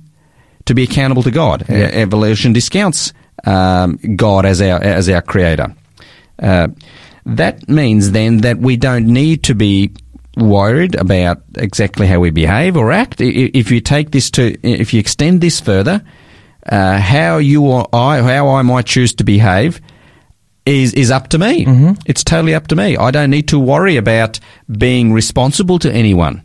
to 0.67 0.75
be 0.75 0.83
accountable 0.83 1.23
to 1.23 1.31
God. 1.31 1.65
E- 1.71 1.75
evolution 1.75 2.53
discounts 2.53 3.15
um, 3.45 3.99
God 4.17 4.45
as 4.45 4.61
our 4.61 4.83
as 4.83 5.09
our 5.09 5.23
creator. 5.23 5.75
Uh, 6.39 6.69
that 7.27 7.69
means 7.69 8.13
then 8.13 8.39
that 8.39 8.59
we 8.59 8.77
don't 8.77 9.07
need 9.07 9.43
to 9.45 9.55
be 9.55 9.91
worried 10.37 10.95
about 10.95 11.43
exactly 11.57 12.07
how 12.07 12.21
we 12.21 12.31
behave 12.31 12.77
or 12.77 12.93
act. 12.93 13.21
If 13.21 13.71
you 13.71 13.81
take 13.81 14.13
this 14.13 14.31
to, 14.33 14.57
if 14.63 14.95
you 14.95 15.01
extend 15.01 15.41
this 15.41 15.61
further, 15.61 16.03
uh, 16.67 16.99
how 16.99 17.39
you 17.39 17.63
or 17.67 17.87
I, 17.93 18.21
how 18.23 18.49
I 18.51 18.63
might 18.63 18.87
choose 18.87 19.15
to 19.15 19.25
behave 19.25 19.81
is 20.65 20.93
is 20.95 21.11
up 21.11 21.29
to 21.29 21.39
me. 21.39 21.65
It's 22.07 22.23
totally 22.23 22.55
up 22.55 22.69
to 22.69 22.77
me. 22.77 22.97
I 22.97 23.11
don't 23.11 23.31
need 23.31 23.49
to 23.49 23.59
worry 23.59 23.97
about 23.97 24.39
being 24.71 25.13
responsible 25.13 25.79
to 25.81 25.93
anyone. 25.93 26.43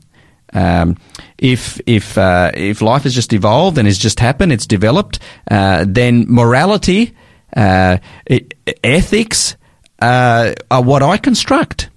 Um, 0.54 0.98
if 1.44 1.80
if 1.86 2.18
uh, 2.18 2.52
if 2.56 2.82
life 2.82 3.04
has 3.04 3.14
just 3.14 3.34
evolved 3.34 3.78
and 3.78 3.86
has 3.86 3.98
just 3.98 4.20
happened, 4.20 4.54
it's 4.54 4.66
developed, 4.66 5.20
uh, 5.52 5.86
then 5.88 6.26
morality, 6.30 7.14
uh, 7.56 7.98
e- 8.30 8.48
ethics 8.84 9.58
uh, 10.02 10.54
are 10.72 10.82
what 10.82 11.04
I 11.04 11.18
construct. 11.18 11.90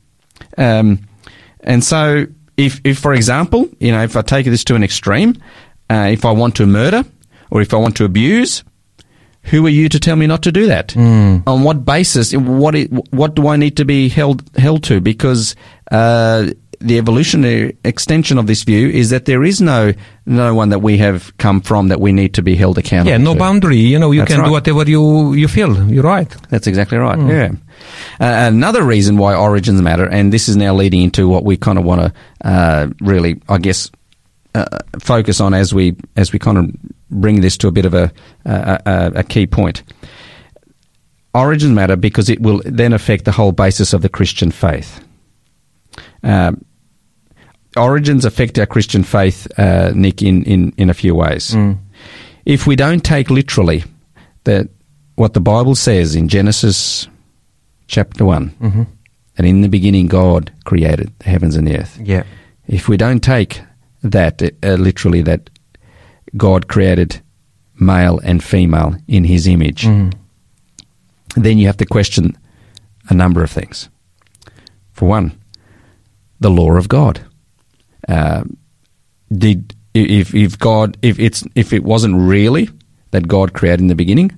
Um, 0.58 0.98
and 1.60 1.82
so, 1.84 2.26
if, 2.56 2.80
if, 2.84 2.98
for 2.98 3.12
example, 3.14 3.68
you 3.78 3.92
know, 3.92 4.02
if 4.02 4.16
I 4.16 4.22
take 4.22 4.46
this 4.46 4.64
to 4.64 4.74
an 4.74 4.82
extreme, 4.82 5.36
uh, 5.90 6.08
if 6.10 6.24
I 6.24 6.32
want 6.32 6.56
to 6.56 6.66
murder 6.66 7.04
or 7.50 7.60
if 7.62 7.72
I 7.72 7.76
want 7.76 7.96
to 7.96 8.04
abuse, 8.04 8.64
who 9.42 9.64
are 9.66 9.70
you 9.70 9.88
to 9.88 10.00
tell 10.00 10.16
me 10.16 10.26
not 10.26 10.42
to 10.42 10.50
do 10.52 10.66
that? 10.66 10.92
On 11.46 11.62
what 11.62 11.84
basis? 11.84 12.34
What 12.34 12.74
what 13.10 13.36
do 13.36 13.46
I 13.46 13.56
need 13.56 13.76
to 13.76 13.84
be 13.84 14.08
held 14.08 14.42
held 14.56 14.82
to? 14.84 15.00
Because 15.00 15.54
uh, 15.92 16.48
the 16.80 16.98
evolutionary 16.98 17.76
extension 17.84 18.38
of 18.38 18.46
this 18.46 18.62
view 18.62 18.88
is 18.88 19.10
that 19.10 19.24
there 19.24 19.44
is 19.44 19.60
no 19.60 19.92
no 20.26 20.54
one 20.54 20.70
that 20.70 20.80
we 20.80 20.98
have 20.98 21.36
come 21.38 21.60
from 21.60 21.88
that 21.88 22.00
we 22.00 22.12
need 22.12 22.34
to 22.34 22.42
be 22.42 22.56
held 22.56 22.78
accountable. 22.78 23.10
Yeah, 23.10 23.18
no 23.18 23.32
to. 23.32 23.38
boundary. 23.38 23.78
You 23.78 23.98
know, 23.98 24.10
you 24.10 24.20
That's 24.20 24.32
can 24.32 24.40
right. 24.40 24.46
do 24.46 24.52
whatever 24.52 24.90
you, 24.90 25.34
you 25.34 25.48
feel. 25.48 25.90
You're 25.90 26.02
right. 26.02 26.28
That's 26.50 26.66
exactly 26.66 26.98
right. 26.98 27.18
Yeah. 27.18 27.52
Uh, 28.20 28.48
another 28.48 28.82
reason 28.82 29.16
why 29.16 29.34
origins 29.34 29.80
matter, 29.82 30.08
and 30.08 30.32
this 30.32 30.48
is 30.48 30.56
now 30.56 30.74
leading 30.74 31.02
into 31.02 31.28
what 31.28 31.44
we 31.44 31.56
kind 31.56 31.78
of 31.78 31.84
want 31.84 32.00
to 32.00 32.12
uh, 32.48 32.88
really, 33.00 33.40
I 33.48 33.58
guess, 33.58 33.90
uh, 34.54 34.64
focus 35.00 35.40
on 35.40 35.54
as 35.54 35.72
we 35.72 35.96
as 36.16 36.32
we 36.32 36.38
kind 36.38 36.58
of 36.58 36.70
bring 37.10 37.40
this 37.40 37.56
to 37.58 37.68
a 37.68 37.72
bit 37.72 37.84
of 37.84 37.94
a 37.94 38.12
a, 38.44 38.80
a, 38.86 39.12
a 39.16 39.22
key 39.22 39.46
point. 39.46 39.82
Origins 41.34 41.74
matter 41.74 41.96
because 41.96 42.30
it 42.30 42.40
will 42.40 42.62
then 42.64 42.94
affect 42.94 43.26
the 43.26 43.32
whole 43.32 43.52
basis 43.52 43.92
of 43.92 44.00
the 44.00 44.08
Christian 44.08 44.50
faith. 44.50 45.05
Um, 46.26 46.64
origins 47.76 48.24
affect 48.24 48.58
our 48.58 48.66
Christian 48.66 49.04
faith, 49.04 49.46
uh, 49.58 49.92
Nick, 49.94 50.22
in, 50.22 50.42
in, 50.44 50.72
in 50.76 50.90
a 50.90 50.94
few 50.94 51.14
ways. 51.14 51.54
If 52.44 52.66
we 52.66 52.76
don't 52.76 53.04
take 53.04 53.30
literally 53.30 53.84
that 54.44 54.68
what 55.16 55.32
the 55.34 55.40
Bible 55.40 55.74
says 55.74 56.14
in 56.14 56.28
Genesis 56.28 57.08
chapter 57.88 58.24
one, 58.24 58.86
and 59.38 59.46
in 59.46 59.60
the 59.62 59.68
beginning 59.68 60.06
God 60.08 60.50
created 60.64 61.12
the 61.18 61.28
heavens 61.28 61.56
and 61.56 61.66
the 61.66 61.78
earth. 61.78 61.98
Yeah. 62.02 62.24
If 62.66 62.88
we 62.88 62.96
don't 62.96 63.20
take 63.20 63.60
that 64.02 64.42
uh, 64.42 64.74
literally, 64.74 65.22
that 65.22 65.50
God 66.36 66.66
created 66.68 67.20
male 67.78 68.18
and 68.24 68.42
female 68.42 68.96
in 69.06 69.24
His 69.24 69.46
image, 69.46 69.84
then 71.36 71.58
you 71.58 71.66
have 71.66 71.76
to 71.78 71.86
question 71.86 72.36
a 73.08 73.14
number 73.14 73.42
of 73.44 73.50
things. 73.50 73.88
For 74.92 75.08
one, 75.08 75.32
the 76.40 76.50
law 76.50 76.72
of 76.72 76.88
God. 76.88 77.20
Uh, 78.08 78.44
did 79.36 79.74
if 79.94 80.34
if 80.34 80.58
God 80.58 80.96
if 81.02 81.18
it's 81.18 81.44
if 81.54 81.72
it 81.72 81.82
wasn't 81.82 82.16
really 82.16 82.68
that 83.10 83.26
God 83.26 83.54
created 83.54 83.80
in 83.80 83.86
the 83.88 83.94
beginning, 83.94 84.30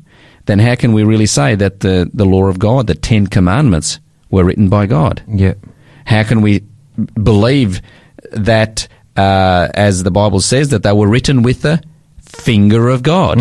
then 0.47 0.59
how 0.59 0.75
can 0.75 0.93
we 0.93 1.05
really 1.05 1.27
say 1.27 1.55
that 1.55 1.81
the, 1.81 2.11
the 2.15 2.25
law 2.25 2.47
of 2.47 2.59
God, 2.59 2.87
the 2.87 2.95
Ten 2.95 3.27
Commandments, 3.27 4.01
were 4.31 4.45
written 4.45 4.69
by 4.69 4.87
God? 4.87 5.23
Yeah. 5.29 5.55
How 6.07 6.23
can 6.23 6.41
we 6.41 6.65
believe 7.23 7.83
that, 8.33 8.89
uh, 9.17 9.69
as 9.75 10.03
the 10.03 10.11
Bible 10.11 10.41
says, 10.41 10.71
that 10.71 10.83
they 10.83 10.93
were 10.93 11.09
written 11.09 11.43
with 11.43 11.63
the 11.63 11.83
finger 12.21 12.89
of 12.89 13.03
God? 13.03 13.39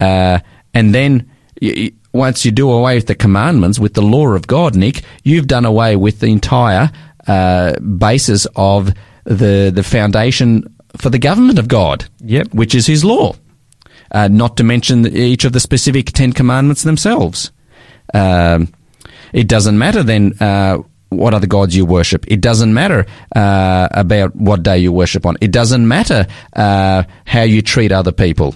Uh, 0.00 0.38
and 0.72 0.94
then 0.94 1.30
y 1.60 1.92
once 2.12 2.44
you 2.44 2.52
do 2.52 2.70
away 2.70 2.94
with 2.94 3.08
the 3.08 3.14
commandments, 3.16 3.80
with 3.80 3.94
the 3.94 4.02
law 4.02 4.28
of 4.28 4.46
God, 4.46 4.76
Nick, 4.76 5.02
you've 5.24 5.48
done 5.48 5.64
away 5.64 5.96
with 5.96 6.20
the 6.20 6.28
entire 6.28 6.92
uh, 7.26 7.78
basis 7.80 8.46
of 8.56 8.92
the 9.24 9.70
the 9.74 9.82
foundation 9.82 10.64
for 10.96 11.10
the 11.10 11.18
government 11.18 11.58
of 11.58 11.66
God, 11.68 12.04
Yep. 12.20 12.54
which 12.54 12.74
is 12.74 12.86
His 12.86 13.04
law. 13.04 13.34
Uh, 14.10 14.28
not 14.28 14.56
to 14.56 14.64
mention 14.64 15.06
each 15.06 15.44
of 15.44 15.52
the 15.52 15.60
specific 15.60 16.12
Ten 16.12 16.32
Commandments 16.32 16.82
themselves. 16.84 17.50
Um, 18.12 18.72
it 19.32 19.48
doesn't 19.48 19.76
matter 19.76 20.04
then 20.04 20.34
uh, 20.40 20.78
what 21.08 21.34
other 21.34 21.48
gods 21.48 21.74
you 21.74 21.84
worship. 21.84 22.24
It 22.28 22.40
doesn't 22.40 22.72
matter 22.72 23.06
uh, 23.34 23.88
about 23.90 24.36
what 24.36 24.62
day 24.62 24.78
you 24.78 24.92
worship 24.92 25.26
on. 25.26 25.36
It 25.40 25.50
doesn't 25.50 25.88
matter 25.88 26.26
uh, 26.54 27.02
how 27.24 27.42
you 27.42 27.60
treat 27.62 27.90
other 27.90 28.12
people. 28.12 28.54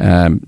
Um, 0.00 0.46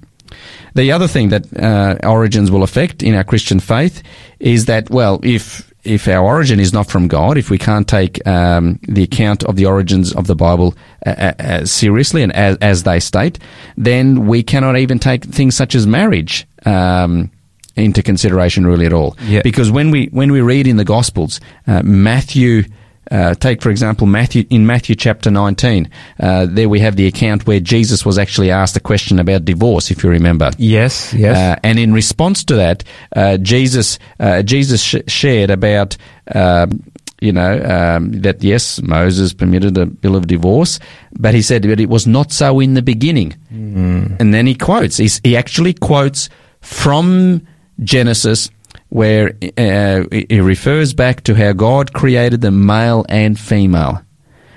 the 0.75 0.93
other 0.93 1.09
thing 1.09 1.31
that 1.31 1.45
uh, 1.57 1.97
origins 2.07 2.51
will 2.51 2.63
affect 2.63 3.03
in 3.03 3.15
our 3.15 3.25
Christian 3.25 3.61
faith 3.61 4.03
is 4.39 4.67
that, 4.67 4.89
well, 4.91 5.21
if 5.23 5.68
if 5.89 6.07
our 6.07 6.25
origin 6.25 6.61
is 6.61 6.73
not 6.73 6.89
from 6.89 7.09
God, 7.09 7.37
if 7.39 7.51
we 7.51 7.59
can't 7.59 7.89
take 7.89 8.25
um, 8.27 8.79
the 8.83 9.03
account 9.03 9.45
of 9.45 9.57
the 9.57 9.67
origins 9.67 10.13
of 10.15 10.27
the 10.27 10.37
Bible 10.37 10.75
uh, 11.07 11.11
uh, 11.11 11.33
uh, 11.39 11.65
seriously 11.65 12.23
and 12.23 12.33
as, 12.35 12.57
as 12.59 12.83
they 12.83 13.01
state, 13.01 13.39
then 13.77 14.27
we 14.27 14.43
cannot 14.43 14.77
even 14.77 14.99
take 14.99 15.25
things 15.25 15.57
such 15.57 15.75
as 15.75 15.87
marriage 15.87 16.47
um, 16.67 17.31
into 17.77 18.03
consideration 18.03 18.67
really 18.67 18.87
at 18.87 18.93
all. 18.93 19.17
Yeah. 19.23 19.43
Because 19.43 19.71
when 19.71 19.91
we 19.91 20.07
when 20.07 20.31
we 20.33 20.41
read 20.41 20.67
in 20.67 20.77
the 20.77 20.85
Gospels, 20.85 21.41
uh, 21.67 21.83
Matthew. 21.83 22.65
Uh, 23.11 23.35
take 23.35 23.63
for 23.63 23.71
example 23.71 24.07
Matthew 24.07 24.45
in 24.51 24.67
Matthew 24.67 24.95
chapter 24.95 25.31
19. 25.31 25.89
Uh, 26.21 26.47
there 26.49 26.69
we 26.69 26.81
have 26.81 26.97
the 26.97 27.07
account 27.07 27.47
where 27.47 27.61
Jesus 27.61 28.05
was 28.05 28.19
actually 28.19 28.51
asked 28.51 28.77
a 28.77 28.81
question 28.81 29.19
about 29.19 29.45
divorce, 29.45 29.91
if 29.91 30.03
you 30.05 30.11
remember. 30.11 30.51
Yes, 30.59 31.15
yes. 31.15 31.37
Uh, 31.37 31.61
and 31.63 31.79
in 31.79 31.93
response 31.93 32.45
to 32.45 32.55
that, 32.57 32.85
uh, 33.17 33.39
Jesus 33.39 33.99
uh, 34.21 34.43
Jesus 34.43 34.83
sh- 34.83 34.97
shared 35.07 35.51
about 35.51 35.97
um, 36.35 36.83
you 37.21 37.33
know 37.33 37.61
um, 37.65 38.13
that 38.21 38.43
yes, 38.43 38.81
Moses 38.83 39.33
permitted 39.33 39.77
a 39.79 39.87
bill 39.87 40.15
of 40.15 40.27
divorce, 40.27 40.79
but 41.19 41.35
he 41.35 41.43
said 41.43 41.63
that 41.63 41.81
it 41.81 41.89
was 41.89 42.07
not 42.07 42.31
so 42.33 42.61
in 42.61 42.75
the 42.75 42.83
beginning. 42.83 43.35
And 44.21 44.33
then 44.35 44.47
he 44.47 44.55
quotes. 44.55 44.97
He's, 44.99 45.21
he 45.25 45.37
actually 45.37 45.73
quotes 45.73 46.29
from 46.61 47.47
Genesis. 47.83 48.51
Where 48.91 49.37
uh, 49.59 50.05
he 50.11 50.41
refers 50.41 50.95
back 50.95 51.23
to 51.25 51.35
how 51.35 51.53
God 51.53 51.93
created 51.93 52.41
the 52.41 52.51
male 52.51 53.05
and 53.09 53.39
female. 53.39 54.03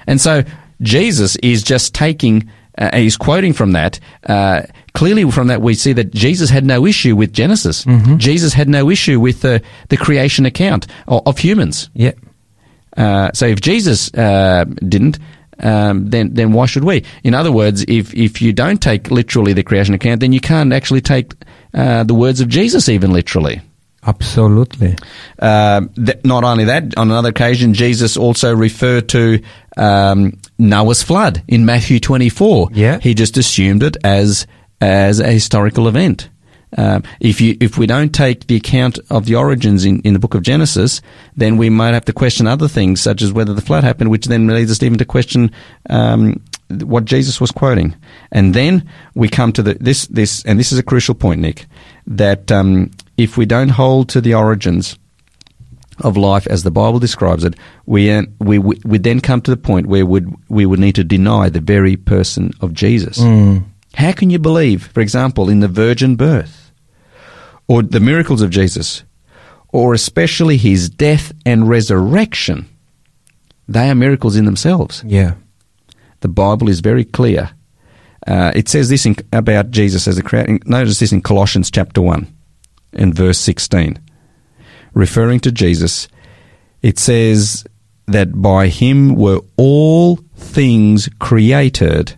And 0.07 0.21
so 0.21 0.43
Jesus 0.81 1.35
is 1.37 1.63
just 1.63 1.93
taking, 1.93 2.49
uh, 2.77 2.95
he's 2.97 3.17
quoting 3.17 3.53
from 3.53 3.73
that. 3.73 3.99
Uh, 4.25 4.63
clearly, 4.93 5.29
from 5.31 5.47
that, 5.47 5.61
we 5.61 5.73
see 5.73 5.93
that 5.93 6.11
Jesus 6.13 6.49
had 6.49 6.65
no 6.65 6.85
issue 6.85 7.15
with 7.15 7.33
Genesis. 7.33 7.85
Jesus 8.17 8.53
had 8.53 8.69
no 8.69 8.89
issue 8.89 9.19
with 9.19 9.41
the, 9.41 9.61
the 9.89 9.97
creation 9.97 10.45
account 10.45 10.87
of, 11.07 11.21
of 11.27 11.37
humans. 11.37 11.89
yeah. 11.93 12.13
Uh, 12.97 13.31
so 13.33 13.45
if 13.45 13.61
Jesus 13.61 14.13
uh, 14.15 14.65
didn't, 14.87 15.17
um, 15.59 16.09
then 16.09 16.33
then 16.33 16.51
why 16.51 16.65
should 16.65 16.83
we? 16.83 17.03
In 17.23 17.33
other 17.33 17.51
words, 17.51 17.85
if 17.87 18.13
if 18.13 18.41
you 18.41 18.51
don't 18.51 18.81
take 18.81 19.09
literally 19.11 19.53
the 19.53 19.63
creation 19.63 19.93
account, 19.93 20.19
then 20.19 20.33
you 20.33 20.41
can't 20.41 20.73
actually 20.73 20.99
take 21.01 21.33
uh, 21.73 22.03
the 22.03 22.13
words 22.13 22.41
of 22.41 22.49
Jesus 22.49 22.89
even 22.89 23.13
literally. 23.13 23.61
Absolutely. 24.05 24.95
Um, 25.39 25.89
th- 25.89 26.19
not 26.23 26.43
only 26.43 26.65
that, 26.65 26.97
on 26.97 27.11
another 27.11 27.29
occasion, 27.29 27.73
Jesus 27.73 28.17
also 28.17 28.55
referred 28.55 29.09
to 29.09 29.41
um, 29.77 30.39
Noah's 30.57 31.03
flood 31.03 31.43
in 31.47 31.65
Matthew 31.65 31.99
24. 31.99 32.69
Yeah. 32.73 32.99
He 32.99 33.13
just 33.13 33.37
assumed 33.37 33.83
it 33.83 33.97
as 34.03 34.47
as 34.79 35.19
a 35.19 35.31
historical 35.31 35.87
event. 35.87 36.29
Um, 36.77 37.03
if 37.19 37.41
you 37.41 37.57
if 37.59 37.77
we 37.77 37.85
don't 37.85 38.13
take 38.15 38.47
the 38.47 38.55
account 38.55 38.97
of 39.09 39.25
the 39.25 39.35
origins 39.35 39.83
in, 39.83 40.01
in 40.01 40.13
the 40.13 40.19
book 40.19 40.33
of 40.33 40.41
Genesis, 40.41 41.01
then 41.35 41.57
we 41.57 41.69
might 41.69 41.93
have 41.93 42.05
to 42.05 42.13
question 42.13 42.47
other 42.47 42.67
things, 42.67 43.01
such 43.01 43.21
as 43.21 43.33
whether 43.33 43.53
the 43.53 43.61
flood 43.61 43.83
happened, 43.83 44.09
which 44.09 44.25
then 44.25 44.47
leads 44.47 44.71
us 44.71 44.81
even 44.81 44.97
to 44.97 45.05
question 45.05 45.51
um, 45.89 46.41
what 46.69 47.05
Jesus 47.05 47.41
was 47.41 47.51
quoting. 47.51 47.95
And 48.31 48.53
then 48.53 48.89
we 49.15 49.27
come 49.27 49.51
to 49.53 49.61
the 49.61 49.73
this 49.75 50.07
this 50.07 50.45
and 50.45 50.57
this 50.57 50.71
is 50.71 50.79
a 50.79 50.83
crucial 50.83 51.13
point, 51.13 51.41
Nick, 51.41 51.65
that 52.07 52.51
um, 52.51 52.91
if 53.21 53.37
we 53.37 53.45
don't 53.45 53.69
hold 53.69 54.09
to 54.09 54.21
the 54.21 54.33
origins 54.33 54.97
of 55.99 56.17
life 56.17 56.47
as 56.47 56.63
the 56.63 56.71
Bible 56.71 56.97
describes 56.97 57.43
it, 57.43 57.55
we 57.85 58.25
we 58.39 58.57
we 58.57 58.79
would 58.83 59.03
then 59.03 59.21
come 59.21 59.41
to 59.41 59.51
the 59.51 59.57
point 59.57 59.85
where 59.85 60.05
would 60.05 60.33
we 60.49 60.65
would 60.65 60.79
need 60.79 60.95
to 60.95 61.03
deny 61.03 61.49
the 61.49 61.61
very 61.61 61.95
person 61.95 62.51
of 62.61 62.73
Jesus. 62.73 63.19
How 63.93 64.11
can 64.13 64.29
you 64.29 64.39
believe, 64.39 64.87
for 64.87 65.01
example, 65.01 65.49
in 65.49 65.59
the 65.59 65.67
virgin 65.67 66.15
birth, 66.15 66.71
or 67.67 67.83
the 67.83 67.99
miracles 67.99 68.41
of 68.41 68.49
Jesus, 68.49 69.03
or 69.69 69.93
especially 69.93 70.57
his 70.57 70.89
death 70.89 71.31
and 71.45 71.69
resurrection? 71.69 72.67
They 73.67 73.89
are 73.89 73.95
miracles 73.95 74.35
in 74.35 74.45
themselves. 74.45 75.03
Yeah. 75.05 75.35
The 76.21 76.27
Bible 76.27 76.69
is 76.69 76.79
very 76.79 77.05
clear. 77.05 77.51
Uh, 78.25 78.51
it 78.55 78.69
says 78.69 78.89
this 78.89 79.05
in, 79.05 79.15
about 79.33 79.71
Jesus 79.71 80.07
as 80.07 80.17
a 80.17 80.23
creator. 80.23 80.59
Notice 80.65 80.99
this 80.99 81.11
in 81.11 81.21
Colossians 81.21 81.71
chapter 81.71 82.01
1 82.01 82.27
and 82.93 83.13
verse 83.13 83.37
16. 83.39 83.99
Referring 84.93 85.39
to 85.41 85.51
Jesus, 85.51 86.07
it 86.81 86.99
says 86.99 87.65
that 88.07 88.41
by 88.41 88.67
him 88.67 89.15
were 89.15 89.41
all 89.57 90.17
things 90.35 91.09
created 91.19 92.15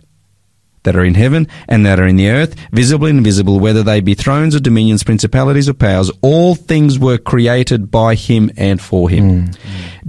that 0.84 0.96
are 0.96 1.04
in 1.04 1.14
heaven 1.14 1.48
and 1.68 1.84
that 1.84 1.98
are 1.98 2.06
in 2.06 2.16
the 2.16 2.28
earth, 2.28 2.54
visible 2.72 3.06
and 3.06 3.18
invisible, 3.18 3.58
whether 3.58 3.82
they 3.82 4.00
be 4.00 4.14
thrones 4.14 4.54
or 4.54 4.60
dominions, 4.60 5.02
principalities 5.02 5.68
or 5.68 5.74
powers, 5.74 6.10
all 6.20 6.54
things 6.54 6.98
were 6.98 7.18
created 7.18 7.90
by 7.90 8.14
him 8.14 8.50
and 8.56 8.80
for 8.80 9.08
him. 9.08 9.48
Mm. 9.48 9.58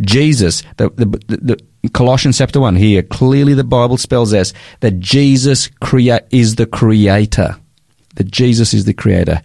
Jesus, 0.02 0.64
the, 0.78 0.90
the, 0.90 1.06
the, 1.28 1.60
Colossians 1.94 2.38
chapter 2.38 2.60
1 2.60 2.76
here, 2.76 3.04
clearly 3.04 3.54
the 3.54 3.64
Bible 3.64 3.98
spells 3.98 4.34
out 4.34 4.52
that 4.82 5.00
Jesus 5.00 5.70
crea- 5.80 6.20
is 6.30 6.56
the 6.56 6.66
creator. 6.66 7.56
That 8.16 8.32
Jesus 8.32 8.74
is 8.74 8.86
the 8.86 8.94
creator. 8.94 9.42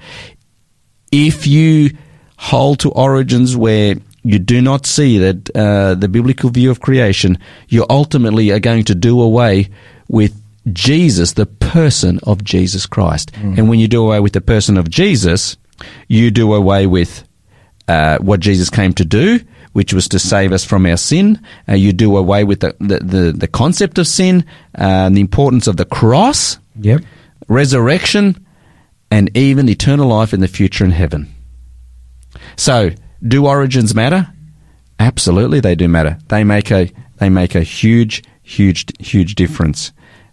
If 1.13 1.47
you 1.47 1.91
hold 2.37 2.79
to 2.81 2.91
origins 2.91 3.57
where 3.57 3.97
you 4.23 4.39
do 4.39 4.61
not 4.61 4.87
see 4.87 5.19
that 5.19 5.51
uh, 5.57 5.95
the 5.95 6.09
biblical 6.09 6.51
view 6.51 6.71
of 6.71 6.81
creation, 6.81 7.39
you 7.69 7.87
ultimately 7.89 8.51
are 8.51 8.61
going 8.61 8.85
to 8.85 8.95
do 8.95 9.21
away 9.21 9.69
with 10.09 10.35
Jesus, 10.73 11.33
the 11.33 11.47
person 11.47 12.21
of 12.25 12.45
Jesus 12.45 12.85
Christ. 12.87 13.33
And 13.35 13.69
when 13.69 13.79
you 13.81 13.89
do 13.89 14.05
away 14.05 14.21
with 14.21 14.35
the 14.35 14.41
person 14.43 14.77
of 14.77 14.91
Jesus, 14.91 15.57
you 16.09 16.31
do 16.31 16.53
away 16.55 16.87
with 16.87 17.25
uh, 17.89 18.19
what 18.19 18.41
Jesus 18.41 18.69
came 18.69 18.93
to 18.95 19.05
do, 19.05 19.41
which 19.73 19.95
was 19.95 20.07
to 20.09 20.19
save 20.19 20.53
us 20.53 20.65
from 20.65 20.85
our 20.85 20.99
sin. 20.99 21.41
Uh, 21.69 21.75
you 21.75 21.93
do 21.95 22.17
away 22.17 22.45
with 22.45 22.61
the, 22.61 22.77
the, 22.79 22.99
the, 22.99 23.33
the 23.33 23.49
concept 23.49 23.99
of 23.99 24.07
sin, 24.07 24.45
uh, 24.77 25.09
the 25.09 25.21
importance 25.21 25.67
of 25.67 25.77
the 25.79 25.87
cross, 25.87 26.59
Yep. 26.81 27.03
resurrection, 27.49 28.37
and 29.11 29.37
even 29.37 29.69
eternal 29.69 30.09
life 30.09 30.33
in 30.33 30.41
the 30.41 30.49
future 30.49 30.85
in 30.85 30.91
heaven. 30.91 31.33
So, 32.57 32.91
do 33.27 33.47
origins 33.47 33.95
matter? 33.95 34.29
Absolutely, 34.99 35.61
they 35.61 35.75
do 35.75 35.89
matter. 35.89 36.19
They 36.29 36.45
make 36.45 36.71
a 36.71 36.91
they 37.19 37.29
make 37.29 37.55
a 37.55 37.63
huge, 37.63 38.23
huge, 38.43 38.87
huge 38.99 39.35
difference, 39.35 39.93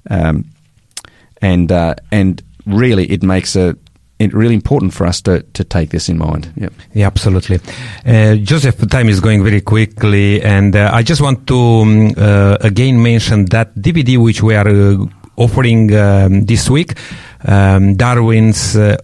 um, 0.10 0.46
and 1.42 1.72
uh, 1.72 1.96
and 2.12 2.42
really, 2.66 3.06
it 3.12 3.24
makes 3.24 3.56
a 3.56 3.76
it 4.20 4.34
really 4.34 4.56
important 4.56 4.94
for 4.94 5.06
us 5.06 5.22
to, 5.22 5.44
to 5.54 5.64
take 5.64 5.92
this 5.92 6.10
in 6.10 6.18
mind. 6.18 6.52
Yep. 6.56 6.74
Yeah, 6.94 7.08
absolutely. 7.08 7.60
Uh, 8.06 8.36
Joseph, 8.36 8.88
time 8.90 9.10
is 9.10 9.20
going 9.20 9.44
very 9.44 9.62
quickly, 9.62 10.42
and 10.42 10.76
uh, 10.76 10.90
I 10.92 11.04
just 11.04 11.22
want 11.22 11.48
to 11.48 11.58
um, 11.58 12.14
uh, 12.18 12.58
again 12.62 13.02
mention 13.02 13.46
that 13.46 13.76
DVD 13.76 14.18
which 14.18 14.42
we 14.42 14.56
are 14.56 14.68
uh, 14.68 15.06
offering 15.36 15.96
um, 15.96 16.46
this 16.46 16.70
week, 16.70 16.98
um, 17.46 17.96
Darwin's 17.96 18.76
uh, 18.76 18.98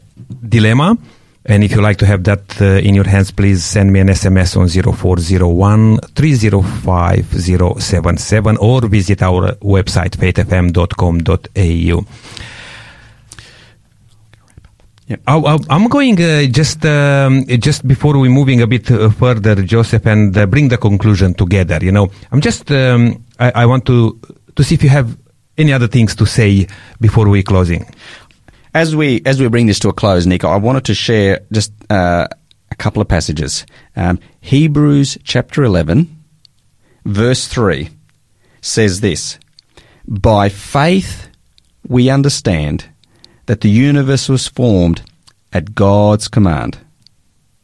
Dilemma. 0.48 0.98
And 1.46 1.62
if 1.64 1.74
you 1.74 1.82
like 1.82 1.98
to 1.98 2.06
have 2.06 2.24
that 2.24 2.62
uh, 2.62 2.88
in 2.88 2.96
your 2.96 3.04
hands, 3.04 3.32
please 3.32 3.66
send 3.66 3.92
me 3.92 4.00
an 4.00 4.08
SMS 4.08 4.56
on 4.56 4.70
0401 4.70 5.98
305 6.16 8.60
or 8.62 8.82
visit 8.88 9.22
our 9.22 9.52
website, 9.56 10.16
faithfm.com.au. 10.16 12.06
Yep. 15.08 15.22
I, 15.28 15.58
I'm 15.70 15.90
going 15.90 16.22
uh, 16.22 16.46
just 16.46 16.86
um, 16.86 17.46
just 17.60 17.86
before 17.86 18.18
we 18.18 18.30
moving 18.30 18.62
a 18.62 18.68
bit 18.68 18.90
uh, 18.90 19.10
further, 19.10 19.56
Joseph, 19.56 20.06
and 20.06 20.38
uh, 20.38 20.46
bring 20.46 20.70
the 20.70 20.78
conclusion 20.78 21.34
together. 21.34 21.78
You 21.82 21.92
know, 21.92 22.10
I'm 22.32 22.40
just 22.40 22.72
um, 22.72 23.22
I, 23.38 23.64
I 23.64 23.66
want 23.66 23.86
to 23.88 24.18
to 24.56 24.64
see 24.64 24.76
if 24.76 24.84
you 24.84 24.90
have 24.90 25.18
any 25.58 25.74
other 25.74 25.88
things 25.88 26.16
to 26.16 26.26
say 26.26 26.68
before 27.02 27.28
we 27.28 27.44
closing. 27.44 27.86
As 28.74 28.96
we 28.96 29.22
as 29.26 29.40
we 29.40 29.48
bring 29.48 29.68
this 29.68 29.80
to 29.80 29.90
a 29.90 29.94
close, 29.94 30.26
Nico, 30.26 30.48
I 30.50 30.58
wanted 30.58 30.86
to 30.86 30.94
share 30.94 31.42
just 31.52 31.72
uh, 31.90 32.28
a 32.72 32.76
couple 32.76 33.02
of 33.02 33.08
passages. 33.08 33.66
Um, 33.96 34.20
Hebrews 34.42 35.18
chapter 35.24 35.64
eleven, 35.64 36.24
verse 37.06 37.48
three, 37.48 37.90
says 38.62 39.02
this: 39.02 39.38
By 40.08 40.50
faith 40.50 41.30
we 41.88 42.10
understand 42.10 42.90
that 43.46 43.62
the 43.62 43.70
universe 43.70 44.30
was 44.30 44.48
formed 44.48 45.04
at 45.52 45.76
God's 45.76 46.28
command, 46.28 46.80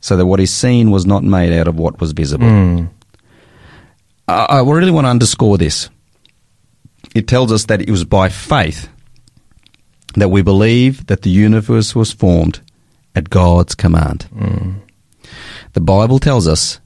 so 0.01 0.15
that 0.17 0.25
what 0.25 0.39
is 0.39 0.53
seen 0.53 0.91
was 0.91 1.05
not 1.05 1.23
made 1.23 1.53
out 1.53 1.67
of 1.67 1.77
what 1.77 1.99
was 1.99 2.11
visible. 2.11 2.47
I, 4.27 4.45
I 4.45 4.61
really 4.61 4.91
want 4.91 5.05
to 5.05 5.09
underscore 5.09 5.57
this. 5.57 5.89
It 7.15 7.27
tells 7.27 7.51
us 7.51 7.65
that 7.65 7.81
it 7.81 7.89
was 7.89 8.03
by 8.03 8.29
faith 8.29 8.89
that 10.15 10.29
we 10.29 10.41
believe 10.41 11.05
that 11.07 11.21
the 11.21 11.29
universe 11.29 11.95
was 11.95 12.11
formed 12.11 12.61
at 13.15 13.29
God's 13.29 13.75
command. 13.75 14.27
The 15.73 15.81
Bible 15.81 16.19
tells 16.19 16.47
us 16.47 16.79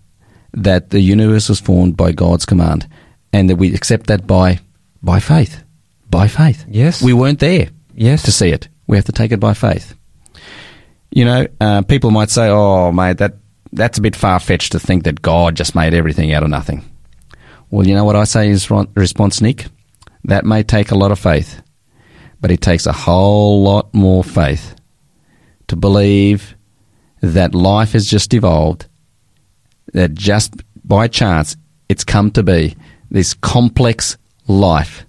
that 0.54 0.90
the 0.90 1.00
universe 1.00 1.50
was 1.50 1.60
formed 1.60 1.98
by 1.98 2.12
God's 2.12 2.46
command, 2.46 2.88
and 3.32 3.50
that 3.50 3.56
we 3.56 3.74
accept 3.74 4.08
that 4.08 4.28
by 4.28 4.60
by 5.02 5.20
faith. 5.20 5.64
By 6.10 6.28
faith. 6.28 6.66
Yes. 6.70 7.02
We 7.02 7.14
weren't 7.14 7.40
there 7.40 7.70
Yes. 7.96 8.24
to 8.24 8.32
see 8.32 8.50
it. 8.50 8.68
We 8.88 8.98
have 8.98 9.06
to 9.06 9.12
take 9.12 9.32
it 9.32 9.40
by 9.40 9.54
faith. 9.54 9.96
You 11.12 11.26
know, 11.26 11.48
uh, 11.62 11.82
people 11.84 12.12
might 12.12 12.30
say, 12.30 12.50
"Oh, 12.50 12.92
mate, 12.92 13.18
that 13.18 13.36
that's 13.72 13.98
a 13.98 14.02
bit 14.02 14.16
far 14.16 14.40
fetched 14.40 14.72
to 14.74 14.80
think 14.80 15.04
that 15.04 15.22
God 15.22 15.56
just 15.56 15.76
made 15.76 15.94
everything 15.94 16.34
out 16.34 16.44
of 16.44 16.50
nothing." 16.50 16.84
Well, 17.72 17.88
you 17.88 17.96
know 17.96 18.06
what 18.06 18.16
I 18.16 18.26
say 18.26 18.50
is 18.50 18.70
response, 18.96 19.42
Nick. 19.42 19.66
That 20.26 20.46
may 20.46 20.64
take 20.64 20.92
a 20.92 20.96
lot 20.98 21.12
of 21.12 21.20
faith, 21.20 21.62
but 22.44 22.52
it 22.52 22.60
takes 22.60 22.86
a 22.86 22.92
whole 22.92 23.64
lot 23.64 23.94
more 23.94 24.22
faith 24.22 24.76
to 25.70 25.78
believe 25.78 26.58
that 27.22 27.56
life 27.56 27.94
has 27.94 28.06
just 28.06 28.34
evolved, 28.34 28.86
that 29.94 30.14
just 30.14 30.54
by 30.84 31.08
chance 31.08 31.56
it's 31.88 32.04
come 32.04 32.30
to 32.32 32.44
be 32.44 32.76
this 33.10 33.34
complex 33.34 34.18
life 34.46 35.06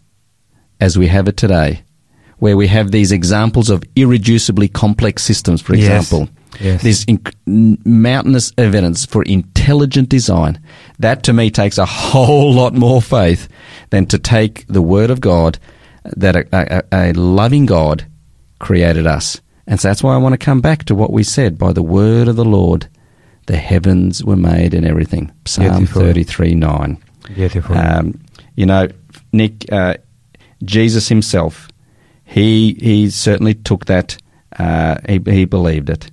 as 0.79 0.97
we 0.97 1.09
have 1.09 1.27
it 1.27 1.37
today, 1.37 1.83
where 2.39 2.57
we 2.57 2.69
have 2.69 2.93
these 2.93 3.11
examples 3.11 3.69
of 3.69 3.83
irreducibly 3.97 4.73
complex 4.73 5.25
systems, 5.25 5.61
for 5.61 5.75
example. 5.75 6.29
Yes. 6.61 6.83
This 6.85 7.05
inc- 7.07 7.35
mountainous 7.85 8.53
evidence 8.57 9.05
for 9.05 9.25
intelligent 9.25 10.09
design. 10.09 10.61
That 11.01 11.25
to 11.25 11.33
me 11.33 11.51
takes 11.51 11.79
a 11.79 11.85
whole 12.03 12.55
lot 12.55 12.75
more 12.75 13.03
faith 13.03 13.49
than 13.91 14.07
to 14.07 14.21
take 14.21 14.69
the 14.69 14.83
word 14.83 15.11
of 15.11 15.21
God 15.21 15.59
that 16.05 16.37
a, 16.37 16.47
a, 16.53 17.11
a 17.11 17.13
loving 17.13 17.67
God 17.67 18.07
created 18.59 19.07
us. 19.07 19.41
And 19.67 19.81
so 19.81 19.89
that's 19.89 20.03
why 20.03 20.15
I 20.15 20.19
want 20.19 20.35
to 20.35 20.45
come 20.45 20.61
back 20.61 20.85
to 20.85 20.95
what 20.95 21.13
we 21.13 21.23
said 21.23 21.59
by 21.59 21.73
the 21.73 21.83
word 21.83 22.29
of 22.29 22.37
the 22.37 22.45
Lord, 22.45 22.89
the 23.47 23.57
heavens 23.57 24.23
were 24.23 24.37
made 24.37 24.75
and 24.75 24.87
everything. 24.87 25.33
Psalm 25.47 25.79
Beautiful. 25.79 26.03
33 26.03 26.55
9. 26.55 27.03
Beautiful. 27.35 27.77
Um, 27.77 28.21
you 28.55 28.67
know, 28.67 28.89
Nick, 29.33 29.71
uh, 29.73 29.97
Jesus 30.63 31.09
himself, 31.09 31.69
he 32.25 32.75
he 32.75 33.11
certainly 33.11 33.55
took 33.55 33.87
that. 33.87 34.17
Uh, 34.57 34.97
he 35.09 35.21
he 35.27 35.45
believed 35.45 35.91
it, 35.91 36.11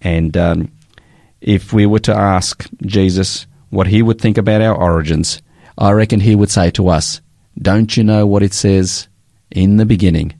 and 0.00 0.36
um, 0.36 0.72
if 1.40 1.72
we 1.72 1.84
were 1.84 1.98
to 2.00 2.14
ask 2.14 2.66
Jesus 2.86 3.46
what 3.70 3.86
he 3.86 4.02
would 4.02 4.20
think 4.20 4.38
about 4.38 4.62
our 4.62 4.74
origins, 4.74 5.42
I 5.76 5.90
reckon 5.92 6.20
he 6.20 6.34
would 6.34 6.50
say 6.50 6.70
to 6.72 6.88
us, 6.88 7.20
"Don't 7.60 7.96
you 7.96 8.02
know 8.02 8.26
what 8.26 8.42
it 8.42 8.54
says 8.54 9.08
in 9.52 9.76
the 9.76 9.86
beginning? 9.86 10.34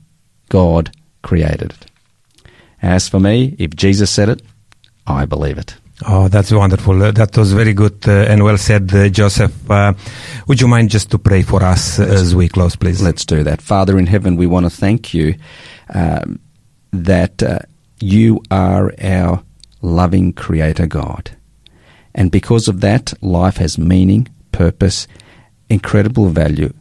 God 0.49 0.91
created 1.21 1.71
it." 1.71 1.85
As 2.81 3.07
for 3.07 3.19
me, 3.19 3.55
if 3.57 3.75
Jesus 3.75 4.11
said 4.11 4.29
it, 4.29 4.41
I 5.07 5.25
believe 5.25 5.57
it. 5.57 5.75
Oh, 6.05 6.27
that's 6.27 6.51
wonderful. 6.51 7.01
Uh, 7.01 7.11
that 7.11 7.37
was 7.37 7.53
very 7.53 7.73
good 7.73 8.07
uh, 8.07 8.25
and 8.27 8.43
well 8.43 8.57
said, 8.57 8.93
uh, 8.93 9.07
Joseph. 9.09 9.71
Uh, 9.71 9.93
would 10.47 10.59
you 10.59 10.67
mind 10.67 10.89
just 10.89 11.11
to 11.11 11.17
pray 11.17 11.43
for 11.43 11.63
us 11.63 11.99
uh, 11.99 12.03
as 12.03 12.35
we 12.35 12.49
close, 12.49 12.75
please? 12.75 13.01
Let's 13.01 13.25
do 13.25 13.43
that. 13.43 13.61
Father 13.61 13.97
in 13.97 14.07
heaven, 14.07 14.35
we 14.35 14.47
want 14.47 14.65
to 14.65 14.69
thank 14.69 15.13
you 15.13 15.35
um, 15.93 16.39
that 16.91 17.41
uh, 17.41 17.59
you 18.01 18.41
are 18.51 18.93
our 19.01 19.43
loving 19.81 20.33
Creator 20.33 20.87
God. 20.87 21.37
And 22.15 22.31
because 22.31 22.67
of 22.67 22.81
that, 22.81 23.13
life 23.21 23.57
has 23.57 23.77
meaning, 23.77 24.27
purpose, 24.51 25.07
incredible 25.69 26.29
value. 26.29 26.73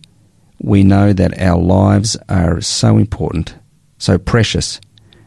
We 0.63 0.85
know 0.85 1.13
that 1.13 1.41
our 1.41 1.61
lives 1.61 2.17
are 2.29 2.61
so 2.61 2.97
important, 2.97 3.57
so 3.99 4.17
precious, 4.17 4.81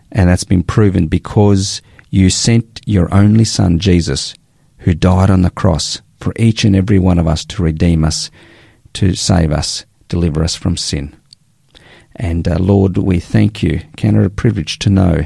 and 0.09 0.29
that's 0.29 0.45
been 0.45 0.63
proven 0.63 1.07
because 1.07 1.81
you 2.09 2.29
sent 2.29 2.79
your 2.85 3.13
only 3.13 3.43
Son, 3.43 3.77
Jesus, 3.77 4.33
who 4.79 4.93
died 4.93 5.29
on 5.29 5.41
the 5.41 5.49
cross 5.49 6.01
for 6.21 6.31
each 6.37 6.63
and 6.63 6.73
every 6.73 6.99
one 6.99 7.19
of 7.19 7.27
us 7.27 7.43
to 7.45 7.63
redeem 7.63 8.05
us, 8.05 8.31
to 8.93 9.13
save 9.13 9.51
us, 9.51 9.85
deliver 10.07 10.41
us 10.41 10.55
from 10.55 10.77
sin. 10.77 11.13
And 12.15 12.47
uh, 12.47 12.57
Lord, 12.57 12.97
we 12.97 13.19
thank 13.19 13.61
you. 13.61 13.81
Count 13.97 14.15
it 14.15 14.25
a 14.25 14.29
privilege 14.29 14.79
to 14.79 14.89
know 14.89 15.25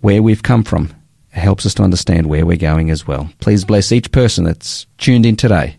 where 0.00 0.22
we've 0.22 0.42
come 0.42 0.64
from. 0.64 0.94
It 1.32 1.40
helps 1.40 1.66
us 1.66 1.74
to 1.74 1.82
understand 1.82 2.28
where 2.28 2.46
we're 2.46 2.56
going 2.56 2.90
as 2.90 3.06
well. 3.06 3.28
Please 3.40 3.66
bless 3.66 3.92
each 3.92 4.10
person 4.10 4.44
that's 4.44 4.86
tuned 4.96 5.26
in 5.26 5.36
today, 5.36 5.76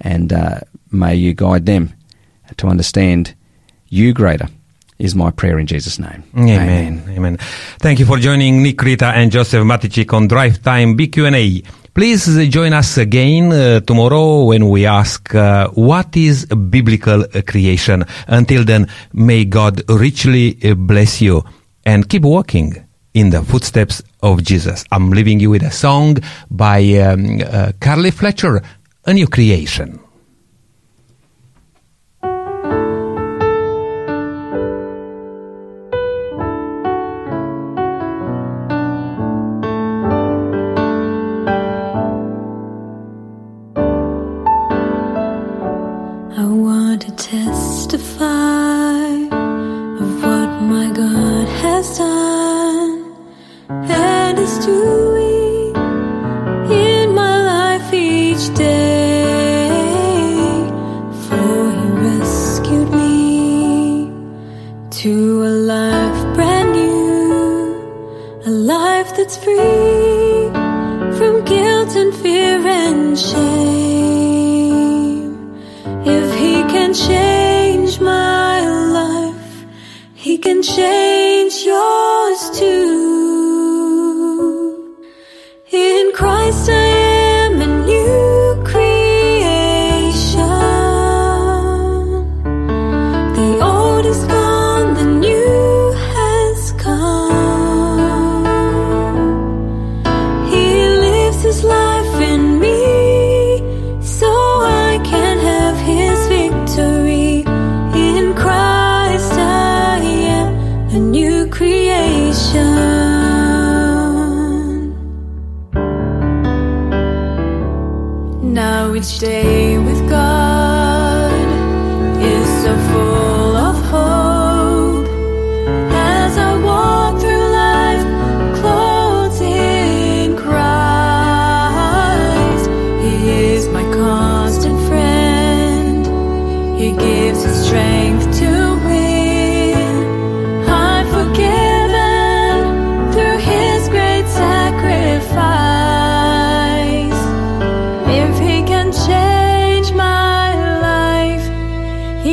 and 0.00 0.32
uh, 0.32 0.60
may 0.90 1.14
you 1.14 1.34
guide 1.34 1.66
them 1.66 1.92
to 2.56 2.66
understand 2.68 3.34
you 3.88 4.12
greater. 4.12 4.48
Is 4.98 5.14
my 5.14 5.30
prayer 5.30 5.58
in 5.58 5.66
Jesus' 5.66 5.98
name. 5.98 6.24
Amen. 6.34 7.04
Amen. 7.10 7.36
Thank 7.80 7.98
you 7.98 8.06
for 8.06 8.16
joining 8.18 8.62
Nick 8.62 8.80
Rita 8.80 9.08
and 9.08 9.30
Joseph 9.30 9.62
Matichik 9.62 10.10
on 10.14 10.26
Drive 10.26 10.62
Time 10.62 10.96
BQ&A. 10.96 11.62
Please 11.92 12.26
uh, 12.36 12.44
join 12.44 12.72
us 12.72 12.96
again 12.96 13.52
uh, 13.52 13.80
tomorrow 13.80 14.44
when 14.44 14.70
we 14.70 14.86
ask 14.86 15.34
uh, 15.34 15.68
what 15.70 16.16
is 16.16 16.46
biblical 16.46 17.24
creation. 17.46 18.04
Until 18.26 18.64
then, 18.64 18.88
may 19.12 19.44
God 19.44 19.82
richly 19.90 20.58
uh, 20.64 20.74
bless 20.74 21.20
you 21.20 21.44
and 21.84 22.08
keep 22.08 22.22
walking 22.22 22.82
in 23.12 23.30
the 23.30 23.42
footsteps 23.42 24.02
of 24.22 24.42
Jesus. 24.42 24.84
I'm 24.92 25.10
leaving 25.10 25.40
you 25.40 25.50
with 25.50 25.62
a 25.62 25.70
song 25.70 26.18
by 26.50 26.82
um, 27.00 27.40
uh, 27.46 27.72
Carly 27.80 28.10
Fletcher, 28.10 28.62
A 29.04 29.12
New 29.14 29.26
Creation. 29.26 29.98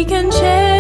we 0.04 0.10
can 0.10 0.30
change. 0.32 0.73